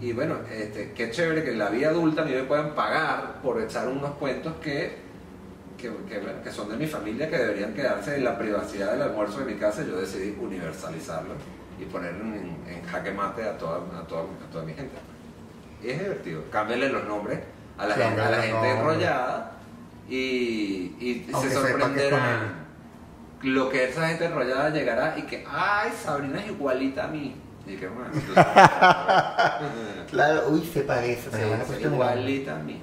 Y 0.00 0.12
bueno, 0.12 0.36
este, 0.50 0.92
qué 0.92 1.10
chévere 1.10 1.42
que 1.42 1.52
en 1.52 1.58
la 1.58 1.70
vida 1.70 1.88
adulta 1.88 2.22
a 2.22 2.24
mí 2.24 2.32
me 2.32 2.42
puedan 2.44 2.74
pagar 2.74 3.40
por 3.42 3.60
echar 3.60 3.88
unos 3.88 4.10
cuentos 4.12 4.54
que 4.62 5.06
que, 5.76 5.92
que, 6.08 6.18
bueno, 6.18 6.42
que 6.42 6.50
son 6.50 6.68
de 6.70 6.76
mi 6.76 6.86
familia, 6.86 7.28
que 7.28 7.36
deberían 7.36 7.74
quedarse 7.74 8.16
en 8.16 8.24
la 8.24 8.38
privacidad 8.38 8.92
del 8.92 9.02
almuerzo 9.02 9.40
de 9.40 9.52
mi 9.52 9.58
casa, 9.58 9.84
yo 9.84 9.96
decidí 9.98 10.36
universalizarlo 10.40 11.34
y 11.78 11.84
poner 11.84 12.14
en, 12.14 12.56
en 12.66 12.82
jaque 12.82 13.10
mate 13.12 13.42
a 13.42 13.58
toda, 13.58 13.78
a, 13.98 14.06
toda, 14.06 14.22
a 14.22 14.50
toda 14.50 14.64
mi 14.64 14.72
gente. 14.72 14.96
Y 15.82 15.90
es 15.90 15.98
divertido. 15.98 16.42
Cámbienle 16.50 16.88
los 16.88 17.04
nombres 17.04 17.40
a 17.76 17.86
la 17.86 17.94
gente, 17.94 18.20
a 18.20 18.30
la 18.30 18.36
Cámbiale 18.38 18.42
gente 18.42 18.52
los 18.52 18.76
nombres. 18.76 18.96
enrollada 18.96 19.52
y, 20.08 21.26
se 21.40 21.50
sorprenderán 21.50 22.65
lo 23.46 23.68
que 23.68 23.84
esa 23.88 24.08
gente 24.08 24.26
enrollada 24.26 24.70
llegará 24.70 25.18
y 25.18 25.22
que, 25.22 25.44
ay, 25.50 25.90
Sabrina 26.02 26.40
es 26.40 26.46
igualita 26.48 27.04
a 27.04 27.08
mí. 27.08 27.34
Y 27.66 27.76
que 27.76 27.88
bueno, 27.88 28.10
Claro, 30.10 30.42
uy, 30.50 30.64
se 30.64 30.82
parece. 30.82 31.28
es 31.30 31.64
cuestión 31.66 31.90
de- 31.90 31.96
igualita 31.96 32.54
a 32.54 32.58
mí. 32.58 32.80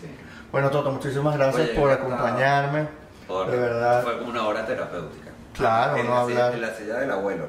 Sí. 0.00 0.08
Bueno, 0.50 0.68
Toto, 0.70 0.90
muchísimas 0.90 1.36
gracias 1.36 1.68
Oye, 1.70 1.78
por 1.78 1.90
acompañarme. 1.92 2.88
Por- 3.28 3.50
De 3.50 3.56
verdad. 3.56 4.02
Fue 4.02 4.18
como 4.18 4.30
una 4.30 4.46
hora 4.46 4.66
terapéutica. 4.66 5.30
Claro, 5.54 5.96
en 5.96 6.06
no 6.06 6.14
la, 6.14 6.26
silla- 6.26 6.46
hablar. 6.46 6.54
en 6.54 6.60
la 6.60 6.74
silla 6.74 6.94
del 6.98 7.10
abuelo. 7.12 7.48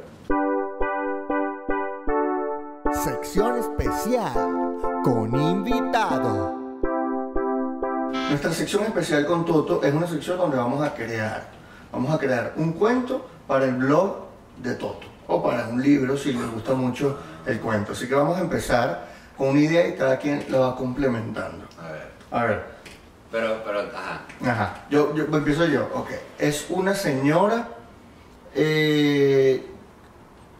Sección 2.93 3.57
especial 3.57 4.33
con 5.03 5.35
invitado. 5.39 6.55
Nuestra 8.29 8.51
sección 8.51 8.83
especial 8.83 9.25
con 9.25 9.45
Toto 9.45 9.81
es 9.83 9.93
una 9.93 10.07
sección 10.07 10.37
donde 10.37 10.57
vamos 10.57 10.85
a 10.85 10.93
crear. 10.93 11.56
Vamos 11.91 12.13
a 12.13 12.17
crear 12.17 12.53
un 12.57 12.73
cuento 12.73 13.27
para 13.47 13.65
el 13.65 13.75
blog 13.75 14.25
de 14.57 14.75
Toto. 14.75 15.07
O 15.27 15.43
para 15.43 15.67
un 15.67 15.81
libro 15.81 16.15
si 16.17 16.31
les 16.33 16.49
gusta 16.51 16.73
mucho 16.73 17.17
el 17.45 17.59
cuento. 17.59 17.91
Así 17.91 18.07
que 18.07 18.15
vamos 18.15 18.37
a 18.37 18.41
empezar 18.41 19.07
con 19.37 19.49
una 19.49 19.59
idea 19.59 19.87
y 19.87 19.95
cada 19.95 20.17
quien 20.17 20.45
la 20.49 20.59
va 20.59 20.75
complementando. 20.75 21.65
A 21.81 21.91
ver. 21.91 22.07
A 22.31 22.45
ver, 22.45 22.63
Pero, 23.31 23.61
pero, 23.65 23.79
ajá. 23.81 24.21
Ajá, 24.45 24.85
yo, 24.89 25.13
yo 25.15 25.25
empiezo 25.25 25.65
yo, 25.65 25.89
ok. 25.93 26.09
Es 26.39 26.65
una 26.69 26.93
señora 26.93 27.67
eh, 28.55 29.65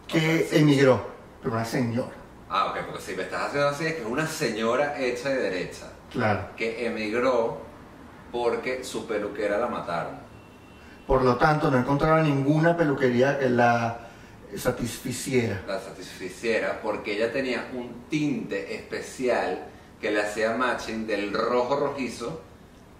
que 0.06 0.48
emigró, 0.52 1.00
pero 1.42 1.54
una 1.54 1.64
señora, 1.64 2.08
Ah, 2.50 2.68
ok, 2.70 2.86
porque 2.86 3.02
si 3.02 3.14
me 3.14 3.24
estás 3.24 3.48
haciendo 3.48 3.68
así 3.68 3.84
es 3.86 3.94
que 3.94 4.00
es 4.00 4.06
una 4.06 4.26
señora 4.26 4.98
hecha 4.98 5.28
de 5.28 5.36
derecha 5.36 5.86
claro. 6.10 6.40
que 6.56 6.86
emigró 6.86 7.58
porque 8.32 8.82
su 8.84 9.06
peluquera 9.06 9.58
la 9.58 9.66
mataron. 9.66 10.12
Por 11.08 11.24
lo 11.24 11.36
tanto, 11.36 11.70
no 11.70 11.78
encontraba 11.78 12.20
ninguna 12.20 12.76
peluquería 12.76 13.38
que 13.38 13.48
la 13.48 14.08
satisficiera. 14.54 15.62
La 15.66 15.80
satisficiera 15.80 16.80
porque 16.82 17.16
ella 17.16 17.32
tenía 17.32 17.66
un 17.72 18.04
tinte 18.10 18.74
especial 18.74 19.64
que 20.02 20.10
le 20.10 20.20
hacía 20.20 20.54
matching 20.54 21.06
del 21.06 21.32
rojo 21.32 21.76
rojizo 21.76 22.42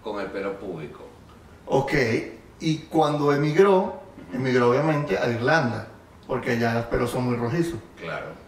con 0.03 0.19
el 0.19 0.25
pelo 0.31 0.59
púbico. 0.59 1.05
Ok, 1.67 1.93
y 2.59 2.77
cuando 2.89 3.31
emigró, 3.31 4.01
emigró 4.33 4.71
obviamente 4.71 5.15
a 5.15 5.29
Irlanda, 5.29 5.87
porque 6.25 6.53
allá 6.53 6.73
los 6.73 6.85
pelos 6.85 7.11
son 7.11 7.25
muy 7.25 7.35
rojizos. 7.35 7.79
Claro. 7.95 8.38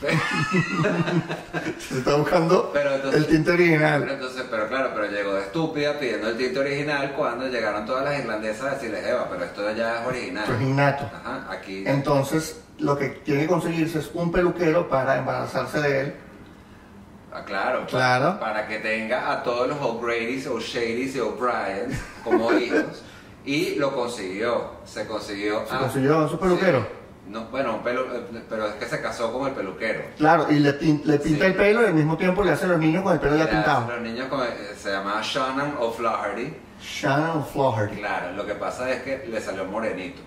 Se 1.78 1.98
está 1.98 2.16
buscando 2.16 2.70
Pero 2.72 2.94
entonces- 2.96 3.20
el 3.20 3.26
tinte 3.26 3.50
Pero 3.52 3.62
original. 3.62 4.08
entonces, 4.10 4.44
pero 4.50 4.68
claro, 4.68 4.90
pero 4.94 5.06
llegó 5.10 5.34
de 5.34 5.42
estúpida 5.42 5.98
pidiendo 5.98 6.28
el 6.28 6.36
tinte 6.36 6.58
original 6.58 7.12
cuando 7.16 7.48
llegaron 7.48 7.86
todas 7.86 8.04
las 8.04 8.18
irlandesas 8.18 8.62
a 8.66 8.74
decirles, 8.74 9.06
Eva, 9.06 9.26
pero 9.30 9.44
esto 9.44 9.72
ya 9.74 10.00
es 10.02 10.06
original. 10.06 10.44
Esto 10.44 10.54
es 10.56 10.62
innato. 10.62 11.04
Ajá, 11.14 11.46
aquí. 11.50 11.84
Entonces, 11.86 12.60
lo 12.78 12.96
que 12.98 13.08
tiene 13.08 13.42
que 13.42 13.46
conseguirse 13.48 14.00
es 14.00 14.10
un 14.14 14.30
peluquero 14.30 14.88
para 14.88 15.16
embarazarse 15.18 15.80
de 15.80 16.00
él. 16.00 16.14
Ah, 17.32 17.42
claro, 17.44 17.80
pa- 17.80 17.86
Claro. 17.86 18.40
Para, 18.40 18.66
que 18.66 18.78
tenga 18.78 19.30
a 19.32 19.42
todos 19.42 19.68
los 19.68 19.78
O'Grady's, 19.80 20.46
O'Shady's 20.46 21.16
y 21.16 21.20
O'Brien 21.20 21.98
como 22.24 22.52
hijos. 22.58 23.02
Y 23.44 23.76
lo 23.76 23.94
consiguió. 23.94 24.72
Se 24.84 25.06
consiguió. 25.06 25.66
¿Se 25.66 25.74
ah, 25.74 25.78
consiguió 25.80 26.28
su 26.28 26.38
peluquero? 26.38 26.80
sí. 26.80 26.86
No, 27.28 27.46
bueno, 27.46 27.74
un 27.76 27.82
pelu- 27.82 28.06
eh, 28.12 28.42
pero 28.48 28.66
es 28.68 28.74
que 28.74 28.86
se 28.86 29.00
casó 29.02 29.32
con 29.32 29.48
el 29.48 29.54
peluquero. 29.54 30.00
Claro, 30.16 30.46
y 30.50 30.60
le, 30.60 30.72
le 30.72 31.18
pinta 31.18 31.22
Sí. 31.24 31.40
el 31.40 31.54
pelo 31.54 31.82
y 31.82 31.86
al 31.86 31.94
mismo 31.94 32.16
tiempo 32.16 32.44
le 32.44 32.52
hace 32.52 32.66
a 32.66 32.68
los 32.68 32.78
niños 32.78 33.02
con 33.02 33.12
el 33.14 33.18
pelo 33.20 33.36
ya 33.36 33.50
pintado. 33.50 33.90
Los 33.90 34.00
niños 34.00 34.28
con- 34.28 34.46
se 34.76 34.90
llamaba 34.92 35.20
Shannon 35.22 35.74
O'Flaherty. 35.80 36.54
Shannon 36.80 37.44
Flaherty. 37.44 37.96
Claro, 37.96 38.32
lo 38.32 38.46
que 38.46 38.54
pasa 38.54 38.90
es 38.92 39.02
que 39.02 39.26
le 39.28 39.40
salió 39.40 39.64
morenito. 39.64 40.20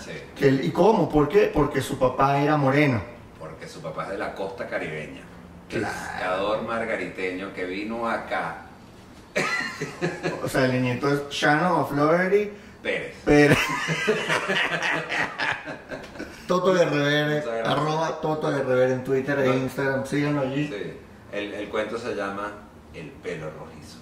Sí, 0.00 0.12
Que 0.36 0.48
él- 0.48 0.64
¿Y 0.64 0.70
cómo? 0.70 1.08
¿Por 1.08 1.28
qué? 1.28 1.50
Porque 1.52 1.80
su 1.82 1.98
papá 1.98 2.38
era 2.38 2.56
moreno. 2.56 3.00
porque 3.40 3.66
su 3.68 3.80
papá 3.80 4.04
es 4.04 4.10
de 4.10 4.18
la 4.18 4.34
costa 4.34 4.66
caribeña. 4.68 5.22
Claro. 5.68 5.86
Pescador 5.86 6.62
margariteño 6.62 7.52
que 7.54 7.64
vino 7.64 8.08
acá. 8.08 8.58
O 10.44 10.48
sea, 10.48 10.64
el 10.66 10.80
nieto 10.82 11.08
es 11.12 11.28
Shannon 11.30 11.86
Flaherty, 11.88 12.50
Pérez. 12.86 13.14
pero... 13.24 13.54
Toto 16.46 16.72
de 16.72 16.84
Revere, 16.84 17.42
arroba 17.64 18.20
Toto 18.20 18.50
de 18.50 18.62
Revere 18.62 18.92
en 18.92 19.02
Twitter 19.02 19.38
e. 19.40 19.56
Instagram, 19.56 20.06
síganlo 20.06 20.42
allí. 20.42 20.68
Sí. 20.68 20.92
El, 21.32 21.52
el 21.54 21.68
cuento 21.68 21.98
se 21.98 22.14
llama 22.14 22.52
El 22.94 23.10
pelo 23.10 23.50
rojizo. 23.50 23.98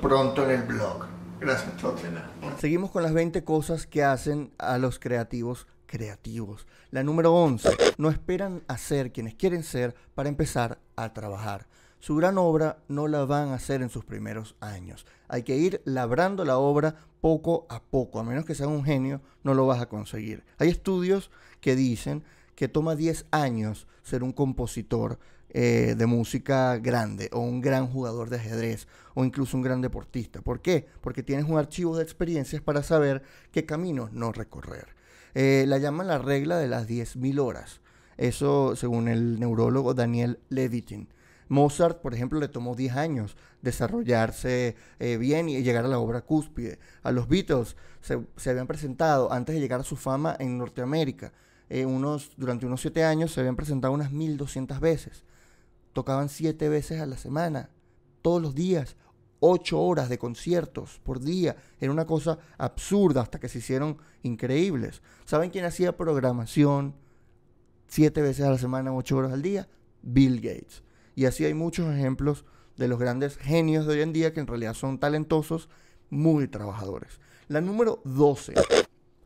Pronto 0.00 0.44
en 0.44 0.50
el 0.50 0.62
blog. 0.62 1.04
Gracias, 1.38 1.76
Toto. 1.76 2.02
De 2.02 2.10
nada. 2.10 2.30
Seguimos 2.58 2.90
con 2.90 3.02
las 3.02 3.12
20 3.12 3.44
cosas 3.44 3.86
que 3.86 4.02
hacen 4.02 4.50
a 4.56 4.78
los 4.78 4.98
creativos 4.98 5.66
creativos. 5.86 6.66
La 6.90 7.02
número 7.02 7.32
11. 7.34 7.68
No 7.98 8.10
esperan 8.10 8.62
a 8.68 8.76
ser 8.76 9.12
quienes 9.12 9.34
quieren 9.34 9.62
ser 9.62 9.94
para 10.14 10.28
empezar 10.28 10.78
a 10.96 11.12
trabajar. 11.12 11.66
Su 11.98 12.16
gran 12.16 12.38
obra 12.38 12.78
no 12.88 13.08
la 13.08 13.24
van 13.24 13.48
a 13.48 13.54
hacer 13.54 13.82
en 13.82 13.88
sus 13.88 14.04
primeros 14.04 14.54
años. 14.60 15.06
Hay 15.28 15.42
que 15.42 15.56
ir 15.56 15.82
labrando 15.84 16.44
la 16.44 16.58
obra 16.58 16.96
poco 17.20 17.66
a 17.68 17.82
poco. 17.82 18.18
A 18.18 18.24
menos 18.24 18.44
que 18.44 18.54
seas 18.54 18.68
un 18.68 18.84
genio, 18.84 19.20
no 19.42 19.54
lo 19.54 19.66
vas 19.66 19.80
a 19.80 19.88
conseguir. 19.88 20.44
Hay 20.58 20.68
estudios 20.68 21.30
que 21.60 21.76
dicen 21.76 22.24
que 22.54 22.68
toma 22.68 22.96
10 22.96 23.26
años 23.30 23.86
ser 24.02 24.22
un 24.22 24.32
compositor 24.32 25.18
eh, 25.50 25.94
de 25.96 26.06
música 26.06 26.76
grande 26.78 27.30
o 27.32 27.40
un 27.40 27.60
gran 27.60 27.86
jugador 27.86 28.28
de 28.28 28.36
ajedrez 28.36 28.88
o 29.14 29.24
incluso 29.24 29.56
un 29.56 29.62
gran 29.62 29.80
deportista. 29.80 30.42
¿Por 30.42 30.60
qué? 30.60 30.86
Porque 31.00 31.22
tienes 31.22 31.46
un 31.46 31.56
archivo 31.56 31.96
de 31.96 32.02
experiencias 32.02 32.60
para 32.60 32.82
saber 32.82 33.22
qué 33.52 33.64
caminos 33.64 34.12
no 34.12 34.32
recorrer. 34.32 34.88
Eh, 35.34 35.64
la 35.66 35.78
llaman 35.78 36.08
la 36.08 36.18
regla 36.18 36.58
de 36.58 36.68
las 36.68 36.88
10.000 36.88 37.38
horas. 37.40 37.80
Eso 38.16 38.76
según 38.76 39.08
el 39.08 39.38
neurólogo 39.38 39.94
Daniel 39.94 40.40
Levitin. 40.48 41.08
Mozart, 41.48 42.00
por 42.00 42.14
ejemplo, 42.14 42.40
le 42.40 42.48
tomó 42.48 42.74
10 42.74 42.96
años 42.96 43.36
desarrollarse 43.62 44.76
eh, 44.98 45.16
bien 45.16 45.48
y 45.48 45.62
llegar 45.62 45.84
a 45.84 45.88
la 45.88 45.98
obra 45.98 46.22
cúspide. 46.22 46.78
A 47.02 47.12
los 47.12 47.28
Beatles 47.28 47.76
se, 48.00 48.20
se 48.36 48.50
habían 48.50 48.66
presentado 48.66 49.32
antes 49.32 49.54
de 49.54 49.60
llegar 49.60 49.80
a 49.80 49.84
su 49.84 49.96
fama 49.96 50.36
en 50.38 50.58
Norteamérica. 50.58 51.32
eh, 51.68 51.84
unos, 51.86 52.32
durante 52.36 52.66
unos 52.66 52.80
7 52.80 53.04
años 53.04 53.32
se 53.32 53.40
habían 53.40 53.56
presentado 53.56 53.92
unas 53.92 54.12
1200 54.12 54.80
veces. 54.80 55.24
Tocaban 55.92 56.28
7 56.28 56.68
veces 56.68 57.00
a 57.00 57.06
la 57.06 57.16
semana, 57.16 57.70
todos 58.22 58.40
los 58.42 58.54
días, 58.54 58.96
8 59.40 59.80
horas 59.80 60.08
de 60.08 60.18
conciertos 60.18 61.00
por 61.02 61.20
día. 61.20 61.56
Era 61.80 61.92
una 61.92 62.06
cosa 62.06 62.38
absurda 62.58 63.20
hasta 63.22 63.38
que 63.40 63.48
se 63.48 63.58
hicieron 63.58 63.98
increíbles. 64.22 65.02
¿Saben 65.24 65.50
quién 65.50 65.64
hacía 65.64 65.96
programación 65.96 66.94
7 67.88 68.22
veces 68.22 68.44
a 68.44 68.50
la 68.50 68.58
semana, 68.58 68.92
8 68.94 69.16
horas 69.16 69.32
al 69.32 69.42
día? 69.42 69.68
Bill 70.02 70.40
Gates. 70.40 70.82
Y 71.16 71.24
así 71.24 71.44
hay 71.44 71.54
muchos 71.54 71.92
ejemplos 71.92 72.44
de 72.76 72.88
los 72.88 72.98
grandes 72.98 73.38
genios 73.38 73.86
de 73.86 73.94
hoy 73.94 74.00
en 74.02 74.12
día 74.12 74.32
que 74.32 74.40
en 74.40 74.46
realidad 74.46 74.74
son 74.74 75.00
talentosos, 75.00 75.68
muy 76.10 76.46
trabajadores. 76.46 77.20
La 77.48 77.60
número 77.60 78.02
12. 78.04 78.54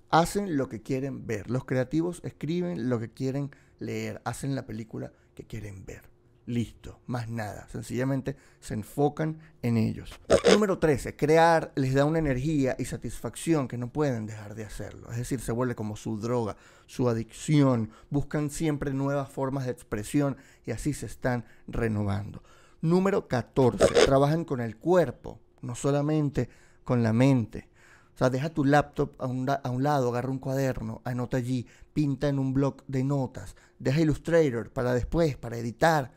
Hacen 0.08 0.56
lo 0.56 0.68
que 0.68 0.82
quieren 0.82 1.26
ver. 1.26 1.50
Los 1.50 1.64
creativos 1.64 2.20
escriben 2.24 2.88
lo 2.88 3.00
que 3.00 3.10
quieren 3.10 3.50
leer. 3.80 4.22
Hacen 4.24 4.54
la 4.54 4.66
película 4.66 5.12
que 5.34 5.44
quieren 5.44 5.84
ver. 5.84 6.09
Listo, 6.50 6.98
más 7.06 7.28
nada. 7.28 7.68
Sencillamente 7.70 8.34
se 8.58 8.74
enfocan 8.74 9.38
en 9.62 9.76
ellos. 9.76 10.10
Número 10.50 10.80
13. 10.80 11.14
Crear 11.14 11.70
les 11.76 11.94
da 11.94 12.04
una 12.04 12.18
energía 12.18 12.74
y 12.76 12.86
satisfacción 12.86 13.68
que 13.68 13.78
no 13.78 13.92
pueden 13.92 14.26
dejar 14.26 14.56
de 14.56 14.64
hacerlo. 14.64 15.12
Es 15.12 15.18
decir, 15.18 15.38
se 15.40 15.52
vuelve 15.52 15.76
como 15.76 15.94
su 15.94 16.18
droga, 16.18 16.56
su 16.86 17.08
adicción. 17.08 17.92
Buscan 18.10 18.50
siempre 18.50 18.92
nuevas 18.92 19.30
formas 19.30 19.66
de 19.66 19.70
expresión 19.70 20.38
y 20.66 20.72
así 20.72 20.92
se 20.92 21.06
están 21.06 21.44
renovando. 21.68 22.42
Número 22.80 23.28
14. 23.28 23.86
Trabajan 24.06 24.44
con 24.44 24.60
el 24.60 24.76
cuerpo, 24.76 25.38
no 25.62 25.76
solamente 25.76 26.48
con 26.82 27.04
la 27.04 27.12
mente. 27.12 27.68
O 28.12 28.18
sea, 28.18 28.28
deja 28.28 28.50
tu 28.50 28.64
laptop 28.64 29.12
a 29.18 29.28
un, 29.28 29.46
lado, 29.84 30.08
agarra 30.08 30.30
un 30.30 30.40
cuaderno, 30.40 31.00
anota 31.04 31.36
allí, 31.36 31.68
pinta 31.92 32.28
en 32.28 32.40
un 32.40 32.52
blog 32.52 32.82
de 32.88 33.04
notas, 33.04 33.54
deja 33.78 34.00
Illustrator 34.00 34.72
para 34.72 34.92
después, 34.92 35.36
para 35.36 35.56
editar, 35.56 36.10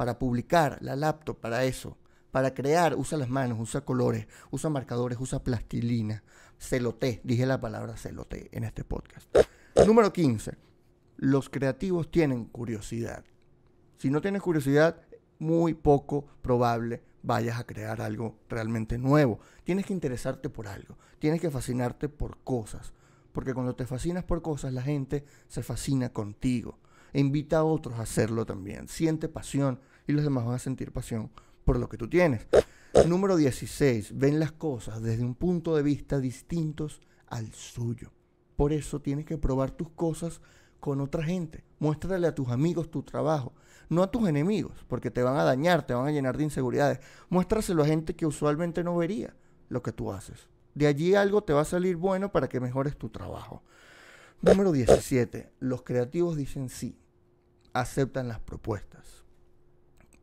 para 0.00 0.18
publicar, 0.18 0.78
la 0.80 0.96
laptop 0.96 1.38
para 1.38 1.64
eso. 1.64 1.98
Para 2.30 2.54
crear, 2.54 2.96
usa 2.96 3.18
las 3.18 3.28
manos, 3.28 3.58
usa 3.60 3.82
colores, 3.82 4.28
usa 4.50 4.70
marcadores, 4.70 5.18
usa 5.20 5.44
plastilina. 5.44 6.24
Celoté, 6.58 7.20
dije 7.22 7.44
la 7.44 7.60
palabra 7.60 7.98
celoté 7.98 8.48
en 8.52 8.64
este 8.64 8.82
podcast. 8.82 9.28
Número 9.86 10.10
15. 10.10 10.56
Los 11.18 11.50
creativos 11.50 12.10
tienen 12.10 12.46
curiosidad. 12.46 13.26
Si 13.98 14.08
no 14.08 14.22
tienes 14.22 14.40
curiosidad, 14.40 15.02
muy 15.38 15.74
poco 15.74 16.24
probable 16.40 17.02
vayas 17.22 17.60
a 17.60 17.66
crear 17.66 18.00
algo 18.00 18.38
realmente 18.48 18.96
nuevo. 18.96 19.40
Tienes 19.64 19.84
que 19.84 19.92
interesarte 19.92 20.48
por 20.48 20.66
algo, 20.66 20.96
tienes 21.18 21.42
que 21.42 21.50
fascinarte 21.50 22.08
por 22.08 22.38
cosas, 22.38 22.94
porque 23.32 23.52
cuando 23.52 23.76
te 23.76 23.84
fascinas 23.84 24.24
por 24.24 24.40
cosas, 24.40 24.72
la 24.72 24.80
gente 24.80 25.26
se 25.46 25.62
fascina 25.62 26.08
contigo. 26.08 26.78
E 27.12 27.20
invita 27.20 27.58
a 27.58 27.64
otros 27.64 27.98
a 27.98 28.02
hacerlo 28.02 28.46
también. 28.46 28.88
Siente 28.88 29.28
pasión 29.28 29.78
y 30.10 30.12
los 30.12 30.24
demás 30.24 30.44
van 30.44 30.54
a 30.54 30.58
sentir 30.58 30.92
pasión 30.92 31.30
por 31.64 31.78
lo 31.78 31.88
que 31.88 31.96
tú 31.96 32.08
tienes. 32.08 32.46
Número 33.06 33.36
16. 33.36 34.18
Ven 34.18 34.40
las 34.40 34.52
cosas 34.52 35.00
desde 35.00 35.24
un 35.24 35.34
punto 35.34 35.76
de 35.76 35.82
vista 35.82 36.18
distintos 36.18 37.00
al 37.28 37.52
suyo. 37.52 38.12
Por 38.56 38.72
eso 38.72 39.00
tienes 39.00 39.24
que 39.24 39.38
probar 39.38 39.70
tus 39.70 39.88
cosas 39.90 40.40
con 40.80 41.00
otra 41.00 41.22
gente. 41.22 41.64
Muéstrale 41.78 42.26
a 42.26 42.34
tus 42.34 42.48
amigos 42.48 42.90
tu 42.90 43.02
trabajo, 43.02 43.54
no 43.88 44.02
a 44.02 44.10
tus 44.10 44.28
enemigos, 44.28 44.84
porque 44.88 45.10
te 45.10 45.22
van 45.22 45.36
a 45.36 45.44
dañar, 45.44 45.86
te 45.86 45.94
van 45.94 46.08
a 46.08 46.10
llenar 46.10 46.36
de 46.36 46.44
inseguridades. 46.44 47.00
Muéstraselo 47.28 47.82
a 47.82 47.86
gente 47.86 48.16
que 48.16 48.26
usualmente 48.26 48.82
no 48.82 48.96
vería 48.96 49.34
lo 49.68 49.82
que 49.82 49.92
tú 49.92 50.12
haces. 50.12 50.48
De 50.74 50.86
allí 50.86 51.14
algo 51.14 51.42
te 51.42 51.52
va 51.52 51.62
a 51.62 51.64
salir 51.64 51.96
bueno 51.96 52.32
para 52.32 52.48
que 52.48 52.60
mejores 52.60 52.96
tu 52.96 53.08
trabajo. 53.10 53.62
Número 54.42 54.72
17. 54.72 55.52
Los 55.60 55.82
creativos 55.82 56.36
dicen 56.36 56.68
sí, 56.68 56.98
aceptan 57.72 58.28
las 58.28 58.40
propuestas. 58.40 59.19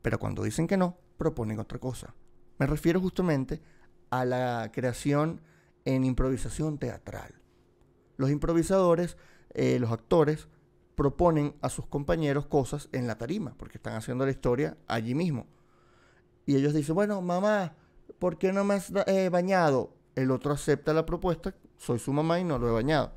Pero 0.07 0.19
cuando 0.19 0.43
dicen 0.43 0.67
que 0.67 0.77
no, 0.77 0.95
proponen 1.17 1.59
otra 1.59 1.79
cosa. 1.79 2.15
Me 2.59 2.65
refiero 2.65 3.01
justamente 3.01 3.61
a 4.09 4.23
la 4.23 4.71
creación 4.73 5.41
en 5.83 6.05
improvisación 6.05 6.77
teatral. 6.77 7.35
Los 8.15 8.31
improvisadores, 8.31 9.17
eh, 9.53 9.79
los 9.79 9.91
actores, 9.91 10.47
proponen 10.95 11.57
a 11.61 11.67
sus 11.67 11.87
compañeros 11.87 12.45
cosas 12.45 12.87
en 12.93 13.05
la 13.05 13.17
tarima, 13.17 13.53
porque 13.57 13.79
están 13.79 13.95
haciendo 13.95 14.23
la 14.23 14.31
historia 14.31 14.77
allí 14.87 15.13
mismo. 15.13 15.45
Y 16.45 16.55
ellos 16.55 16.73
dicen, 16.73 16.95
bueno, 16.95 17.21
mamá, 17.21 17.75
¿por 18.17 18.37
qué 18.37 18.53
no 18.53 18.63
me 18.63 18.75
has 18.75 18.93
eh, 19.07 19.27
bañado? 19.27 19.93
El 20.15 20.31
otro 20.31 20.53
acepta 20.53 20.93
la 20.93 21.05
propuesta, 21.05 21.53
soy 21.75 21.99
su 21.99 22.13
mamá 22.13 22.39
y 22.39 22.45
no 22.45 22.57
lo 22.57 22.69
he 22.69 22.71
bañado. 22.71 23.11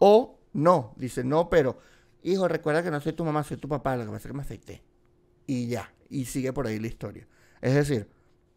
O 0.00 0.38
no, 0.52 0.92
dice, 0.98 1.24
no, 1.24 1.48
pero, 1.48 1.78
hijo, 2.22 2.46
recuerda 2.46 2.82
que 2.82 2.90
no 2.90 3.00
soy 3.00 3.14
tu 3.14 3.24
mamá, 3.24 3.42
soy 3.42 3.56
tu 3.56 3.70
papá, 3.70 3.96
lo 3.96 4.04
que 4.04 4.10
pasa 4.10 4.28
es 4.28 4.32
que 4.32 4.36
me 4.36 4.42
afeité. 4.42 4.91
Y 5.52 5.66
ya, 5.66 5.92
y 6.08 6.24
sigue 6.24 6.50
por 6.54 6.66
ahí 6.66 6.78
la 6.78 6.86
historia. 6.86 7.28
Es 7.60 7.74
decir, 7.74 8.08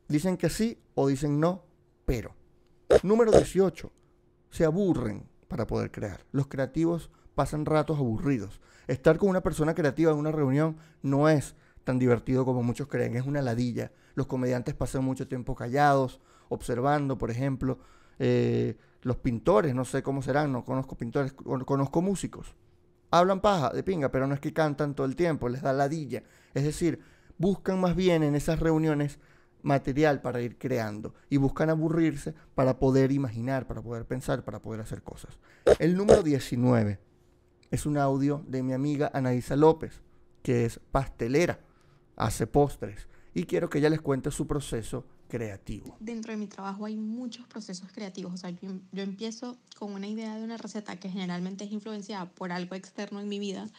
dicen 0.08 0.38
que 0.38 0.50
sí 0.50 0.80
o 0.94 1.10
dicen 1.10 1.42
no, 1.42 1.66
pero. 2.06 2.34
Número 3.04 3.34
18. 3.34 3.92
Se 4.50 4.64
aburren 4.64 5.28
para 5.50 5.68
poder 5.68 5.92
crear. 5.92 6.26
Los 6.32 6.48
creativos 6.48 7.12
pasan 7.36 7.66
ratos 7.66 7.98
aburridos. 7.98 8.62
Estar 8.88 9.18
con 9.18 9.28
una 9.28 9.44
persona 9.44 9.76
creativa 9.76 10.10
en 10.14 10.18
una 10.18 10.32
reunión 10.32 10.78
no 11.02 11.28
es 11.28 11.56
tan 11.84 12.00
divertido 12.00 12.46
como 12.46 12.64
muchos 12.64 12.88
creen, 12.88 13.18
es 13.18 13.26
una 13.26 13.42
ladilla. 13.42 13.92
Los 14.14 14.28
comediantes 14.28 14.74
pasan 14.74 15.04
mucho 15.04 15.28
tiempo 15.28 15.54
callados, 15.54 16.22
observando, 16.48 17.18
por 17.18 17.30
ejemplo. 17.30 17.78
Eh, 18.20 18.78
los 19.02 19.18
pintores, 19.18 19.76
no 19.76 19.84
sé 19.84 20.02
cómo 20.02 20.22
serán, 20.22 20.54
no 20.54 20.64
conozco 20.64 20.96
pintores, 20.96 21.34
conozco 21.34 22.02
músicos. 22.02 22.56
Hablan 23.18 23.40
paja 23.40 23.70
de 23.70 23.82
pinga, 23.82 24.12
pero 24.12 24.28
no 24.28 24.34
es 24.34 24.42
que 24.42 24.52
cantan 24.52 24.94
todo 24.94 25.08
el 25.08 25.16
tiempo, 25.16 25.48
les 25.48 25.62
da 25.62 25.72
ladilla. 25.72 26.24
Es 26.54 26.64
decir, 26.66 27.00
buscan 27.38 27.80
más 27.80 27.96
bien 27.96 28.24
en 28.24 28.36
esas 28.36 28.60
reuniones 28.60 29.20
material 29.62 30.22
para 30.22 30.42
ir 30.42 30.58
creando 30.58 31.14
y 31.30 31.38
buscan 31.38 31.70
aburrirse 31.70 32.34
para 32.56 32.78
poder 32.78 33.14
imaginar, 33.14 33.68
para 33.68 33.82
poder 33.82 34.06
pensar, 34.06 34.44
para 34.44 34.62
poder 34.62 34.82
hacer 34.82 35.02
cosas. 35.02 35.40
El 35.80 35.96
número 35.96 36.24
19 36.24 37.00
es 37.72 37.86
un 37.86 37.98
audio 37.98 38.44
de 38.48 38.64
mi 38.64 38.74
amiga 38.74 39.10
Anaísa 39.14 39.56
López, 39.56 40.02
que 40.44 40.66
es 40.66 40.80
pastelera, 40.92 41.60
hace 42.18 42.48
postres 42.48 43.08
y 43.34 43.46
quiero 43.46 43.70
que 43.70 43.80
ella 43.80 43.90
les 43.90 44.02
cuente 44.02 44.30
su 44.30 44.46
proceso 44.46 45.06
creativo. 45.28 45.96
Dentro 46.00 46.32
de 46.32 46.38
mi 46.38 46.48
trabajo 46.48 46.86
hay 46.86 46.96
muchos 46.96 47.48
procesos 47.48 47.92
creativos. 47.92 48.34
O 48.34 48.38
sea, 48.38 48.50
yo, 48.50 48.72
yo, 48.92 49.04
empiezo 49.04 49.58
con 49.78 49.94
una 49.94 50.08
idea 50.08 50.36
de 50.36 50.44
una 50.44 50.58
receta 50.58 50.98
que 50.98 51.10
generalmente 51.10 51.64
es 51.64 51.72
influenciada 51.72 52.30
por 52.30 52.52
algo 52.52 52.76
externo 52.76 53.20
en 53.20 53.28
mi 53.28 53.40
vida, 53.40 53.70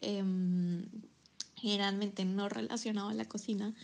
eh, 0.00 0.22
generalmente 1.56 2.24
no 2.24 2.48
relacionado 2.48 3.08
a 3.08 3.14
la 3.14 3.24
cocina. 3.24 3.74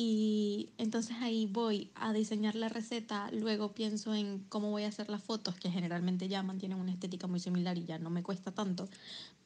Y 0.00 0.70
entonces 0.78 1.16
ahí 1.22 1.46
voy 1.46 1.90
a 1.96 2.12
diseñar 2.12 2.54
la 2.54 2.68
receta, 2.68 3.32
luego 3.32 3.72
pienso 3.72 4.14
en 4.14 4.38
cómo 4.48 4.70
voy 4.70 4.84
a 4.84 4.88
hacer 4.88 5.08
las 5.08 5.24
fotos, 5.24 5.56
que 5.56 5.72
generalmente 5.72 6.28
ya 6.28 6.40
mantienen 6.44 6.78
una 6.78 6.92
estética 6.92 7.26
muy 7.26 7.40
similar 7.40 7.76
y 7.76 7.84
ya 7.84 7.98
no 7.98 8.08
me 8.08 8.22
cuesta 8.22 8.52
tanto, 8.52 8.88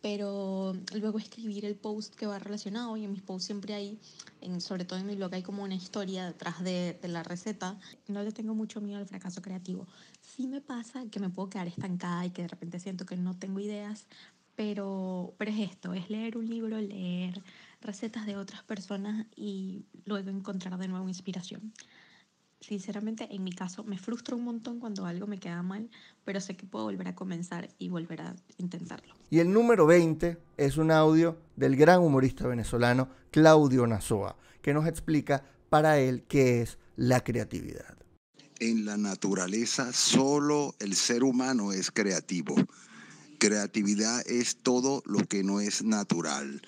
pero 0.03 0.76
luego 0.94 1.18
escribir 1.18 1.64
el 1.64 1.74
post 1.74 2.14
que 2.16 2.26
va 2.26 2.38
relacionado 2.38 2.94
y 2.98 3.07
en 3.07 3.12
mis 3.12 3.22
posts 3.22 3.46
siempre 3.46 3.72
hay, 3.72 3.98
en, 4.42 4.61
sobre 4.61 4.84
todo 4.84 4.98
en 4.98 5.07
mi 5.07 5.16
blog, 5.16 5.32
hay 5.32 5.42
como 5.42 5.62
una 5.62 5.74
historia 5.74 6.26
detrás 6.26 6.62
de, 6.62 6.98
de 7.00 7.09
la 7.09 7.22
receta. 7.22 7.80
No 8.07 8.22
le 8.22 8.30
tengo 8.30 8.55
mucho 8.55 8.82
miedo 8.82 8.98
al 8.98 9.07
fracaso 9.07 9.40
creativo. 9.40 9.86
Sí 10.20 10.48
me 10.48 10.61
pasa 10.61 11.07
que 11.11 11.18
me 11.18 11.30
puedo 11.30 11.48
quedar 11.48 11.66
estancada 11.66 12.26
y 12.26 12.30
que 12.30 12.42
de 12.42 12.48
repente 12.48 12.78
siento 12.78 13.07
que 13.07 13.16
no 13.16 13.38
tengo 13.38 13.59
ideas, 13.59 14.05
pero, 14.55 15.32
pero 15.38 15.50
es 15.50 15.70
esto, 15.70 15.94
es 15.94 16.11
leer 16.11 16.36
un 16.36 16.46
libro, 16.46 16.78
leer 16.78 17.42
recetas 17.83 18.26
de 18.26 18.37
otras 18.37 18.62
personas 18.62 19.26
y 19.37 19.85
luego 20.05 20.30
encontrar 20.30 20.78
de 20.78 20.89
nuevo 20.89 21.09
inspiración. 21.09 21.72
Sinceramente, 22.61 23.26
en 23.35 23.43
mi 23.43 23.53
caso, 23.53 23.83
me 23.83 23.99
frustra 23.99 24.37
un 24.37 24.45
montón 24.45 24.78
cuando 24.78 25.05
algo 25.05 25.26
me 25.26 25.41
queda 25.41 25.62
mal, 25.64 25.91
pero 26.24 26.41
sé 26.41 26.57
que 26.57 26.64
puedo 26.64 26.85
volver 26.85 27.09
a 27.09 27.14
comenzar 27.14 27.68
y 27.78 27.89
volver 27.89 28.20
a 28.20 28.37
intentarlo. 28.57 29.14
Y 29.30 29.41
el 29.41 29.53
número 29.53 29.85
20 29.85 30.39
es 30.57 30.76
un 30.76 30.93
audio 30.93 31.39
del 31.57 31.74
gran 31.74 32.01
humorista 32.01 32.47
venezolano 32.47 33.09
Claudio 33.33 33.85
Nazoa, 33.89 34.37
que 34.61 34.72
nos 34.72 34.87
explica 34.87 35.45
para 35.70 35.99
él 35.99 36.22
qué 36.28 36.62
es 36.62 36.78
la 36.95 37.24
creatividad. 37.24 37.97
En 38.61 38.85
la 38.85 38.97
naturaleza, 38.97 39.93
solo 39.93 40.76
el 40.78 40.95
ser 40.95 41.24
humano 41.24 41.72
es 41.72 41.91
creativo. 41.91 42.55
Creatividad 43.39 44.22
es 44.28 44.55
todo 44.62 45.03
lo 45.05 45.26
que 45.26 45.43
no 45.43 45.61
es 45.61 45.83
natural. 45.83 46.62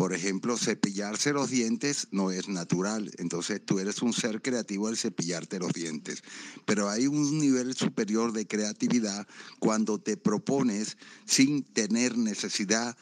Por 0.00 0.14
ejemplo, 0.14 0.56
cepillarse 0.56 1.34
los 1.34 1.50
dientes 1.50 2.08
no 2.10 2.30
es 2.30 2.48
natural, 2.48 3.12
entonces 3.18 3.60
tú 3.62 3.80
eres 3.80 4.00
un 4.00 4.14
ser 4.14 4.40
creativo 4.40 4.88
al 4.88 4.96
cepillarte 4.96 5.58
los 5.58 5.74
dientes. 5.74 6.22
Pero 6.64 6.88
hay 6.88 7.06
un 7.06 7.38
nivel 7.38 7.74
superior 7.74 8.32
de 8.32 8.46
creatividad 8.46 9.28
cuando 9.58 9.98
te 9.98 10.16
propones 10.16 10.96
sin 11.26 11.64
tener 11.64 12.16
necesidad 12.16 12.96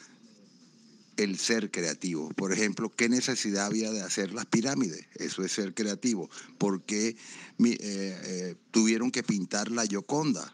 el 1.17 1.39
ser 1.39 1.71
creativo. 1.71 2.31
Por 2.31 2.53
ejemplo, 2.53 2.91
¿qué 2.91 3.09
necesidad 3.09 3.67
había 3.67 3.93
de 3.93 4.03
hacer 4.03 4.33
las 4.33 4.47
pirámides? 4.47 5.07
Eso 5.15 5.45
es 5.45 5.53
ser 5.53 5.75
creativo. 5.75 6.29
¿Por 6.59 6.83
qué 6.83 7.11
eh, 7.11 7.17
eh, 7.61 8.57
tuvieron 8.73 9.13
que 9.13 9.23
pintar 9.23 9.71
la 9.71 9.85
Yoconda? 9.85 10.53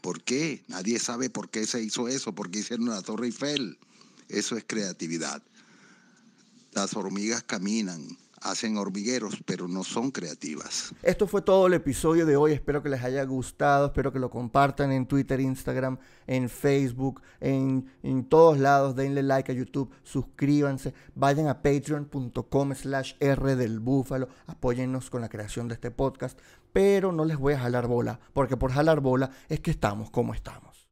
¿Por 0.00 0.22
qué? 0.22 0.62
Nadie 0.68 1.00
sabe 1.00 1.28
por 1.28 1.50
qué 1.50 1.66
se 1.66 1.82
hizo 1.82 2.06
eso, 2.06 2.36
por 2.36 2.52
qué 2.52 2.60
hicieron 2.60 2.88
la 2.88 3.02
Torre 3.02 3.26
Eiffel. 3.26 3.76
Eso 4.28 4.56
es 4.56 4.64
creatividad. 4.64 5.42
Las 6.76 6.94
hormigas 6.94 7.42
caminan, 7.42 8.06
hacen 8.42 8.76
hormigueros, 8.76 9.40
pero 9.46 9.66
no 9.66 9.82
son 9.82 10.10
creativas. 10.10 10.94
Esto 11.02 11.26
fue 11.26 11.40
todo 11.40 11.68
el 11.68 11.72
episodio 11.72 12.26
de 12.26 12.36
hoy. 12.36 12.52
Espero 12.52 12.82
que 12.82 12.90
les 12.90 13.02
haya 13.02 13.24
gustado. 13.24 13.86
Espero 13.86 14.12
que 14.12 14.18
lo 14.18 14.28
compartan 14.28 14.92
en 14.92 15.06
Twitter, 15.06 15.40
Instagram, 15.40 15.96
en 16.26 16.50
Facebook, 16.50 17.22
en, 17.40 17.90
en 18.02 18.28
todos 18.28 18.58
lados. 18.58 18.94
Denle 18.94 19.22
like 19.22 19.50
a 19.50 19.54
YouTube, 19.54 19.90
suscríbanse. 20.02 20.92
Vayan 21.14 21.48
a 21.48 21.62
patreon.com 21.62 22.74
slash 22.74 23.14
R 23.20 23.56
del 23.56 23.80
Búfalo. 23.80 24.28
Apóyennos 24.46 25.08
con 25.08 25.22
la 25.22 25.30
creación 25.30 25.68
de 25.68 25.74
este 25.76 25.90
podcast. 25.90 26.38
Pero 26.74 27.10
no 27.10 27.24
les 27.24 27.38
voy 27.38 27.54
a 27.54 27.58
jalar 27.58 27.86
bola, 27.86 28.20
porque 28.34 28.58
por 28.58 28.70
jalar 28.70 29.00
bola 29.00 29.30
es 29.48 29.60
que 29.60 29.70
estamos 29.70 30.10
como 30.10 30.34
estamos. 30.34 30.76